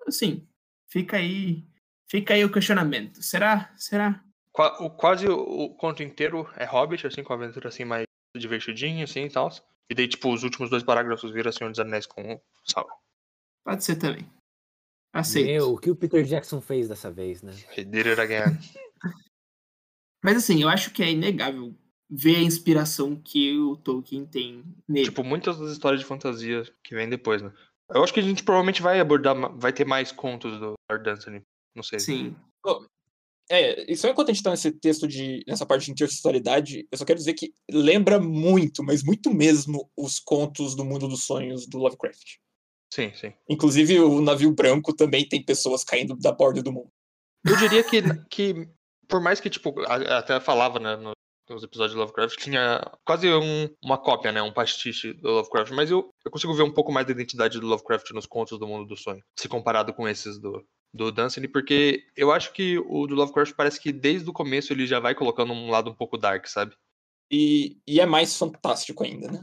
Assim, 0.07 0.47
fica 0.87 1.17
aí 1.17 1.65
Fica 2.11 2.33
aí 2.33 2.43
o 2.43 2.51
questionamento. 2.51 3.23
Será? 3.23 3.71
Será? 3.77 4.21
O- 4.53 4.89
quase 4.89 5.29
o, 5.29 5.39
o 5.39 5.75
conto 5.75 6.03
inteiro 6.03 6.45
é 6.57 6.65
Hobbit, 6.65 7.07
assim, 7.07 7.23
com 7.23 7.31
a 7.31 7.37
aventura 7.37 7.69
assim 7.69 7.85
mais 7.85 8.03
divertidinha, 8.35 9.05
assim 9.05 9.23
e 9.23 9.29
tal. 9.29 9.49
E 9.89 9.95
daí, 9.95 10.07
tipo, 10.07 10.33
os 10.33 10.43
últimos 10.43 10.69
dois 10.69 10.83
parágrafos 10.83 11.31
viram 11.31 11.51
Senhor 11.51 11.69
dos 11.69 11.79
Anéis 11.79 12.05
com 12.05 12.35
o 12.35 12.41
Sauron. 12.65 12.95
Pode 13.65 13.83
ser 13.83 13.97
também. 13.97 14.29
Aceito. 15.13 15.47
Meu, 15.47 15.73
o 15.73 15.77
que 15.77 15.91
o 15.91 15.95
Peter 15.95 16.23
Jackson 16.23 16.61
fez 16.61 16.87
dessa 16.87 17.11
vez, 17.11 17.41
né? 17.41 17.53
He 17.77 17.83
did 17.83 18.07
it 18.07 18.21
again. 18.21 18.57
Mas 20.23 20.37
assim, 20.37 20.61
eu 20.61 20.69
acho 20.69 20.91
que 20.91 21.03
é 21.03 21.11
inegável 21.11 21.75
ver 22.09 22.37
a 22.37 22.41
inspiração 22.41 23.15
que 23.15 23.57
o 23.57 23.75
Tolkien 23.77 24.25
tem 24.25 24.63
nele. 24.87 25.05
tipo, 25.05 25.23
muitas 25.23 25.57
das 25.57 25.71
histórias 25.71 26.01
de 26.01 26.07
fantasia 26.07 26.63
que 26.83 26.93
vem 26.95 27.09
depois, 27.09 27.41
né? 27.41 27.51
Eu 27.89 28.03
acho 28.03 28.13
que 28.13 28.19
a 28.19 28.23
gente 28.23 28.43
provavelmente 28.43 28.81
vai 28.81 28.99
abordar, 28.99 29.35
vai 29.57 29.73
ter 29.73 29.85
mais 29.85 30.11
contos 30.11 30.59
do 30.59 30.73
Lord 30.89 31.09
Anthony. 31.09 31.41
Não 31.75 31.83
sei. 31.83 31.99
Sim. 31.99 32.35
É, 33.51 33.91
e 33.91 33.97
só 33.97 34.07
enquanto 34.09 34.29
a 34.29 34.33
gente 34.33 34.43
tá 34.43 34.49
nesse 34.51 34.71
texto 34.71 35.07
de. 35.07 35.43
nessa 35.47 35.65
parte 35.65 35.85
de 35.85 35.91
intersexualidade, 35.91 36.87
eu 36.91 36.97
só 36.97 37.03
quero 37.03 37.19
dizer 37.19 37.33
que 37.33 37.53
lembra 37.69 38.19
muito, 38.19 38.83
mas 38.83 39.03
muito 39.03 39.33
mesmo, 39.33 39.89
os 39.97 40.19
contos 40.19 40.75
do 40.75 40.85
mundo 40.85 41.07
dos 41.07 41.23
sonhos 41.25 41.67
do 41.67 41.77
Lovecraft. 41.77 42.37
Sim, 42.93 43.11
sim. 43.13 43.33
Inclusive, 43.49 43.99
o 43.99 44.21
navio 44.21 44.53
branco 44.53 44.93
também 44.95 45.27
tem 45.27 45.43
pessoas 45.43 45.83
caindo 45.83 46.15
da 46.15 46.31
borda 46.31 46.61
do 46.63 46.71
mundo. 46.71 46.89
Eu 47.45 47.57
diria 47.57 47.83
que, 47.83 48.01
que 48.29 48.69
por 49.07 49.19
mais 49.21 49.39
que, 49.39 49.49
tipo, 49.49 49.73
até 49.87 50.39
falava 50.39 50.79
né, 50.79 50.95
no 50.95 51.11
Tem 51.47 51.55
uns 51.55 51.63
episódios 51.63 51.93
de 51.93 51.97
Lovecraft 51.99 52.37
tinha 52.37 52.79
quase 53.05 53.27
um- 53.33 53.67
uma 53.83 53.97
cópia, 53.97 54.31
né? 54.31 54.41
Um 54.41 54.53
pastiche 54.53 55.11
do 55.13 55.29
Lovecraft. 55.29 55.71
Mas 55.73 55.89
eu, 55.91 56.09
eu 56.23 56.31
consigo 56.31 56.53
ver 56.53 56.63
um 56.63 56.71
pouco 56.73 56.91
mais 56.91 57.05
da 57.05 57.11
identidade 57.13 57.59
do 57.59 57.67
Lovecraft 57.67 58.11
nos 58.11 58.25
contos 58.25 58.57
do 58.59 58.67
mundo 58.67 58.85
do 58.87 58.95
sonho. 58.95 59.21
Se 59.37 59.49
comparado 59.49 59.93
com 59.93 60.07
esses 60.07 60.37
do, 60.39 60.63
do 60.93 61.11
Dunsany, 61.11 61.47
porque 61.47 62.05
eu 62.15 62.31
acho 62.31 62.51
que 62.53 62.77
o 62.79 63.07
do 63.07 63.15
Lovecraft 63.15 63.53
parece 63.55 63.79
que 63.79 63.91
desde 63.91 64.29
o 64.29 64.33
começo 64.33 64.73
ele 64.73 64.85
já 64.85 64.99
vai 64.99 65.15
colocando 65.15 65.53
um 65.53 65.69
lado 65.69 65.89
um 65.89 65.95
pouco 65.95 66.17
dark, 66.17 66.45
sabe? 66.47 66.75
E, 67.31 67.77
e 67.87 67.99
é 67.99 68.05
mais 68.05 68.37
fantástico 68.37 69.03
ainda, 69.03 69.31
né? 69.31 69.41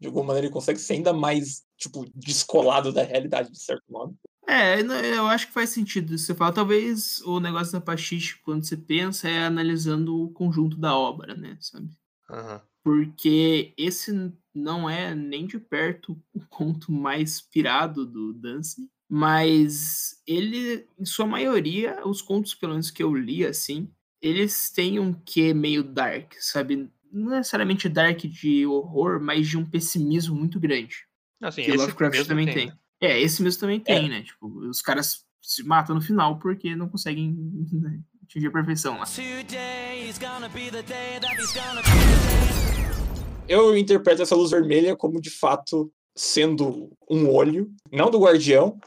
De 0.00 0.06
alguma 0.06 0.26
maneira 0.26 0.46
ele 0.46 0.52
consegue 0.52 0.78
ser 0.78 0.94
ainda 0.94 1.12
mais, 1.12 1.64
tipo, 1.76 2.08
descolado 2.14 2.92
da 2.92 3.02
realidade, 3.02 3.50
de 3.50 3.60
certo 3.60 3.82
modo. 3.88 4.16
É, 4.46 4.82
não, 4.82 4.94
eu 4.94 5.26
acho 5.26 5.48
que 5.48 5.52
faz 5.52 5.70
sentido 5.70 6.14
isso 6.14 6.24
que 6.24 6.32
você 6.32 6.38
fala. 6.38 6.54
Talvez 6.54 7.20
o 7.22 7.40
negócio 7.40 7.72
da 7.72 7.80
pastiche, 7.80 8.40
quando 8.42 8.64
você 8.64 8.76
pensa, 8.76 9.28
é 9.28 9.44
analisando 9.44 10.24
o 10.24 10.30
conjunto 10.30 10.76
da 10.76 10.96
obra, 10.96 11.34
né? 11.34 11.58
Sabe? 11.60 11.90
Aham. 12.30 12.62
Porque 12.84 13.74
esse 13.76 14.32
não 14.54 14.88
é 14.88 15.14
nem 15.14 15.46
de 15.46 15.58
perto 15.58 16.16
o 16.32 16.40
conto 16.48 16.92
mais 16.92 17.40
pirado 17.40 18.06
do 18.06 18.32
Dance, 18.32 18.88
mas 19.08 20.16
ele, 20.26 20.86
em 20.98 21.04
sua 21.04 21.26
maioria, 21.26 22.06
os 22.06 22.20
contos, 22.22 22.54
pelo 22.54 22.72
menos 22.72 22.90
que 22.90 23.02
eu 23.02 23.14
li 23.14 23.44
assim, 23.44 23.88
eles 24.20 24.70
têm 24.70 24.98
um 24.98 25.12
quê 25.12 25.54
meio 25.54 25.82
dark, 25.82 26.34
sabe? 26.40 26.90
Não 27.10 27.30
necessariamente 27.30 27.88
dark 27.88 28.18
de 28.20 28.66
horror, 28.66 29.20
mas 29.20 29.48
de 29.48 29.56
um 29.56 29.64
pessimismo 29.64 30.34
muito 30.36 30.60
grande. 30.60 31.06
Assim, 31.40 31.62
que 31.62 31.70
esse 31.70 31.78
Lovecraft 31.78 32.12
mesmo 32.16 32.28
também 32.28 32.46
tem. 32.52 32.66
né? 32.66 32.76
É, 33.00 33.20
esse 33.20 33.42
mesmo 33.42 33.60
também 33.60 33.82
É. 33.86 33.94
tem, 33.94 34.08
né? 34.08 34.22
Tipo, 34.22 34.46
os 34.68 34.82
caras 34.82 35.24
se 35.42 35.62
matam 35.64 35.94
no 35.94 36.02
final 36.02 36.38
porque 36.38 36.74
não 36.76 36.88
conseguem 36.88 37.32
né, 37.72 38.00
atingir 38.24 38.48
a 38.48 38.50
perfeição 38.52 38.98
lá. 38.98 39.04
Today 39.06 40.08
is 40.08 40.18
gonna 40.18 40.48
be 40.48 40.70
the 40.70 40.82
day 40.82 41.18
that 41.20 41.40
is 41.40 41.52
gonna 41.52 41.80
be 41.80 41.88
the 41.88 42.88
day. 42.88 43.48
Eu 43.48 43.74
interpreto 43.78 44.20
essa 44.20 44.34
luz 44.36 44.50
vermelha 44.50 44.94
como, 44.94 45.20
de 45.22 45.30
fato, 45.30 45.90
sendo 46.14 46.90
um 47.08 47.30
olho, 47.30 47.72
não 47.90 48.10
do 48.10 48.20
guardião. 48.20 48.78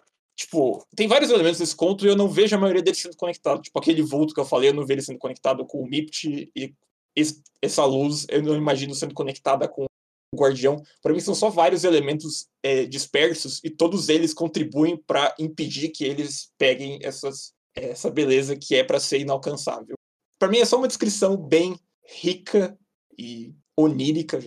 Tipo, 0.42 0.84
tem 0.96 1.08
vários 1.08 1.30
elementos 1.30 1.60
nesse 1.60 1.76
conto 1.76 2.04
e 2.04 2.10
eu 2.10 2.16
não 2.16 2.28
vejo 2.28 2.56
a 2.56 2.60
maioria 2.60 2.82
deles 2.82 3.00
sendo 3.00 3.16
conectado. 3.16 3.62
Tipo, 3.62 3.78
aquele 3.78 4.02
vulto 4.02 4.34
que 4.34 4.39
eu 4.39 4.46
falei, 4.46 4.70
eu 4.70 4.74
não 4.74 4.84
vejo 4.88 4.94
ele 4.96 5.02
sendo 5.06 5.20
conectado 5.20 5.64
com 5.68 5.80
o 5.84 5.88
Mipt 5.88 6.50
e 6.56 6.74
es- 7.16 7.44
essa 7.62 7.86
luz 7.86 8.26
eu 8.28 8.42
não 8.42 8.56
imagino 8.56 8.96
sendo 8.96 9.14
conectada 9.14 9.68
com 9.68 9.84
o 9.84 10.36
guardião. 10.36 10.82
Para 11.00 11.14
mim 11.14 11.20
são 11.20 11.36
só 11.36 11.52
vários 11.52 11.84
elementos 11.84 12.48
é, 12.64 12.86
dispersos 12.86 13.62
e 13.64 13.70
todos 13.70 14.10
eles 14.10 14.34
contribuem 14.34 14.98
para 14.98 15.32
impedir 15.38 15.89
que 15.89 16.04
eles 16.06 16.52
peguem 16.58 16.98
essas, 17.04 17.54
essa 17.76 18.10
beleza 18.10 18.56
que 18.58 18.74
é 18.74 18.84
para 18.84 19.00
ser 19.00 19.20
inalcançável. 19.20 19.94
Para 20.39 20.50
mim 20.50 20.58
é 20.58 20.66
só 20.66 20.78
uma 20.78 20.88
descrição 20.88 21.38
bem 21.38 21.78
rica 22.04 22.76
e 23.16 23.54
onírica, 23.78 24.39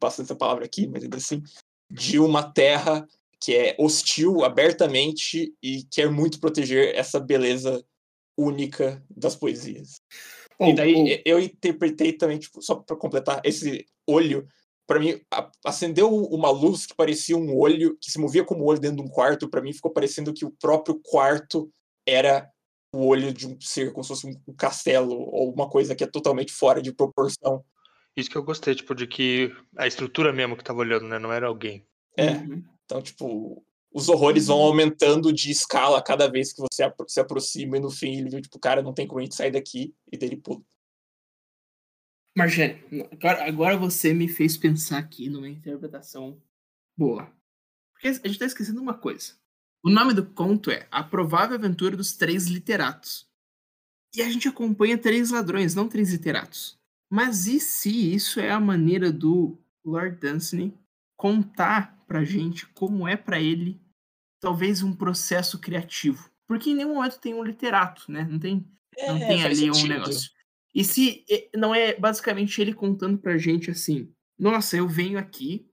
bastante 0.00 0.28
essa 0.28 0.36
palavra 0.36 0.64
aqui, 0.64 0.86
mas 0.86 1.02
ainda 1.02 1.18
assim, 1.18 1.42
de 1.90 2.18
uma 2.18 2.42
terra 2.42 3.06
que 3.42 3.54
é 3.56 3.74
hostil 3.78 4.44
abertamente 4.44 5.52
e 5.62 5.82
quer 5.90 6.08
muito 6.10 6.38
proteger 6.38 6.94
essa 6.94 7.18
beleza 7.18 7.84
única 8.38 9.02
das 9.10 9.34
poesias. 9.36 10.00
e 10.60 10.64
Ou- 10.64 10.74
daí 10.74 10.94
e- 11.14 11.22
eu 11.24 11.40
interpretei 11.40 12.12
também, 12.12 12.38
tipo, 12.38 12.62
só 12.62 12.76
para 12.76 12.96
completar, 12.96 13.40
esse 13.44 13.84
olho, 14.08 14.46
para 14.86 15.00
mim, 15.00 15.20
a- 15.32 15.50
acendeu 15.64 16.08
uma 16.14 16.50
luz 16.50 16.86
que 16.86 16.94
parecia 16.94 17.36
um 17.36 17.56
olho, 17.56 17.96
que 18.00 18.10
se 18.10 18.18
movia 18.18 18.44
como 18.44 18.62
um 18.62 18.66
olho 18.66 18.78
dentro 18.80 18.96
de 18.98 19.02
um 19.02 19.08
quarto, 19.08 19.48
para 19.48 19.60
mim 19.60 19.72
ficou 19.72 19.90
parecendo 19.90 20.32
que 20.32 20.44
o 20.44 20.50
próprio 20.60 21.00
quarto 21.02 21.68
era 22.06 22.48
o 22.94 23.06
olho 23.06 23.32
de 23.32 23.46
um 23.48 23.58
ser, 23.60 23.92
como 23.92 24.04
se 24.04 24.08
fosse 24.08 24.26
um 24.26 24.54
castelo, 24.54 25.14
ou 25.14 25.52
uma 25.52 25.68
coisa 25.68 25.94
que 25.96 26.04
é 26.04 26.06
totalmente 26.06 26.52
fora 26.52 26.80
de 26.80 26.92
proporção. 26.92 27.64
Isso 28.16 28.30
que 28.30 28.36
eu 28.36 28.42
gostei, 28.42 28.74
tipo, 28.74 28.94
de 28.94 29.06
que 29.06 29.50
a 29.76 29.86
estrutura 29.86 30.32
mesmo 30.32 30.56
que 30.56 30.62
tava 30.62 30.80
olhando, 30.80 31.08
né? 31.08 31.18
Não 31.18 31.32
era 31.32 31.46
alguém. 31.46 31.84
É. 32.16 32.32
Uhum. 32.32 32.62
Então, 32.92 33.00
tipo, 33.00 33.64
os 33.90 34.10
horrores 34.10 34.48
vão 34.48 34.58
aumentando 34.58 35.32
de 35.32 35.50
escala 35.50 35.96
a 35.96 36.02
cada 36.02 36.30
vez 36.30 36.52
que 36.52 36.60
você 36.60 36.92
se 37.08 37.20
aproxima, 37.20 37.78
e 37.78 37.80
no 37.80 37.90
fim 37.90 38.18
ele 38.18 38.28
viu, 38.28 38.42
tipo, 38.42 38.58
cara, 38.58 38.82
não 38.82 38.92
tem 38.92 39.06
como 39.06 39.18
a 39.18 39.22
gente 39.22 39.34
sair 39.34 39.50
daqui, 39.50 39.94
e 40.12 40.18
dele 40.18 40.36
pula. 40.36 40.62
Marjane, 42.36 42.82
agora, 43.10 43.48
agora 43.48 43.76
você 43.78 44.12
me 44.12 44.28
fez 44.28 44.58
pensar 44.58 44.98
aqui 44.98 45.30
numa 45.30 45.48
interpretação 45.48 46.38
boa. 46.94 47.32
Porque 47.94 48.08
a 48.08 48.28
gente 48.28 48.38
tá 48.38 48.44
esquecendo 48.44 48.82
uma 48.82 48.98
coisa. 48.98 49.38
O 49.82 49.88
nome 49.88 50.12
do 50.12 50.26
conto 50.26 50.70
é 50.70 50.86
A 50.90 51.02
Provável 51.02 51.56
Aventura 51.56 51.96
dos 51.96 52.12
Três 52.12 52.46
Literatos. 52.46 53.26
E 54.14 54.20
a 54.20 54.28
gente 54.28 54.48
acompanha 54.48 54.98
três 54.98 55.30
ladrões, 55.30 55.74
não 55.74 55.88
três 55.88 56.12
literatos. 56.12 56.78
Mas 57.10 57.46
e 57.46 57.58
se 57.58 58.14
isso 58.14 58.38
é 58.38 58.50
a 58.50 58.60
maneira 58.60 59.10
do 59.10 59.58
Lord 59.82 60.16
Dunsany 60.16 60.78
contar 61.16 62.02
pra 62.06 62.24
gente 62.24 62.66
como 62.68 63.06
é 63.06 63.16
pra 63.16 63.40
ele 63.40 63.80
talvez 64.40 64.82
um 64.82 64.94
processo 64.94 65.58
criativo? 65.58 66.30
Porque 66.46 66.70
em 66.70 66.74
nenhum 66.74 66.94
momento 66.94 67.18
tem 67.20 67.34
um 67.34 67.44
literato, 67.44 68.10
né? 68.10 68.24
Não 68.30 68.38
tem 68.38 68.66
não 69.08 69.16
É, 69.16 69.26
tem 69.26 69.40
faz 69.42 69.58
ali 69.58 69.70
um 69.70 69.74
sentido. 69.74 69.88
negócio. 69.94 70.30
E 70.74 70.84
se 70.84 71.24
não 71.54 71.74
é 71.74 71.98
basicamente 71.98 72.60
ele 72.60 72.74
contando 72.74 73.18
pra 73.18 73.38
gente 73.38 73.70
assim: 73.70 74.12
"Nossa, 74.38 74.76
eu 74.76 74.86
venho 74.88 75.18
aqui, 75.18 75.66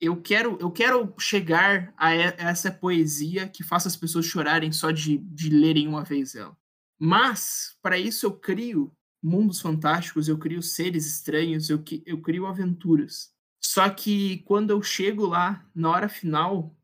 eu 0.00 0.20
quero, 0.20 0.56
eu 0.60 0.70
quero 0.70 1.12
chegar 1.18 1.92
a 1.96 2.12
essa 2.14 2.70
poesia 2.70 3.48
que 3.48 3.62
faça 3.64 3.88
as 3.88 3.96
pessoas 3.96 4.26
chorarem 4.26 4.70
só 4.72 4.90
de, 4.90 5.18
de 5.18 5.50
lerem 5.50 5.88
uma 5.88 6.04
vez 6.04 6.34
ela. 6.34 6.56
Mas 6.98 7.76
para 7.82 7.98
isso 7.98 8.26
eu 8.26 8.32
crio 8.38 8.92
mundos 9.22 9.60
fantásticos, 9.60 10.28
eu 10.28 10.38
crio 10.38 10.62
seres 10.62 11.06
estranhos, 11.06 11.68
eu, 11.70 11.82
que- 11.82 12.02
eu 12.06 12.20
crio 12.22 12.46
aventuras. 12.46 13.32
Só 13.72 13.88
que 13.88 14.38
quando 14.38 14.70
eu 14.70 14.82
chego 14.82 15.24
lá, 15.26 15.64
na 15.72 15.92
hora 15.92 16.08
final, 16.08 16.74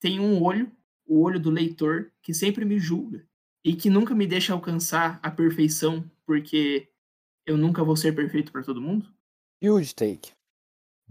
tem 0.00 0.18
um 0.18 0.42
olho, 0.42 0.68
o 1.06 1.22
olho 1.22 1.38
do 1.38 1.48
leitor, 1.48 2.10
que 2.20 2.34
sempre 2.34 2.64
me 2.64 2.76
julga 2.76 3.24
e 3.64 3.76
que 3.76 3.88
nunca 3.88 4.16
me 4.16 4.26
deixa 4.26 4.52
alcançar 4.52 5.20
a 5.22 5.30
perfeição, 5.30 6.04
porque 6.26 6.88
eu 7.46 7.56
nunca 7.56 7.84
vou 7.84 7.94
ser 7.94 8.16
perfeito 8.16 8.50
para 8.50 8.64
todo 8.64 8.80
mundo. 8.80 9.06
Huge 9.62 9.94
take. 9.94 10.32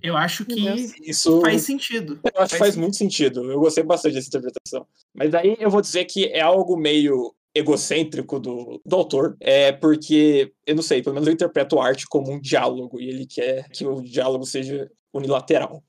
Eu 0.02 0.18
acho 0.18 0.46
que 0.46 0.60
Isso 1.02 1.40
faz 1.40 1.62
sentido. 1.62 2.20
eu 2.22 2.42
acho 2.42 2.52
que 2.52 2.58
faz 2.58 2.60
faz 2.60 2.74
sentido. 2.74 2.82
muito 2.82 2.98
sentido. 2.98 3.50
Eu 3.50 3.62
gostei 3.62 3.84
bastante 3.86 4.16
dessa 4.16 4.28
interpretação. 4.28 4.86
Mas 5.14 5.32
daí 5.32 5.56
eu 5.58 5.70
vou 5.70 5.80
dizer 5.80 6.04
que 6.04 6.26
é 6.26 6.42
algo 6.42 6.76
meio 6.76 7.34
egocêntrico 7.56 8.42
do, 8.42 8.82
do 8.86 8.96
autor, 8.98 9.38
é 9.40 9.72
porque, 9.72 10.52
eu 10.68 10.76
não 10.76 10.84
sei, 10.84 11.02
pelo 11.02 11.14
menos 11.14 11.28
eu 11.28 11.34
interpreto 11.34 11.80
a 11.80 11.86
arte 11.86 12.06
como 12.08 12.30
um 12.30 12.42
diálogo, 12.42 13.00
e 13.00 13.08
ele 13.08 13.26
quer 13.26 13.70
que 13.70 13.86
o 13.86 14.02
diálogo 14.02 14.46
seja 14.46 14.92
unilateral. 15.14 15.84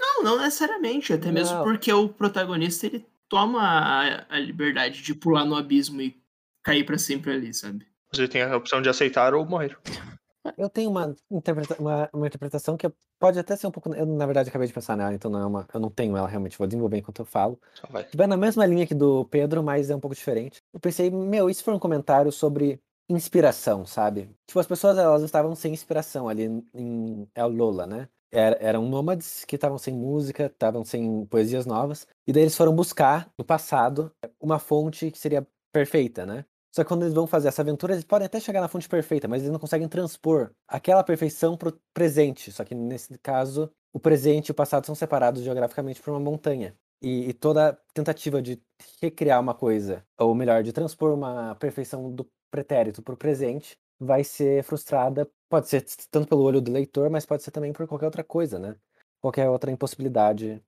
Não, 0.00 0.22
não 0.22 0.38
necessariamente, 0.38 1.12
até 1.12 1.30
mesmo 1.30 1.56
Não. 1.58 1.64
porque 1.64 1.92
o 1.92 2.08
protagonista 2.08 2.86
ele 2.86 3.06
toma 3.28 3.60
a, 3.62 4.26
a 4.36 4.38
liberdade 4.38 5.02
de 5.02 5.14
pular 5.14 5.44
no 5.44 5.56
abismo 5.56 6.00
e 6.00 6.20
cair 6.62 6.84
para 6.84 6.98
sempre 6.98 7.32
ali, 7.32 7.52
sabe? 7.54 7.86
Você 8.12 8.26
tem 8.28 8.42
a 8.42 8.56
opção 8.56 8.80
de 8.82 8.88
aceitar 8.88 9.34
ou 9.34 9.44
morrer. 9.44 9.76
Eu 10.58 10.68
tenho 10.68 10.90
uma, 10.90 11.16
interpreta 11.30 11.74
uma, 11.80 12.08
uma 12.12 12.26
interpretação 12.26 12.76
que 12.76 12.92
pode 13.18 13.38
até 13.38 13.56
ser 13.56 13.66
um 13.66 13.70
pouco. 13.70 13.94
Eu, 13.94 14.04
na 14.04 14.26
verdade, 14.26 14.50
acabei 14.50 14.68
de 14.68 14.74
pensar 14.74 14.94
nela, 14.94 15.14
então 15.14 15.30
não 15.30 15.40
é 15.40 15.46
uma. 15.46 15.66
Eu 15.72 15.80
não 15.80 15.88
tenho 15.90 16.14
ela 16.18 16.28
realmente, 16.28 16.58
vou 16.58 16.66
desenvolver 16.66 16.98
enquanto 16.98 17.20
eu 17.20 17.24
falo. 17.24 17.58
Só 17.74 17.86
vai. 17.88 18.06
Vai 18.14 18.26
na 18.26 18.36
mesma 18.36 18.66
linha 18.66 18.86
que 18.86 18.94
do 18.94 19.24
Pedro, 19.24 19.62
mas 19.62 19.88
é 19.88 19.96
um 19.96 20.00
pouco 20.00 20.14
diferente. 20.14 20.60
Eu 20.70 20.78
pensei, 20.78 21.10
meu, 21.10 21.48
isso 21.48 21.64
foi 21.64 21.72
um 21.72 21.78
comentário 21.78 22.30
sobre 22.30 22.78
inspiração, 23.08 23.86
sabe? 23.86 24.28
Tipo, 24.46 24.60
as 24.60 24.66
pessoas 24.66 24.98
elas 24.98 25.22
estavam 25.22 25.54
sem 25.54 25.72
inspiração 25.72 26.28
ali 26.28 26.44
em- 26.44 26.66
em 26.74 27.28
El 27.34 27.48
Lola, 27.48 27.86
né? 27.86 28.06
Era- 28.34 28.56
Eram 28.60 28.88
nômades 28.88 29.44
que 29.44 29.54
estavam 29.56 29.78
sem 29.78 29.94
música, 29.94 30.46
estavam 30.46 30.84
sem 30.84 31.24
poesias 31.26 31.66
novas, 31.66 32.06
e 32.26 32.32
daí 32.32 32.42
eles 32.42 32.56
foram 32.56 32.74
buscar 32.74 33.30
no 33.38 33.44
passado 33.44 34.12
uma 34.40 34.58
fonte 34.58 35.10
que 35.10 35.18
seria 35.18 35.46
perfeita, 35.72 36.26
né? 36.26 36.44
Só 36.74 36.82
que 36.82 36.88
quando 36.88 37.02
eles 37.02 37.14
vão 37.14 37.26
fazer 37.26 37.46
essa 37.48 37.62
aventura, 37.62 37.92
eles 37.92 38.04
podem 38.04 38.26
até 38.26 38.40
chegar 38.40 38.60
na 38.60 38.66
fonte 38.68 38.88
perfeita, 38.88 39.28
mas 39.28 39.42
eles 39.42 39.52
não 39.52 39.60
conseguem 39.60 39.88
transpor 39.88 40.50
aquela 40.66 41.04
perfeição 41.04 41.56
pro 41.56 41.78
presente. 41.94 42.50
Só 42.50 42.64
que 42.64 42.74
nesse 42.74 43.16
caso, 43.18 43.70
o 43.92 44.00
presente 44.00 44.48
e 44.48 44.52
o 44.52 44.54
passado 44.54 44.84
são 44.84 44.94
separados 44.94 45.42
geograficamente 45.42 46.02
por 46.02 46.10
uma 46.10 46.18
montanha. 46.18 46.74
E, 47.00 47.28
e 47.28 47.32
toda 47.32 47.78
tentativa 47.92 48.42
de 48.42 48.60
recriar 49.00 49.40
uma 49.40 49.54
coisa, 49.54 50.04
ou 50.18 50.34
melhor, 50.34 50.64
de 50.64 50.72
transpor 50.72 51.14
uma 51.14 51.54
perfeição 51.56 52.10
do 52.12 52.26
pretérito 52.50 53.02
para 53.02 53.14
o 53.14 53.16
presente, 53.16 53.76
vai 53.98 54.24
ser 54.24 54.62
frustrada. 54.64 55.28
Pode 55.48 55.68
ser 55.68 55.84
tanto 56.10 56.28
pelo 56.28 56.42
olho 56.42 56.60
do 56.60 56.72
leitor, 56.72 57.10
mas 57.10 57.26
pode 57.26 57.42
ser 57.42 57.50
também 57.50 57.72
por 57.72 57.86
qualquer 57.86 58.06
outra 58.06 58.24
coisa, 58.24 58.58
né? 58.58 58.76
Qualquer 59.20 59.48
outra 59.48 59.70
impossibilidade 59.70 60.62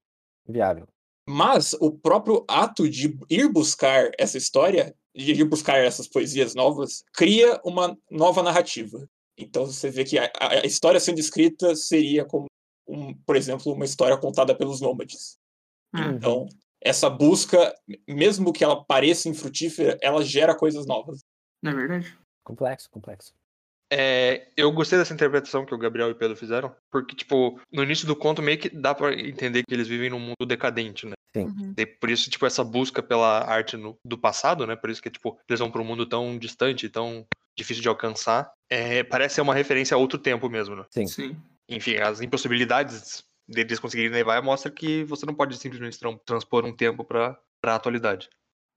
viável. 0.49 0.87
Mas 1.29 1.73
o 1.75 1.91
próprio 1.91 2.45
ato 2.49 2.89
de 2.89 3.19
ir 3.29 3.49
buscar 3.53 4.11
essa 4.17 4.39
história, 4.39 4.95
de 5.15 5.33
ir 5.33 5.45
buscar 5.45 5.79
essas 5.79 6.07
poesias 6.09 6.55
novas, 6.55 7.03
cria 7.13 7.61
uma 7.65 7.99
nova 8.11 8.43
narrativa. 8.43 9.09
Então 9.37 9.67
você 9.67 9.91
vê 9.91 10.05
que 10.05 10.19
a, 10.19 10.31
a- 10.41 10.65
história 10.65 11.01
sendo 11.01 11.19
escrita 11.19 11.75
seria 11.75 12.25
como, 12.25 12.47
um, 12.87 13.13
por 13.13 13.35
exemplo, 13.35 13.73
uma 13.73 13.85
história 13.85 14.17
contada 14.17 14.57
pelos 14.57 14.81
nômades. 14.81 15.37
Ah, 15.93 16.13
Então, 16.15 16.47
essa 16.81 17.11
busca, 17.11 17.75
mesmo 18.09 18.53
que 18.53 18.63
ela 18.63 18.85
pareça 18.85 19.29
infrutífera, 19.29 19.99
ela 20.01 20.23
gera 20.25 20.57
coisas 20.57 20.87
novas. 20.87 21.21
não 21.61 21.73
é 21.73 21.75
verdade? 21.75 22.19
Complexo, 22.47 22.89
complexo. 22.89 23.35
É, 23.93 24.49
eu 24.57 24.71
gostei 24.71 24.97
dessa 24.99 25.13
interpretação 25.13 25.67
que 25.67 25.75
o 25.75 25.79
Gabriel 25.79 26.09
e 26.09 26.13
o 26.13 26.17
Pedro 26.17 26.37
fizeram, 26.37 26.75
porque, 26.91 27.15
tipo, 27.17 27.61
no 27.73 27.83
início 27.83 28.07
do 28.07 28.15
conto 28.15 28.41
meio 28.41 28.57
que 28.57 28.69
dá 28.69 28.95
pra 28.95 29.13
entender 29.13 29.63
que 29.67 29.75
eles 29.75 29.89
vivem 29.89 30.11
num 30.11 30.19
mundo 30.21 30.47
decadente, 30.47 31.07
né? 31.07 31.15
Uhum. 31.37 31.75
E 31.77 31.85
por 31.85 32.09
isso, 32.09 32.31
tipo, 32.31 32.47
essa 32.47 32.63
busca 32.65 33.03
pela 33.03 33.45
arte 33.45 33.77
no- 33.77 33.99
do 34.05 34.17
passado, 34.17 34.65
né? 34.67 34.75
Por 34.77 34.91
isso 34.91 35.03
que, 35.03 35.11
tipo, 35.11 35.39
eles 35.49 35.59
vão 35.61 35.71
pra 35.71 35.83
um 35.83 35.85
mundo 35.85 36.07
tão 36.07 36.39
distante, 36.39 36.89
tão 36.89 37.27
difícil 37.59 37.83
de 37.83 37.89
alcançar. 37.89 38.51
É, 38.71 39.03
parece 39.03 39.37
ser 39.37 39.41
uma 39.41 39.55
referência 39.55 39.95
a 39.95 39.99
outro 39.99 40.19
tempo 40.19 40.49
mesmo, 40.49 40.77
né? 40.77 40.85
Sim. 40.91 41.07
Sim. 41.07 41.37
Enfim, 41.69 41.97
as 41.97 42.21
impossibilidades 42.21 43.25
deles 43.49 43.79
conseguirem 43.81 44.13
levar 44.13 44.41
mostra 44.43 44.71
que 44.71 45.05
você 45.05 45.27
não 45.27 45.35
pode 45.35 45.57
simplesmente 45.57 45.99
tran- 45.99 46.19
transpor 46.25 46.65
um 46.65 46.75
tempo 46.75 47.05
pra, 47.05 47.39
pra 47.61 47.75
atualidade. 47.75 48.29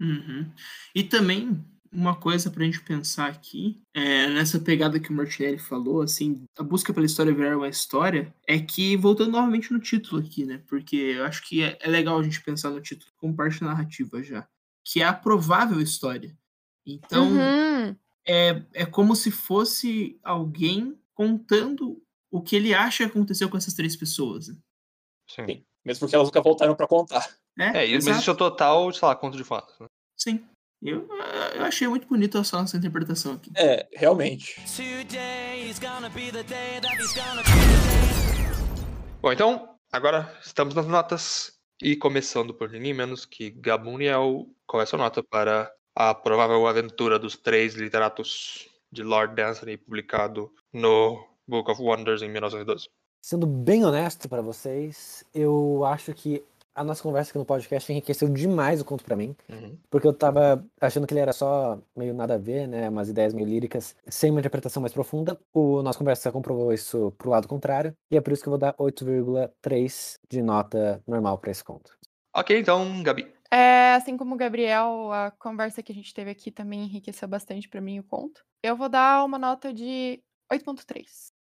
Uhum. 0.02 0.52
E 0.94 1.04
também 1.04 1.64
uma 1.92 2.16
coisa 2.16 2.50
pra 2.52 2.64
gente 2.64 2.82
pensar 2.82 3.28
aqui, 3.28 3.82
é, 3.94 4.28
nessa 4.28 4.60
pegada 4.60 5.00
que 5.00 5.10
o 5.10 5.14
Martinelli 5.14 5.58
falou, 5.58 6.02
assim, 6.02 6.44
a 6.58 6.64
busca 6.64 6.94
pela 6.94 7.06
história 7.06 7.34
virar 7.34 7.58
uma 7.58 7.68
história, 7.68 8.34
é 8.48 8.60
que, 8.60 8.96
voltando 8.98 9.32
novamente 9.32 9.72
no 9.74 9.80
título 9.80 10.22
aqui, 10.22 10.46
né? 10.46 10.62
Porque 10.68 10.96
eu 10.96 11.26
acho 11.26 11.42
que 11.48 11.64
é, 11.64 11.78
é 11.82 11.90
legal 11.90 12.20
a 12.20 12.24
gente 12.24 12.42
pensar 12.42 12.70
no 12.70 12.82
título 12.82 13.12
como 13.18 13.36
parte 13.36 13.64
narrativa 13.64 14.22
já, 14.24 14.48
que 14.86 15.02
é 15.02 15.06
a 15.06 15.14
provável 15.14 15.82
história. 15.82 16.38
Então, 16.86 17.28
Uhum. 17.32 17.96
é, 18.28 18.64
é 18.74 18.86
como 18.86 19.16
se 19.16 19.32
fosse 19.32 20.20
alguém 20.24 20.98
contando 21.14 22.02
o 22.32 22.42
que 22.42 22.56
ele 22.56 22.74
acha 22.74 23.04
que 23.06 23.10
aconteceu 23.12 23.50
com 23.50 23.58
essas 23.58 23.74
três 23.74 23.96
pessoas. 23.96 24.48
né? 24.50 24.56
Sim. 25.30 25.46
Sim. 25.48 25.64
Mesmo 25.86 26.02
porque 26.02 26.16
elas 26.16 26.28
nunca 26.28 26.42
voltaram 26.42 26.76
pra 26.76 26.88
contar. 26.88 27.28
É, 27.58 27.84
isso- 27.86 27.94
mas 27.96 28.06
exato. 28.08 28.20
isso 28.22 28.32
é 28.32 28.36
total, 28.36 28.92
sei 28.94 29.08
lá, 29.08 29.16
conto 29.16 29.36
de 29.38 29.44
fatos. 29.44 29.78
Né? 29.80 29.88
Sim. 30.18 30.46
Eu, 30.82 31.06
eu 31.56 31.66
achei 31.66 31.90
muito 31.90 32.08
bonito 32.08 32.38
essa 32.38 32.58
nossa 32.58 32.78
interpretação 32.78 33.34
aqui. 33.34 33.52
É, 33.58 33.86
realmente. 33.94 34.56
Today 34.78 35.70
is 35.70 35.78
gonna 35.78 36.10
be 36.10 36.32
the 36.32 36.42
day 36.44 36.80
that 36.80 36.96
is 37.02 37.14
gonna 37.14 37.44
be. 37.44 39.20
Bom, 39.22 39.34
então, 39.34 39.76
agora 39.92 40.34
estamos 40.42 40.74
nas 40.74 40.88
notas. 40.88 41.60
E 41.82 41.98
começando 41.98 42.54
por 42.54 42.70
ninguém 42.70 42.94
menos 42.94 43.26
que 43.26 43.50
Gabuniel, 43.50 44.48
qual 44.66 44.80
é 44.80 44.84
a 44.84 44.86
sua 44.86 45.00
nota 45.00 45.22
para 45.22 45.70
a 45.94 46.14
provável 46.14 46.66
aventura 46.66 47.20
dos 47.20 47.36
três 47.36 47.74
literatos 47.76 48.70
de 48.90 49.04
Lord 49.04 49.36
Dancery, 49.36 49.78
publicado 49.78 50.50
no 50.72 51.26
Book 51.46 51.72
of 51.72 51.82
Wonders 51.82 52.22
em 52.22 52.30
1912? 52.30 52.90
Sendo 53.22 53.46
bem 53.46 53.84
honesto 53.86 54.30
pra 54.30 54.42
vocês, 54.42 55.26
eu 55.34 55.84
acho 55.86 56.14
que 56.14 56.42
a 56.80 56.84
nossa 56.84 57.04
conversa 57.04 57.32
aqui 57.32 57.38
no 57.38 57.46
podcast 57.46 57.92
enriqueceu 57.92 58.30
demais 58.30 58.80
o 58.80 58.86
conto 58.86 59.04
pra 59.04 59.16
mim. 59.16 59.36
Uhum. 59.50 59.78
Porque 59.90 60.08
eu 60.08 60.14
tava 60.14 60.66
achando 60.80 61.06
que 61.06 61.14
ele 61.14 61.20
era 61.20 61.34
só 61.34 61.78
meio 61.94 62.14
nada 62.14 62.36
a 62.36 62.38
ver, 62.38 62.68
né? 62.68 62.88
Umas 62.88 63.10
ideias 63.10 63.34
meio 63.34 63.46
líricas, 63.46 63.98
sem 64.08 64.32
uma 64.32 64.40
interpretação 64.40 64.80
mais 64.80 64.94
profunda. 64.94 65.38
O 65.54 65.84
nossa 65.84 66.00
conversa 66.00 66.32
comprovou 66.32 66.72
isso 66.72 67.12
pro 67.18 67.30
lado 67.30 67.50
contrário. 67.50 67.94
E 68.10 68.16
é 68.16 68.22
por 68.22 68.32
isso 68.32 68.42
que 68.42 68.48
eu 68.48 68.52
vou 68.52 68.58
dar 68.58 68.74
8,3 68.76 70.20
de 70.30 70.42
nota 70.42 71.04
normal 71.06 71.38
pra 71.38 71.52
esse 71.52 71.64
conto. 71.64 71.92
Ok, 72.34 72.58
então, 72.58 73.04
Gabi. 73.04 73.30
É, 73.52 73.96
assim 73.96 74.16
como 74.16 74.36
o 74.36 74.38
Gabriel, 74.38 75.12
a 75.12 75.32
conversa 75.32 75.84
que 75.84 75.92
a 75.92 75.96
gente 75.96 76.14
teve 76.14 76.32
aqui 76.32 76.50
também 76.50 76.86
enriqueceu 76.86 77.28
bastante 77.28 77.68
pra 77.68 77.82
mim 77.82 78.00
o 78.00 78.04
conto. 78.04 78.42
Eu 78.64 78.78
vou 78.78 78.88
dar 78.88 79.26
uma 79.26 79.38
nota 79.38 79.74
de 79.74 80.24
8.3. 80.50 81.04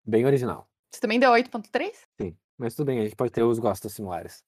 Bem 0.04 0.26
original. 0.26 0.66
Você 0.92 1.00
também 1.00 1.20
deu 1.20 1.30
8.3? 1.30 1.92
Sim. 2.20 2.36
Mas 2.58 2.74
tudo 2.74 2.88
bem, 2.88 2.98
a 2.98 3.04
gente 3.04 3.16
pode 3.16 3.30
ter 3.30 3.42
os 3.42 3.58
gostos 3.58 3.94
similares. 3.94 4.42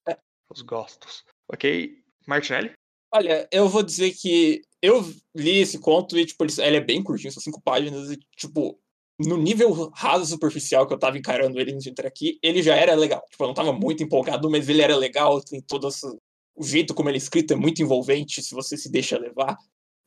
Os 0.52 0.62
gostos. 0.62 1.24
Ok, 1.50 1.98
Martinelli? 2.26 2.72
Olha, 3.14 3.48
eu 3.52 3.68
vou 3.68 3.82
dizer 3.82 4.12
que 4.12 4.62
eu 4.80 5.02
li 5.34 5.58
esse 5.58 5.78
conto 5.78 6.18
e, 6.18 6.24
tipo, 6.26 6.44
ele 6.44 6.76
é 6.76 6.80
bem 6.80 7.02
curtinho, 7.02 7.32
são 7.32 7.42
cinco 7.42 7.60
páginas, 7.60 8.10
e, 8.10 8.18
tipo, 8.36 8.78
no 9.18 9.36
nível 9.36 9.90
raso 9.94 10.26
superficial 10.26 10.86
que 10.86 10.94
eu 10.94 10.98
tava 10.98 11.18
encarando 11.18 11.60
ele 11.60 11.72
antes 11.72 11.84
de 11.84 11.90
entrar 11.90 12.08
aqui, 12.08 12.38
ele 12.42 12.62
já 12.62 12.74
era 12.74 12.94
legal. 12.94 13.22
Tipo, 13.30 13.44
eu 13.44 13.48
não 13.48 13.54
tava 13.54 13.72
muito 13.72 14.02
empolgado, 14.02 14.50
mas 14.50 14.68
ele 14.68 14.82
era 14.82 14.96
legal, 14.96 15.40
tem 15.42 15.60
todo 15.60 15.88
essa... 15.88 16.08
o 16.54 16.64
jeito 16.64 16.94
como 16.94 17.08
ele 17.08 17.16
é 17.16 17.18
escrito 17.18 17.52
é 17.52 17.56
muito 17.56 17.82
envolvente, 17.82 18.42
se 18.42 18.54
você 18.54 18.76
se 18.76 18.90
deixa 18.90 19.18
levar. 19.18 19.56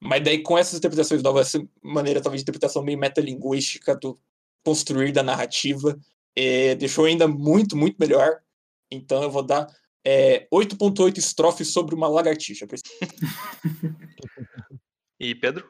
Mas 0.01 0.23
daí, 0.23 0.41
com 0.41 0.57
essas 0.57 0.77
interpretações 0.77 1.23
novas, 1.23 1.47
essa 1.47 1.65
maneira, 1.81 2.21
talvez, 2.21 2.41
de 2.41 2.43
interpretação 2.43 2.83
meio 2.83 2.99
metalinguística 2.99 3.95
do 3.95 4.19
construir 4.63 5.11
da 5.11 5.23
narrativa, 5.23 5.97
eh, 6.35 6.75
deixou 6.75 7.05
ainda 7.05 7.27
muito, 7.27 7.77
muito 7.77 7.97
melhor. 7.99 8.41
Então 8.91 9.23
eu 9.23 9.31
vou 9.31 9.43
dar 9.43 9.67
é, 10.05 10.47
8.8 10.53 11.17
estrofes 11.17 11.69
sobre 11.69 11.95
uma 11.95 12.07
lagartixa. 12.07 12.67
E 15.17 15.33
Pedro? 15.33 15.65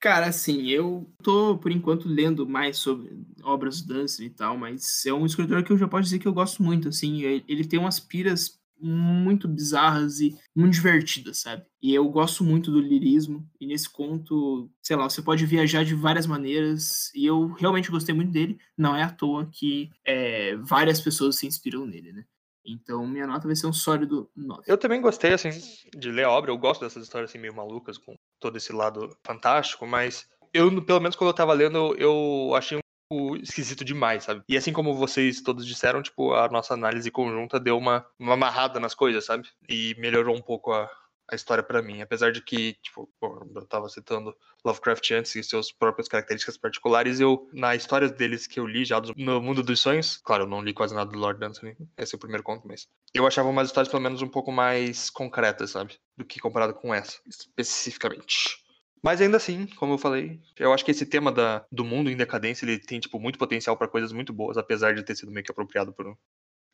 Cara, 0.00 0.26
assim, 0.26 0.68
eu 0.68 1.10
tô, 1.22 1.58
por 1.58 1.72
enquanto, 1.72 2.08
lendo 2.08 2.48
mais 2.48 2.76
sobre 2.76 3.10
obras 3.42 3.80
do 3.80 3.92
Dance 3.92 4.22
e 4.24 4.30
tal, 4.30 4.56
mas 4.56 5.04
é 5.04 5.12
um 5.12 5.26
escritor 5.26 5.64
que 5.64 5.72
eu 5.72 5.78
já 5.78 5.88
posso 5.88 6.04
dizer 6.04 6.18
que 6.18 6.28
eu 6.28 6.32
gosto 6.32 6.62
muito, 6.62 6.88
assim, 6.88 7.22
ele 7.22 7.64
tem 7.66 7.78
umas 7.78 7.98
piras 7.98 8.60
muito 8.78 9.48
bizarras 9.48 10.20
e 10.20 10.36
muito 10.54 10.74
divertidas, 10.74 11.38
sabe? 11.38 11.64
E 11.82 11.94
eu 11.94 12.06
gosto 12.08 12.44
muito 12.44 12.70
do 12.70 12.80
lirismo, 12.80 13.48
e 13.58 13.66
nesse 13.66 13.88
conto, 13.88 14.70
sei 14.82 14.94
lá, 14.94 15.08
você 15.08 15.22
pode 15.22 15.46
viajar 15.46 15.84
de 15.84 15.94
várias 15.94 16.26
maneiras, 16.26 17.10
e 17.14 17.24
eu 17.24 17.48
realmente 17.48 17.90
gostei 17.90 18.14
muito 18.14 18.30
dele, 18.30 18.58
não 18.76 18.94
é 18.94 19.02
à 19.02 19.10
toa 19.10 19.48
que 19.50 19.90
é, 20.04 20.54
várias 20.56 21.00
pessoas 21.00 21.36
se 21.36 21.46
inspiram 21.46 21.86
nele, 21.86 22.12
né? 22.12 22.24
Então, 22.64 23.06
minha 23.06 23.26
nota 23.26 23.46
vai 23.46 23.56
ser 23.56 23.66
um 23.66 23.72
sólido 23.72 24.30
9. 24.34 24.62
Eu 24.66 24.78
também 24.78 25.00
gostei, 25.00 25.32
assim, 25.32 25.50
de 25.96 26.10
ler 26.10 26.24
a 26.24 26.30
obra. 26.30 26.50
Eu 26.50 26.58
gosto 26.58 26.80
dessas 26.80 27.02
histórias, 27.02 27.30
assim, 27.30 27.38
meio 27.38 27.54
malucas, 27.54 27.98
com 27.98 28.14
todo 28.40 28.56
esse 28.56 28.72
lado 28.72 29.14
fantástico, 29.24 29.86
mas 29.86 30.28
eu, 30.52 30.82
pelo 30.82 31.00
menos 31.00 31.16
quando 31.16 31.30
eu 31.30 31.34
tava 31.34 31.52
lendo, 31.52 31.94
eu 31.96 32.54
achei 32.54 32.78
um 32.78 32.80
pouco 33.08 33.36
esquisito 33.36 33.84
demais, 33.84 34.24
sabe? 34.24 34.42
E 34.48 34.56
assim 34.56 34.72
como 34.72 34.94
vocês 34.94 35.42
todos 35.42 35.66
disseram, 35.66 36.00
tipo, 36.00 36.32
a 36.32 36.48
nossa 36.48 36.74
análise 36.74 37.10
conjunta 37.10 37.58
deu 37.58 37.76
uma, 37.76 38.06
uma 38.18 38.34
amarrada 38.34 38.78
nas 38.78 38.94
coisas, 38.94 39.24
sabe? 39.24 39.48
E 39.68 39.94
melhorou 39.98 40.36
um 40.36 40.40
pouco 40.40 40.72
a, 40.72 40.88
a 41.30 41.34
história 41.34 41.62
pra 41.62 41.80
mim. 41.82 42.02
Apesar 42.02 42.30
de 42.32 42.42
que, 42.42 42.74
tipo, 42.82 43.08
pô, 43.18 43.46
eu 43.54 43.66
tava 43.66 43.88
citando 43.88 44.34
Lovecraft 44.64 45.10
antes 45.12 45.34
e 45.34 45.42
seus 45.42 45.72
próprias 45.72 46.08
características 46.08 46.56
particulares, 46.56 47.20
eu, 47.20 47.48
na 47.52 47.74
história 47.74 48.08
deles 48.08 48.46
que 48.46 48.60
eu 48.60 48.66
li 48.66 48.84
já 48.84 49.00
do- 49.00 49.14
no 49.16 49.40
Mundo 49.40 49.62
dos 49.62 49.80
Sonhos, 49.80 50.16
claro, 50.18 50.44
eu 50.44 50.48
não 50.48 50.60
li 50.62 50.72
quase 50.72 50.94
nada 50.94 51.10
do 51.10 51.18
Lord 51.18 51.40
Dunsany, 51.40 51.76
esse 51.96 52.14
é 52.14 52.16
o 52.16 52.20
primeiro 52.20 52.42
conto, 52.42 52.66
mas 52.68 52.86
eu 53.14 53.26
achava 53.26 53.48
umas 53.48 53.68
histórias 53.68 53.90
pelo 53.90 54.02
menos 54.02 54.20
um 54.22 54.28
pouco 54.28 54.52
mais 54.52 55.08
concretas, 55.10 55.70
sabe? 55.70 55.98
Do 56.16 56.24
que 56.24 56.38
comparado 56.40 56.74
com 56.74 56.92
essa, 56.94 57.18
especificamente. 57.26 58.62
Mas 59.02 59.20
ainda 59.20 59.36
assim, 59.36 59.66
como 59.76 59.94
eu 59.94 59.98
falei, 59.98 60.40
eu 60.58 60.72
acho 60.72 60.84
que 60.84 60.90
esse 60.90 61.04
tema 61.04 61.30
da, 61.30 61.64
do 61.70 61.84
mundo 61.84 62.10
em 62.10 62.16
decadência, 62.16 62.64
ele 62.64 62.78
tem, 62.78 62.98
tipo, 62.98 63.20
muito 63.20 63.38
potencial 63.38 63.76
pra 63.76 63.86
coisas 63.88 64.12
muito 64.12 64.32
boas, 64.32 64.56
apesar 64.56 64.94
de 64.94 65.02
ter 65.02 65.14
sido 65.14 65.30
meio 65.30 65.44
que 65.44 65.50
apropriado 65.50 65.92
por 65.92 66.16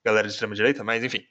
galera 0.05 0.29
de 0.29 0.33
extrema 0.33 0.55
direita, 0.55 0.85
mas 0.85 1.03
enfim. 1.03 1.25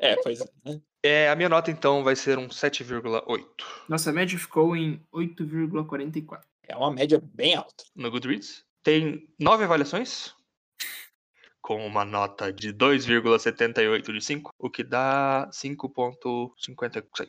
É, 0.00 0.16
pois 0.22 0.40
é. 0.40 0.44
né? 0.64 0.80
É, 1.02 1.28
a 1.28 1.36
minha 1.36 1.48
nota 1.48 1.70
então 1.70 2.02
vai 2.04 2.14
ser 2.14 2.38
um 2.38 2.48
7,8 2.48 3.46
Nossa 3.88 4.12
média 4.12 4.38
ficou 4.38 4.76
em 4.76 5.00
8,44. 5.12 6.40
É 6.66 6.76
uma 6.76 6.92
média 6.92 7.20
bem 7.22 7.54
alta. 7.54 7.84
no 7.94 8.10
Goodreads. 8.10 8.64
Tem 8.82 9.28
nove 9.38 9.64
avaliações, 9.64 10.34
com 11.60 11.86
uma 11.86 12.04
nota 12.04 12.52
de 12.52 12.72
2,78 12.72 14.12
de 14.12 14.20
5, 14.20 14.50
o 14.58 14.68
que 14.68 14.82
dá 14.82 15.48
5,56. 15.52 17.28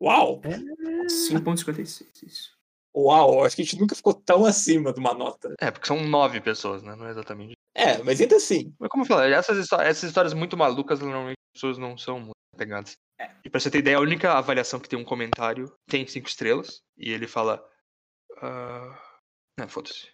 Uau! 0.00 0.40
5,56, 0.40 2.22
isso. 2.22 2.56
Uau! 2.96 3.44
Acho 3.44 3.56
que 3.56 3.62
a 3.62 3.64
gente 3.64 3.78
nunca 3.80 3.94
ficou 3.94 4.14
tão 4.14 4.44
acima 4.44 4.92
de 4.92 5.00
uma 5.00 5.12
nota. 5.14 5.54
É, 5.60 5.70
porque 5.70 5.86
são 5.86 6.00
nove 6.06 6.40
pessoas, 6.40 6.82
né? 6.82 6.94
Não 6.94 7.06
é 7.06 7.10
exatamente. 7.10 7.54
É, 7.74 8.00
mas 8.02 8.20
ainda 8.20 8.36
assim. 8.36 8.72
Mas 8.78 8.88
como 8.88 9.02
eu 9.02 9.08
falei, 9.08 9.32
essas, 9.34 9.58
histó- 9.58 9.80
essas 9.82 10.04
histórias 10.04 10.32
muito 10.32 10.56
malucas, 10.56 11.00
normalmente 11.00 11.36
as 11.54 11.60
pessoas 11.60 11.78
não 11.78 11.98
são 11.98 12.20
muito 12.20 12.34
pegadas. 12.56 12.96
É. 13.20 13.30
E 13.44 13.50
pra 13.50 13.58
você 13.58 13.68
ter 13.70 13.78
ideia, 13.78 13.96
a 13.96 14.00
única 14.00 14.32
avaliação 14.32 14.78
que 14.78 14.88
tem 14.88 14.98
um 14.98 15.04
comentário 15.04 15.72
tem 15.88 16.06
cinco 16.06 16.28
estrelas, 16.28 16.82
e 16.96 17.10
ele 17.10 17.26
fala. 17.26 17.64
ah, 18.40 18.96
Não, 19.58 19.68
foda-se. 19.68 20.08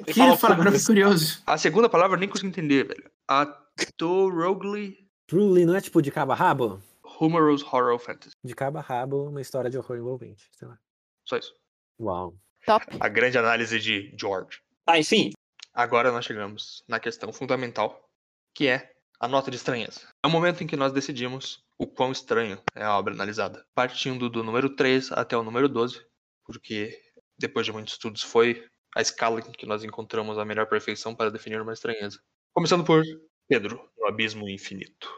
O 0.00 0.04
que 0.04 0.20
ele 0.20 0.36
fala 0.36 0.54
agora? 0.54 0.68
Eu 0.70 0.72
foda-se. 0.72 0.78
fiquei 0.80 0.86
curioso. 1.04 1.42
A 1.46 1.56
segunda 1.58 1.88
palavra 1.88 2.16
eu 2.16 2.20
nem 2.20 2.28
consigo 2.28 2.48
entender, 2.48 2.88
velho. 2.88 3.10
Atorogly 3.28 4.98
Truly 5.26 5.64
não 5.64 5.74
é 5.76 5.80
tipo 5.80 6.02
de 6.02 6.10
cabo 6.10 6.32
a 6.32 6.34
rabo? 6.34 6.82
Humorous 7.20 7.62
Horror 7.62 7.98
Fantasy. 7.98 8.34
De 8.42 8.54
cabo 8.54 8.78
a 8.78 8.80
rabo, 8.80 9.28
uma 9.28 9.40
história 9.40 9.70
de 9.70 9.78
horror 9.78 9.96
envolvente. 9.96 10.48
Sei 10.52 10.66
lá. 10.66 10.78
Só 11.24 11.36
isso. 11.36 11.54
Uau. 12.00 12.34
Top. 12.66 12.86
A 12.98 13.08
grande 13.08 13.38
análise 13.38 13.78
de 13.78 14.14
George. 14.18 14.60
Ah, 14.86 14.98
enfim. 14.98 15.32
Agora 15.72 16.12
nós 16.12 16.24
chegamos 16.24 16.82
na 16.88 17.00
questão 17.00 17.32
fundamental, 17.32 18.08
que 18.54 18.68
é 18.68 18.92
a 19.18 19.28
nota 19.28 19.50
de 19.50 19.56
estranheza. 19.56 20.08
É 20.22 20.26
o 20.26 20.30
momento 20.30 20.62
em 20.62 20.66
que 20.66 20.76
nós 20.76 20.92
decidimos 20.92 21.64
o 21.78 21.86
quão 21.86 22.12
estranho 22.12 22.62
é 22.74 22.84
a 22.84 22.96
obra 22.96 23.12
analisada, 23.12 23.64
partindo 23.74 24.30
do 24.30 24.44
número 24.44 24.74
3 24.74 25.12
até 25.12 25.36
o 25.36 25.42
número 25.42 25.68
12, 25.68 26.04
porque 26.44 27.00
depois 27.38 27.66
de 27.66 27.72
muitos 27.72 27.94
estudos 27.94 28.22
foi 28.22 28.66
a 28.94 29.00
escala 29.00 29.40
em 29.40 29.52
que 29.52 29.66
nós 29.66 29.82
encontramos 29.82 30.38
a 30.38 30.44
melhor 30.44 30.68
perfeição 30.68 31.14
para 31.14 31.30
definir 31.30 31.60
uma 31.60 31.72
estranheza. 31.72 32.20
Começando 32.52 32.84
por 32.84 33.02
Pedro, 33.48 33.90
no 33.98 34.06
abismo 34.06 34.48
infinito. 34.48 35.12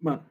Mano, 0.00 0.30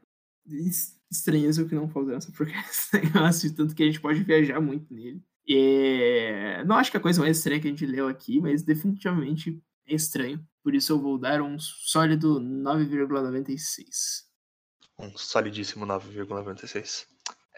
estranheza 1.11 1.61
o 1.61 1.67
que 1.67 1.75
não 1.75 1.89
falta 1.89 2.11
nessa 2.11 2.31
porque 2.31 2.53
esse 2.69 2.95
negócio, 2.95 3.53
tanto 3.55 3.75
que 3.75 3.83
a 3.83 3.85
gente 3.85 4.01
pode 4.01 4.23
viajar 4.23 4.59
muito 4.59 4.93
nele. 4.93 5.21
É, 5.49 6.63
Não 6.65 6.75
acho 6.75 6.91
que 6.91 6.97
a 6.97 7.01
coisa 7.01 7.21
mais 7.21 7.37
estranha 7.37 7.61
que 7.61 7.67
a 7.67 7.71
gente 7.71 7.85
leu 7.85 8.07
aqui, 8.07 8.41
mas 8.41 8.63
definitivamente 8.63 9.61
é 9.87 9.95
estranho. 9.95 10.45
Por 10.61 10.75
isso 10.75 10.91
eu 10.91 10.99
vou 10.99 11.17
dar 11.17 11.41
um 11.41 11.57
sólido 11.57 12.41
9,96. 12.41 14.25
Um 14.99 15.17
solidíssimo 15.17 15.85
9,96. 15.85 17.05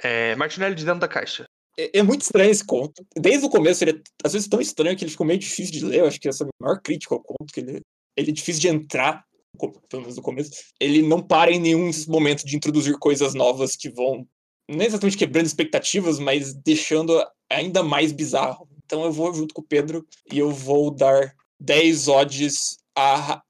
É, 0.04 0.36
Martinelli 0.36 0.76
de 0.76 0.86
dentro 0.86 1.00
da 1.00 1.08
caixa. 1.08 1.46
É, 1.78 2.00
é 2.00 2.04
muito 2.04 2.22
estranho 2.22 2.52
esse 2.52 2.64
conto. 2.64 3.06
Desde 3.16 3.46
o 3.46 3.50
começo, 3.50 3.84
ele 3.84 3.92
é 3.92 4.02
às 4.24 4.34
vezes 4.34 4.48
tão 4.48 4.62
estranho 4.62 4.96
que 4.96 5.04
ele 5.04 5.12
ficou 5.12 5.26
meio 5.26 5.40
difícil 5.40 5.74
de 5.74 5.86
ler. 5.86 6.02
Eu 6.02 6.08
acho 6.08 6.20
que 6.20 6.30
essa 6.30 6.44
é 6.44 6.48
a 6.48 6.64
maior 6.64 6.80
crítica 6.82 7.16
ao 7.16 7.24
conto, 7.24 7.52
que 7.52 7.62
ele, 7.62 7.82
ele 8.16 8.30
é 8.30 8.34
difícil 8.34 8.62
de 8.62 8.68
entrar, 8.68 9.26
pelo 9.58 10.02
menos 10.02 10.16
no 10.18 10.22
começo. 10.22 10.52
Ele 10.80 11.02
não 11.02 11.22
para 11.22 11.52
em 11.52 11.60
nenhum 11.60 11.89
momento 12.08 12.45
de 12.45 12.56
introduzir 12.56 12.97
coisas 12.97 13.34
novas 13.34 13.76
que 13.76 13.89
vão, 13.89 14.28
não 14.70 14.84
exatamente 14.86 15.18
quebrando 15.18 15.45
expectativas, 15.47 16.20
mas 16.20 16.54
deixando 16.54 17.22
ainda 17.50 17.82
mais 17.84 18.12
bizarro. 18.12 18.70
Então 18.86 19.04
eu 19.04 19.12
vou 19.12 19.34
junto 19.34 19.54
com 19.54 19.62
o 19.62 19.68
Pedro 19.68 20.06
e 20.32 20.39
eu 20.39 20.52
vou 20.52 20.91
dar 20.91 21.36
10 21.60 22.08
odds 22.08 22.78
à 22.95 23.16
Ra- 23.16 23.43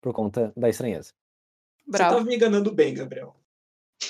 por 0.00 0.12
conta 0.12 0.52
da 0.56 0.68
estranheza. 0.68 1.12
Você 1.84 1.98
Bravo. 1.98 2.14
tava 2.14 2.24
me 2.24 2.36
enganando 2.36 2.72
bem, 2.72 2.94
Gabriel. 2.94 3.34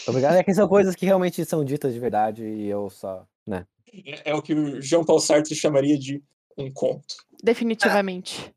Obrigado. 0.07 0.37
É 0.37 0.45
que 0.45 0.55
são 0.55 0.69
coisas 0.69 0.95
que 0.95 1.07
realmente 1.07 1.45
são 1.45 1.65
ditas 1.65 1.93
de 1.93 2.01
verdade 2.01 2.45
e 2.45 2.69
eu 2.69 2.89
só, 2.91 3.27
né? 3.47 3.67
É, 3.93 4.31
é 4.31 4.35
o 4.35 4.43
que 4.43 4.55
o 4.55 4.81
Jean 4.81 5.05
Paul 5.05 5.21
Sartre 5.21 5.55
chamaria 5.55 5.99
de 5.99 6.23
um 6.57 6.71
conto. 6.73 7.17
Definitivamente. 7.43 8.55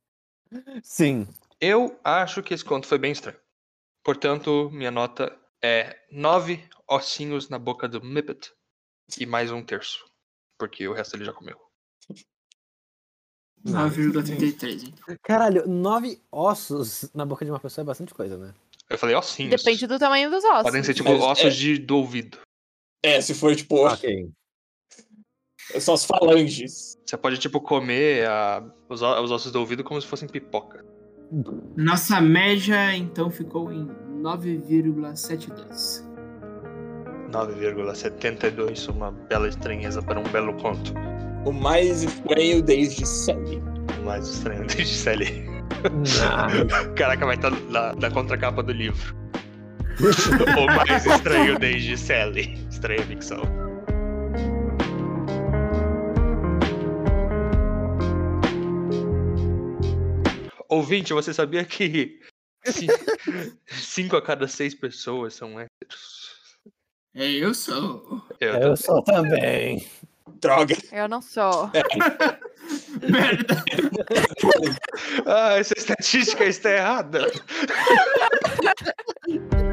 Sim. 0.84 1.28
Eu 1.60 1.98
acho 2.04 2.44
que 2.44 2.54
esse 2.54 2.64
conto 2.64 2.88
foi 2.88 2.98
bem 2.98 3.12
estranho. 3.12 3.40
Portanto, 4.04 4.70
minha 4.72 4.92
nota 4.92 5.36
é 5.62 5.98
9 6.12 6.64
ossinhos 6.88 7.50
na 7.50 7.58
boca 7.58 7.88
do 7.88 8.04
Mippet 8.04 8.52
e 9.20 9.26
mais 9.26 9.52
um 9.52 9.64
terço. 9.64 10.06
Porque 10.58 10.88
o 10.88 10.94
resto 10.94 11.16
ele 11.16 11.26
já 11.26 11.34
comeu. 11.34 11.58
9,33, 13.66 14.84
hein? 14.84 14.94
Caralho, 15.22 15.66
nove 15.68 16.22
ossos 16.30 17.10
na 17.14 17.26
boca 17.26 17.46
de 17.46 17.52
uma 17.52 17.60
pessoa 17.60 17.84
é 17.84 17.86
bastante 17.86 18.14
coisa, 18.14 18.38
né? 18.38 18.54
Eu 18.90 18.98
falei 18.98 19.16
ossinhos. 19.16 19.62
Depende 19.62 19.88
do 19.88 19.98
tamanho 19.98 20.30
dos 20.30 20.44
ossos. 20.44 20.64
Podem 20.64 20.84
ser 20.84 20.94
tipo 20.94 21.10
Mas, 21.12 21.22
ossos 21.22 21.46
é- 21.46 21.50
de, 21.50 21.78
do 21.80 21.98
ouvido. 21.98 22.38
É, 23.04 23.20
se 23.22 23.34
for 23.34 23.56
tipo, 23.56 23.86
Ok. 23.88 24.30
são 25.80 25.94
as 25.94 26.06
falanges. 26.06 26.98
Você 27.06 27.18
pode, 27.18 27.38
tipo, 27.38 27.60
comer 27.62 28.28
a- 28.28 28.64
os, 28.90 29.02
os 29.02 29.32
ossos 29.32 29.52
do 29.52 29.60
ouvido 29.60 29.84
como 29.84 30.00
se 30.02 30.08
fossem 30.08 30.28
pipoca. 30.28 30.84
Nossa 31.76 32.22
média, 32.22 32.96
então, 32.96 33.32
ficou 33.32 33.72
em 33.72 33.88
9,72. 34.22 36.04
9,72, 37.32 38.88
uma 38.90 39.12
bela 39.12 39.48
estranheza 39.48 40.02
para 40.04 40.20
um 40.20 40.24
belo 40.24 40.54
conto. 40.62 40.94
O 41.46 41.52
mais 41.52 42.04
estranho 42.04 42.62
desde 42.62 43.06
Sally. 43.08 43.62
O 44.00 44.06
mais 44.06 44.28
estranho 44.28 44.66
desde 44.68 44.96
Sally. 44.96 45.44
Não. 45.90 46.94
Caraca, 46.96 47.26
vai 47.26 47.36
estar 47.36 47.52
na, 47.70 47.94
na 47.96 48.10
contracapa 48.12 48.62
do 48.64 48.72
livro. 48.72 49.16
o 50.58 50.66
mais 50.68 51.06
estranho 51.06 51.58
desde 51.60 51.98
Sally. 51.98 52.58
Estranha 52.70 53.04
ficção. 53.06 53.42
Ouvinte, 60.70 61.14
você 61.14 61.34
sabia 61.34 61.64
que 61.66 62.20
cin- 62.66 62.88
cinco 63.68 64.16
a 64.16 64.22
cada 64.22 64.48
seis 64.48 64.74
pessoas 64.74 65.34
são 65.36 65.60
héteros? 65.60 66.24
É, 67.14 67.30
eu 67.32 67.54
sou. 67.54 68.24
Eu, 68.40 68.54
Eu 68.54 68.60
também. 68.62 68.76
sou 68.76 69.04
também. 69.04 69.88
Droga. 70.44 70.76
Eu 70.92 71.08
não 71.08 71.22
sou. 71.22 71.72
Merda. 73.10 73.64
Ah, 75.26 75.58
essa 75.58 75.74
estatística 75.78 76.44
está 76.46 76.70
errada. 76.70 77.32